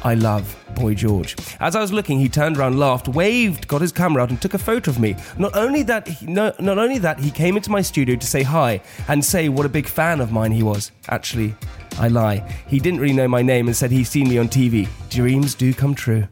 I 0.04 0.16
love 0.16 0.56
Boy 0.76 0.96
George. 0.96 1.36
As 1.60 1.76
I 1.76 1.82
was 1.82 1.94
looking, 1.94 2.20
he 2.20 2.28
turned 2.28 2.58
around, 2.58 2.80
laughed, 2.80 3.08
waved, 3.08 3.68
got 3.68 3.82
his 3.82 3.92
camera 3.92 4.24
out, 4.24 4.30
and 4.30 4.42
took 4.42 4.54
a 4.54 4.60
photo 4.60 4.90
of 4.90 5.00
me. 5.00 5.16
Not 5.38 5.56
only 5.56 5.84
that, 5.84 6.08
he, 6.08 6.26
no, 6.26 6.54
not 6.60 6.80
only 6.80 6.98
that, 7.00 7.20
he 7.20 7.30
came 7.30 7.56
into 7.56 7.70
my 7.70 7.82
studio 7.82 8.16
to 8.16 8.26
say 8.26 8.44
hi 8.44 8.82
and 9.08 9.24
say 9.24 9.50
what 9.50 9.66
a 9.66 9.70
big 9.70 9.88
fan 9.88 10.22
of 10.22 10.32
mine 10.32 10.52
he 10.52 10.64
was. 10.64 10.92
Actually, 11.10 11.56
I 12.00 12.08
lie. 12.08 12.40
He 12.68 12.80
didn't 12.80 13.00
really 13.00 13.14
know 13.14 13.28
my 13.28 13.44
name 13.44 13.68
and 13.68 13.76
said 13.76 13.92
he's 13.92 14.10
seen 14.10 14.28
me 14.28 14.38
on 14.40 14.50
TV. 14.50 14.88
Dreams 15.10 15.54
do 15.54 15.74
come 15.74 15.94
true. 15.94 16.28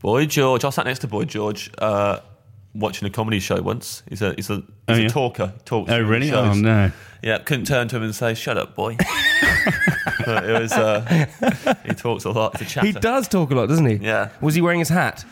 Boy 0.00 0.26
George, 0.26 0.64
I 0.64 0.70
sat 0.70 0.86
next 0.86 1.00
to 1.00 1.06
Boy 1.08 1.24
George 1.24 1.70
uh, 1.78 2.20
watching 2.74 3.06
a 3.06 3.10
comedy 3.10 3.38
show 3.40 3.60
once. 3.60 4.02
He's 4.08 4.22
a 4.22 4.34
he's 4.34 4.48
a, 4.50 4.56
he's 4.56 4.64
Oh, 4.88 4.94
a 4.94 4.98
yeah? 5.02 5.08
talker. 5.08 5.52
He 5.56 5.62
talks. 5.64 5.90
Oh, 5.92 6.00
really? 6.00 6.28
shows. 6.30 6.56
Oh, 6.56 6.60
no. 6.60 6.90
Yeah, 7.22 7.38
couldn't 7.38 7.66
turn 7.66 7.86
to 7.88 7.96
him 7.96 8.02
and 8.04 8.14
say, 8.14 8.32
"Shut 8.34 8.56
up, 8.56 8.74
boy." 8.74 8.96
But 10.24 10.44
it 10.48 10.60
was. 10.60 10.72
Uh, 10.72 11.26
he 11.84 11.94
talks 11.94 12.24
a 12.24 12.30
lot. 12.30 12.58
He's 12.58 12.76
a. 12.76 12.80
He 12.82 12.92
does 12.92 13.26
talk 13.28 13.50
a 13.50 13.54
lot, 13.54 13.68
doesn't 13.68 13.86
he? 13.86 13.94
Yeah. 13.96 14.28
Was 14.40 14.54
he 14.54 14.60
wearing 14.60 14.78
his 14.78 14.88
hat? 14.90 15.24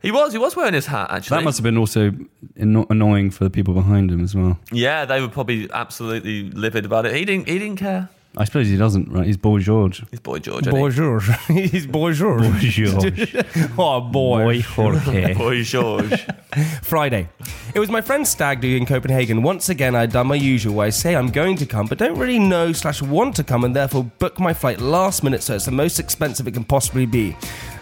He 0.00 0.10
was. 0.12 0.32
He 0.32 0.38
was 0.38 0.54
wearing 0.56 0.74
his 0.74 0.86
hat. 0.86 1.08
Actually, 1.10 1.38
That 1.38 1.44
must 1.44 1.58
have 1.58 1.64
been 1.64 1.76
also 1.76 2.12
annoying 2.56 3.30
for 3.30 3.44
the 3.44 3.50
people 3.50 3.74
behind 3.74 4.10
him 4.10 4.22
as 4.22 4.34
well. 4.34 4.58
Yeah, 4.72 5.04
they 5.06 5.20
were 5.20 5.28
probably 5.28 5.68
absolutely 5.72 6.50
livid 6.50 6.84
about 6.84 7.04
it. 7.06 7.14
He 7.14 7.24
didn't. 7.24 7.48
He 7.48 7.58
didn't 7.58 7.78
care. 7.78 8.08
I 8.38 8.44
suppose 8.44 8.68
he 8.68 8.76
doesn't, 8.76 9.10
right? 9.10 9.26
He's 9.26 9.36
Boy 9.36 9.58
George. 9.58 10.04
He's 10.12 10.20
Boy 10.20 10.38
George. 10.38 10.62
isn't 10.62 10.72
he? 10.72 10.80
Bonjour. 10.80 11.20
He's 11.48 11.86
bonjour. 11.88 12.38
George. 12.60 13.36
oh, 13.78 14.00
boy. 14.00 14.62
Jorge. 14.62 15.34
Boy 15.38 15.62
George. 15.64 16.24
Friday. 16.82 17.28
It 17.74 17.80
was 17.80 17.90
my 17.90 18.00
friend's 18.00 18.30
stag 18.30 18.60
do 18.60 18.76
in 18.76 18.86
Copenhagen. 18.86 19.42
Once 19.42 19.68
again, 19.68 19.96
I'd 19.96 20.12
done 20.12 20.28
my 20.28 20.36
usual 20.36 20.76
where 20.76 20.86
I 20.86 20.90
say 20.90 21.16
I'm 21.16 21.30
going 21.30 21.56
to 21.56 21.66
come, 21.66 21.86
but 21.86 21.98
don't 21.98 22.16
really 22.16 22.38
know 22.38 22.72
slash 22.72 23.02
want 23.02 23.34
to 23.36 23.44
come 23.44 23.64
and 23.64 23.74
therefore 23.74 24.04
book 24.04 24.38
my 24.38 24.54
flight 24.54 24.80
last 24.80 25.24
minute 25.24 25.42
so 25.42 25.56
it's 25.56 25.64
the 25.64 25.72
most 25.72 25.98
expensive 25.98 26.46
it 26.46 26.52
can 26.52 26.64
possibly 26.64 27.06
be. 27.06 27.36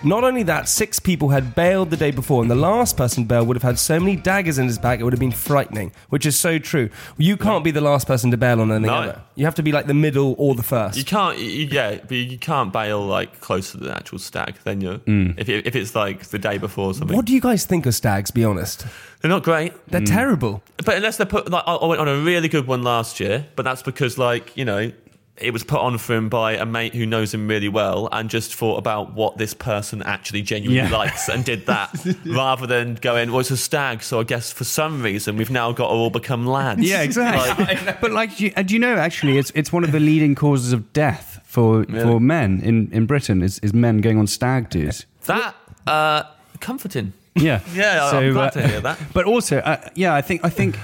Not 0.05 0.25
only 0.25 0.43
that, 0.45 0.69
six 0.69 0.99
people 0.99 1.31
had 1.31 1.55
bailed 1.55 1.91
the 1.91 1.97
day 1.97 2.11
before, 2.11 2.43
and 2.43 2.51
the 2.51 2.55
last 2.57 2.97
person 2.97 3.25
bailed 3.25 3.49
would 3.49 3.57
have 3.57 3.63
had 3.63 3.79
so 3.79 3.99
many 3.99 4.17
daggers 4.17 4.59
in 4.59 4.67
his 4.67 4.79
back 4.79 5.01
it 5.01 5.05
would 5.05 5.13
have 5.13 5.21
been 5.21 5.33
frightening, 5.33 5.93
which 6.09 6.27
is 6.27 6.39
so 6.39 6.59
true. 6.59 6.91
You 7.17 7.37
can't 7.37 7.65
be 7.65 7.71
the 7.71 7.81
last 7.81 8.07
person 8.07 8.31
to 8.31 8.37
bail 8.37 8.61
on 8.61 8.71
anything 8.71 8.87
No. 8.87 9.03
ever. 9.03 9.23
You 9.35 9.45
have 9.45 9.55
to 9.57 9.63
be 9.63 9.73
like 9.73 9.87
the 9.87 9.95
middle 9.95 10.35
or 10.39 10.55
the 10.55 10.63
first. 10.63 10.97
You 10.97 11.05
can't. 11.05 11.39
You, 11.39 11.67
yeah, 11.67 11.97
but 11.97 12.13
you 12.13 12.39
can't 12.39 12.73
bail 12.73 13.05
like 13.05 13.41
close 13.41 13.73
to 13.73 13.79
the 13.79 13.95
actual 13.95 14.19
stag. 14.19 14.57
Then 14.65 14.81
you, 14.81 14.99
mm. 15.07 15.35
if 15.39 15.49
if 15.49 15.77
it's 15.77 15.95
like 15.95 16.27
the 16.27 16.39
day 16.39 16.59
before 16.59 16.91
or 16.91 16.95
something, 16.95 17.17
what 17.17 17.27
do 17.27 17.35
you 17.35 17.41
guys 17.41 17.65
think 17.65 17.87
of 17.87 17.95
stags, 17.95 18.31
be 18.31 18.45
honest? 18.45 18.87
they're 19.21 19.31
not 19.31 19.43
great. 19.43 19.73
They're 19.91 20.01
mm. 20.01 20.07
terrible. 20.07 20.63
But 20.85 20.97
unless 20.97 21.17
they 21.17 21.25
put, 21.25 21.51
like, 21.51 21.65
I 21.67 21.75
I 21.75 21.87
went 21.87 22.01
on 22.01 22.09
a 22.09 22.19
really 22.19 22.49
good 22.49 22.67
one 22.67 22.83
last 22.83 23.19
year, 23.19 23.47
but 23.57 23.65
that's 23.65 23.83
because, 23.83 24.19
like, 24.19 24.57
you 24.57 24.65
know, 24.65 24.93
it 25.39 25.53
was 25.53 25.63
put 25.65 25.81
on 25.81 25.99
for 25.99 26.15
him 26.17 26.29
by 26.31 26.53
a 26.53 26.65
mate 26.65 26.95
who 26.95 27.05
knows 27.05 27.35
him 27.35 27.47
really 27.47 27.69
well 27.69 28.09
and 28.11 28.31
just 28.31 28.55
thought 28.55 28.77
about 28.79 29.13
what 29.13 29.37
this 29.37 29.53
person 29.53 30.03
actually 30.03 30.41
genuinely 30.43 30.89
Yeah. 30.91 30.97
likes 30.97 31.29
and 31.29 31.45
did 31.45 31.67
that 31.67 31.91
rather 32.25 32.67
than 32.67 32.95
going, 32.95 33.31
well, 33.31 33.41
it's 33.41 33.51
a 33.51 33.57
stag, 33.57 34.03
so 34.03 34.19
I 34.21 34.25
guess 34.25 34.51
for 34.51 34.65
some 34.65 35.03
reason 35.03 35.37
we've 35.37 35.51
now 35.51 35.73
got 35.73 35.89
to 35.89 35.93
all 35.93 36.09
become 36.11 36.47
lads. 36.47 36.81
Yeah, 36.81 37.03
exactly. 37.03 37.65
Like, 37.67 38.01
but 38.01 38.13
like, 38.13 38.37
do 38.37 38.47
you, 38.47 38.53
uh, 38.57 38.63
do 38.63 38.73
you 38.75 38.81
know? 38.81 38.97
Actually, 38.97 39.37
it's 39.37 39.53
it's 39.55 39.71
one 39.73 39.85
of 39.85 39.93
the 39.93 40.01
leading 40.01 40.35
causes 40.35 40.73
of 40.73 40.93
death 40.95 41.41
for 41.45 41.85
for 41.85 42.19
men 42.19 42.61
in, 42.63 42.91
in 42.93 43.05
Britain 43.07 43.43
is, 43.43 43.59
is 43.59 43.75
men 43.75 44.01
going 44.01 44.19
on 44.19 44.27
stag 44.27 44.71
do's. 44.71 45.05
that, 45.27 45.55
uh, 45.87 46.23
comforting. 46.61 47.13
Yeah, 47.35 47.61
Yeah, 47.75 48.09
I'm 48.11 48.33
glad 48.33 48.53
to 48.55 48.67
hear 48.67 48.81
that. 48.81 48.99
But 49.13 49.27
also, 49.27 49.59
uh, 49.59 49.77
yeah, 49.95 50.15
I 50.15 50.23
think 50.23 50.43
I 50.45 50.49
think 50.49 50.79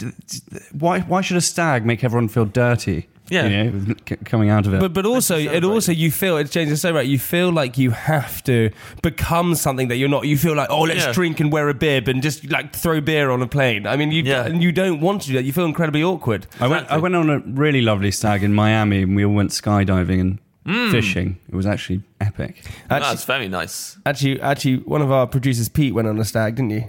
why 0.72 1.00
why 1.00 1.20
should 1.20 1.36
a 1.36 1.40
stag 1.42 1.84
make 1.84 2.02
everyone 2.04 2.28
feel 2.28 2.44
dirty? 2.46 3.08
Yeah. 3.30 3.46
you 3.46 3.70
know, 3.70 3.94
c- 4.08 4.16
coming 4.24 4.50
out 4.50 4.66
of 4.66 4.74
it. 4.74 4.80
But 4.80 4.92
but 4.92 5.06
also 5.06 5.38
it 5.38 5.64
also 5.64 5.92
you 5.92 6.10
feel 6.10 6.36
it 6.36 6.50
changes 6.50 6.80
so 6.80 6.92
right. 6.92 7.06
You 7.06 7.18
feel 7.18 7.50
like 7.52 7.78
you 7.78 7.90
have 7.92 8.42
to 8.44 8.70
become 9.02 9.54
something 9.54 9.88
that 9.88 9.96
you're 9.96 10.08
not. 10.08 10.26
You 10.26 10.36
feel 10.36 10.54
like 10.56 10.68
oh 10.70 10.82
let's 10.82 11.04
Yeah. 11.06 11.12
drink 11.12 11.40
and 11.40 11.52
wear 11.52 11.68
a 11.68 11.74
bib 11.74 12.08
and 12.08 12.22
just 12.22 12.50
like 12.50 12.74
throw 12.74 13.00
beer 13.00 13.30
on 13.30 13.40
a 13.42 13.46
plane. 13.46 13.86
I 13.86 13.96
mean 13.96 14.10
you 14.10 14.22
Yeah. 14.24 14.46
and 14.46 14.62
you 14.62 14.72
don't 14.72 15.00
want 15.00 15.22
to 15.22 15.28
do 15.28 15.34
that. 15.34 15.44
You 15.44 15.52
feel 15.52 15.64
incredibly 15.66 16.02
awkward. 16.02 16.46
I 16.60 16.66
went 16.66 16.90
I 16.90 16.98
went 16.98 17.14
on 17.14 17.30
a 17.30 17.38
really 17.38 17.80
lovely 17.82 18.10
stag 18.10 18.42
in 18.42 18.52
Miami, 18.52 19.02
and 19.02 19.14
we 19.16 19.24
all 19.24 19.34
went 19.34 19.50
skydiving 19.50 20.20
and 20.20 20.38
Mm. 20.66 20.90
fishing. 20.90 21.38
It 21.48 21.54
was 21.54 21.64
actually 21.66 22.02
epic. 22.20 22.62
Actually, 22.90 23.00
That's 23.10 23.24
very 23.24 23.48
nice. 23.48 23.96
actually, 24.04 24.40
actually, 24.42 24.76
one 24.84 25.00
of 25.00 25.10
our 25.10 25.26
producers, 25.26 25.68
Pete, 25.70 25.94
went 25.94 26.06
on 26.06 26.18
a 26.18 26.24
stag, 26.24 26.56
didn't 26.56 26.70
you? 26.70 26.84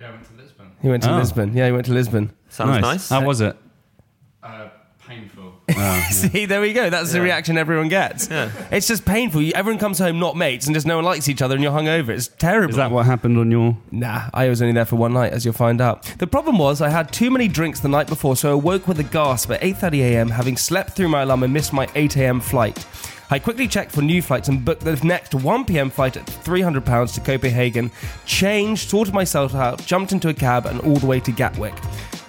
Yeah, 0.00 0.08
I 0.08 0.10
went 0.12 0.24
to 0.26 0.32
Lisbon. 0.42 0.66
He 0.80 0.88
went 0.88 1.02
to 1.02 1.10
Oh. 1.12 1.16
Lisbon. 1.18 1.52
Yeah, 1.56 1.66
he 1.66 1.72
went 1.72 1.86
to 1.86 1.92
Lisbon. 1.92 2.30
Sounds 2.48 2.80
nice. 2.80 3.08
How 3.08 3.24
was 3.24 3.40
it? 3.40 3.56
Painful. 5.74 6.12
See, 6.30 6.46
there 6.46 6.60
we 6.60 6.72
go. 6.72 6.90
That's 6.90 7.12
the 7.12 7.20
reaction 7.20 7.56
everyone 7.58 7.88
gets. 7.88 8.28
Yeah. 8.30 8.50
It's 8.70 8.86
just 8.86 9.04
painful. 9.04 9.42
You, 9.42 9.52
everyone 9.54 9.78
comes 9.78 9.98
home 9.98 10.18
not 10.18 10.36
mates, 10.36 10.66
and 10.66 10.74
just 10.74 10.86
no 10.86 10.96
one 10.96 11.04
likes 11.04 11.28
each 11.28 11.42
other, 11.42 11.54
and 11.54 11.62
you're 11.62 11.72
hungover. 11.72 12.10
It's 12.10 12.28
terrible. 12.28 12.70
Is 12.70 12.76
that 12.76 12.90
what 12.90 13.06
happened 13.06 13.38
on 13.38 13.50
your? 13.50 13.76
Nah, 13.90 14.30
I 14.32 14.48
was 14.48 14.62
only 14.62 14.74
there 14.74 14.84
for 14.84 14.96
one 14.96 15.12
night, 15.12 15.32
as 15.32 15.44
you'll 15.44 15.54
find 15.54 15.80
out. 15.80 16.02
The 16.18 16.26
problem 16.26 16.58
was 16.58 16.80
I 16.80 16.88
had 16.88 17.12
too 17.12 17.30
many 17.30 17.48
drinks 17.48 17.80
the 17.80 17.88
night 17.88 18.06
before, 18.06 18.36
so 18.36 18.52
I 18.52 18.54
woke 18.54 18.88
with 18.88 18.98
a 19.00 19.04
gasp 19.04 19.50
at 19.50 19.60
8:30 19.60 19.98
a.m., 20.00 20.28
having 20.30 20.56
slept 20.56 20.90
through 20.90 21.08
my 21.08 21.22
alarm 21.22 21.42
and 21.42 21.52
missed 21.52 21.72
my 21.72 21.88
8 21.94 22.16
a.m. 22.16 22.40
flight. 22.40 22.86
I 23.32 23.38
quickly 23.38 23.68
checked 23.68 23.92
for 23.92 24.02
new 24.02 24.22
flights 24.22 24.48
and 24.48 24.64
booked 24.64 24.82
the 24.82 24.96
next 25.06 25.36
1 25.36 25.64
p.m. 25.64 25.88
flight 25.88 26.16
at 26.16 26.26
300 26.26 26.84
pounds 26.84 27.12
to 27.12 27.20
Copenhagen. 27.20 27.92
Changed, 28.26 28.88
sorted 28.88 29.14
myself 29.14 29.54
out, 29.54 29.86
jumped 29.86 30.10
into 30.10 30.28
a 30.28 30.34
cab, 30.34 30.66
and 30.66 30.80
all 30.80 30.96
the 30.96 31.06
way 31.06 31.20
to 31.20 31.30
Gatwick. 31.30 31.74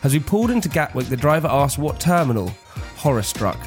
As 0.04 0.14
we 0.14 0.20
pulled 0.20 0.52
into 0.52 0.70
Gatwick, 0.70 1.08
the 1.08 1.18
driver 1.18 1.48
asked 1.48 1.80
what 1.80 2.00
terminal. 2.00 2.52
Horror 3.02 3.24
struck. 3.24 3.58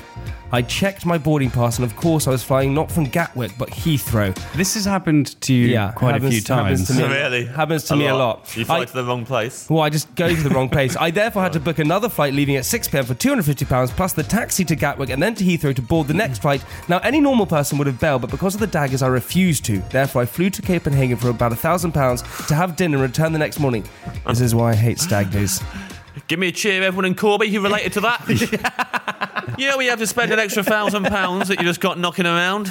I 0.53 0.62
checked 0.62 1.05
my 1.05 1.18
boarding 1.18 1.51
pass, 1.51 1.78
and 1.78 1.85
of 1.85 1.97
course, 1.97 2.28
I 2.28 2.30
was 2.30 2.45
flying 2.45 2.72
not 2.72 2.89
from 2.89 3.03
Gatwick 3.07 3.51
but 3.59 3.68
Heathrow. 3.70 4.32
This 4.53 4.74
has 4.74 4.85
happened 4.85 5.35
to 5.41 5.53
you 5.53 5.66
Yeah, 5.66 5.91
quite 5.91 6.11
a 6.11 6.12
happens- 6.14 6.45
few 6.47 6.55
happens 6.55 6.87
times. 6.87 7.01
to 7.01 7.09
me. 7.09 7.12
really? 7.12 7.45
Happens 7.47 7.82
to 7.85 7.97
me 7.97 8.07
a 8.07 8.14
lot. 8.14 8.57
You 8.57 8.64
fly 8.64 8.78
I- 8.82 8.85
to 8.85 8.93
the 8.93 9.03
wrong 9.03 9.26
place. 9.26 9.66
Well, 9.68 9.82
I 9.82 9.91
just 9.91 10.14
go 10.14 10.28
to 10.32 10.41
the 10.41 10.51
wrong 10.51 10.68
place. 10.68 10.97
I 10.97 11.11
therefore 11.20 11.43
had 11.43 11.53
to 11.55 11.59
book 11.61 11.80
another 11.80 12.09
flight 12.09 12.32
leaving 12.35 12.55
at 12.55 12.64
6 12.64 12.87
pm 12.87 13.05
for 13.05 13.14
£250 13.14 13.91
plus 13.97 14.12
the 14.12 14.22
taxi 14.22 14.64
to 14.66 14.76
Gatwick 14.76 15.11
and 15.11 15.20
then 15.20 15.35
to 15.35 15.43
Heathrow 15.43 15.74
to 15.74 15.82
board 15.82 16.07
the 16.07 16.14
next 16.14 16.39
flight. 16.43 16.62
Now, 16.89 16.99
any 17.01 17.18
normal 17.20 17.47
person 17.47 17.76
would 17.78 17.89
have 17.89 17.99
bailed, 17.99 18.20
but 18.20 18.30
because 18.30 18.55
of 18.55 18.61
the 18.61 18.68
daggers, 18.68 19.03
I 19.03 19.09
refused 19.09 19.64
to. 19.64 19.78
Therefore, 19.91 20.22
I 20.22 20.26
flew 20.26 20.51
to 20.51 20.62
Copenhagen 20.62 21.16
for 21.16 21.30
about 21.30 21.51
£1,000 21.51 22.47
to 22.47 22.55
have 22.55 22.76
dinner 22.76 22.99
and 22.99 23.03
return 23.03 23.32
the 23.32 23.41
next 23.41 23.59
morning. 23.59 23.85
This 24.28 24.41
is 24.41 24.55
why 24.55 24.70
I 24.70 24.74
hate 24.76 25.01
stag 25.01 25.32
do's. 25.32 25.61
Give 26.28 26.39
me 26.39 26.47
a 26.49 26.53
cheer, 26.53 26.80
everyone 26.85 27.07
in 27.07 27.16
Corby 27.16 27.51
who 27.51 27.61
related 27.61 27.93
to 27.95 28.01
that. 28.03 29.20
you 29.59 29.69
know, 29.69 29.77
we 29.77 29.87
have 29.87 29.99
to 29.99 30.07
spend 30.07 30.33
an 30.33 30.39
extra 30.39 30.63
thousand 30.63 31.05
pounds 31.05 31.49
that 31.49 31.59
you 31.59 31.65
just 31.65 31.81
got 31.81 31.99
knocking 31.99 32.27
around. 32.27 32.71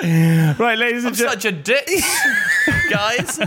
Right, 0.00 0.78
ladies 0.78 1.04
and 1.04 1.14
gentlemen. 1.14 1.40
such 1.40 1.44
a 1.44 1.52
dick, 1.52 1.88
guys. 2.90 3.40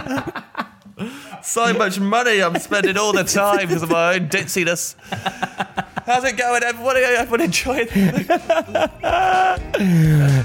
so 1.44 1.74
much 1.74 2.00
money 2.00 2.42
I'm 2.42 2.60
spending 2.60 2.98
all 2.98 3.14
the 3.14 3.24
time 3.24 3.68
because 3.68 3.84
of 3.84 3.90
my 3.90 4.16
own 4.16 4.28
ditziness. 4.28 4.96
How's 6.12 6.26
it 6.26 6.36
going, 6.36 6.62
everybody? 6.62 7.00
Everyone 7.00 7.40
enjoying? 7.40 7.88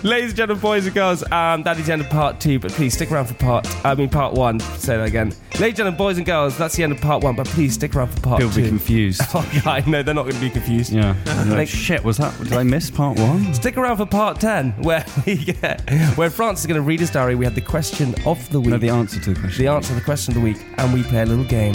Ladies 0.04 0.30
and 0.30 0.36
gentlemen, 0.36 0.60
boys 0.60 0.86
and 0.86 0.94
girls, 0.94 1.24
um, 1.32 1.64
that 1.64 1.76
is 1.76 1.86
the 1.86 1.92
end 1.92 2.02
of 2.02 2.08
part 2.08 2.38
two, 2.38 2.60
but 2.60 2.70
please 2.70 2.94
stick 2.94 3.10
around 3.10 3.26
for 3.26 3.34
part, 3.34 3.66
I 3.84 3.96
mean, 3.96 4.08
part 4.08 4.34
one. 4.34 4.60
Say 4.60 4.96
that 4.96 5.08
again. 5.08 5.30
Ladies 5.30 5.40
and 5.60 5.76
gentlemen, 5.78 5.98
boys 5.98 6.18
and 6.18 6.26
girls, 6.26 6.56
that's 6.56 6.76
the 6.76 6.84
end 6.84 6.92
of 6.92 7.00
part 7.00 7.24
one, 7.24 7.34
but 7.34 7.48
please 7.48 7.74
stick 7.74 7.96
around 7.96 8.14
for 8.14 8.20
part 8.20 8.38
People 8.42 8.54
will 8.54 8.62
be 8.62 8.68
confused. 8.68 9.22
Oh, 9.34 9.50
yeah, 9.52 9.62
I 9.68 9.80
know, 9.90 10.04
they're 10.04 10.14
not 10.14 10.22
going 10.22 10.36
to 10.36 10.40
be 10.40 10.50
confused. 10.50 10.92
Yeah. 10.92 11.16
Like, 11.26 11.46
Like- 11.48 11.68
shit, 11.68 12.04
was 12.04 12.18
that? 12.18 12.38
Did 12.38 12.52
I 12.52 12.62
miss 12.62 12.88
part 12.88 13.18
one? 13.18 13.52
Stick 13.52 13.76
around 13.76 13.96
for 13.96 14.06
part 14.06 14.38
10, 14.38 14.70
where 14.84 15.04
we 15.26 15.34
get, 15.36 15.80
where 16.16 16.30
Francis 16.30 16.64
going 16.66 16.76
to 16.76 16.82
read 16.86 17.00
his 17.00 17.10
diary. 17.10 17.34
We 17.34 17.44
have 17.44 17.56
the 17.56 17.60
question 17.60 18.14
of 18.24 18.48
the 18.52 18.60
week. 18.60 18.70
No, 18.70 18.78
the 18.78 18.90
answer 18.90 19.18
to 19.18 19.34
the 19.34 19.40
question. 19.40 19.64
the 19.64 19.70
answer 19.72 19.88
to 19.88 19.94
the 19.96 20.00
question 20.04 20.36
of 20.36 20.40
the 20.40 20.44
week, 20.48 20.64
and 20.78 20.94
we 20.94 21.02
play 21.02 21.22
a 21.22 21.26
little 21.26 21.44
game. 21.44 21.74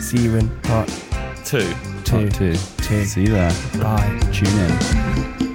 See 0.00 0.18
you 0.24 0.34
in 0.34 0.48
part 0.62 0.90
Two. 1.44 1.72
Two. 2.06 2.28
Two. 2.30 2.54
Two. 2.78 3.04
See 3.04 3.22
you 3.22 3.32
there. 3.32 3.50
Bye. 3.82 4.20
Tune 4.32 5.40
in. 5.40 5.45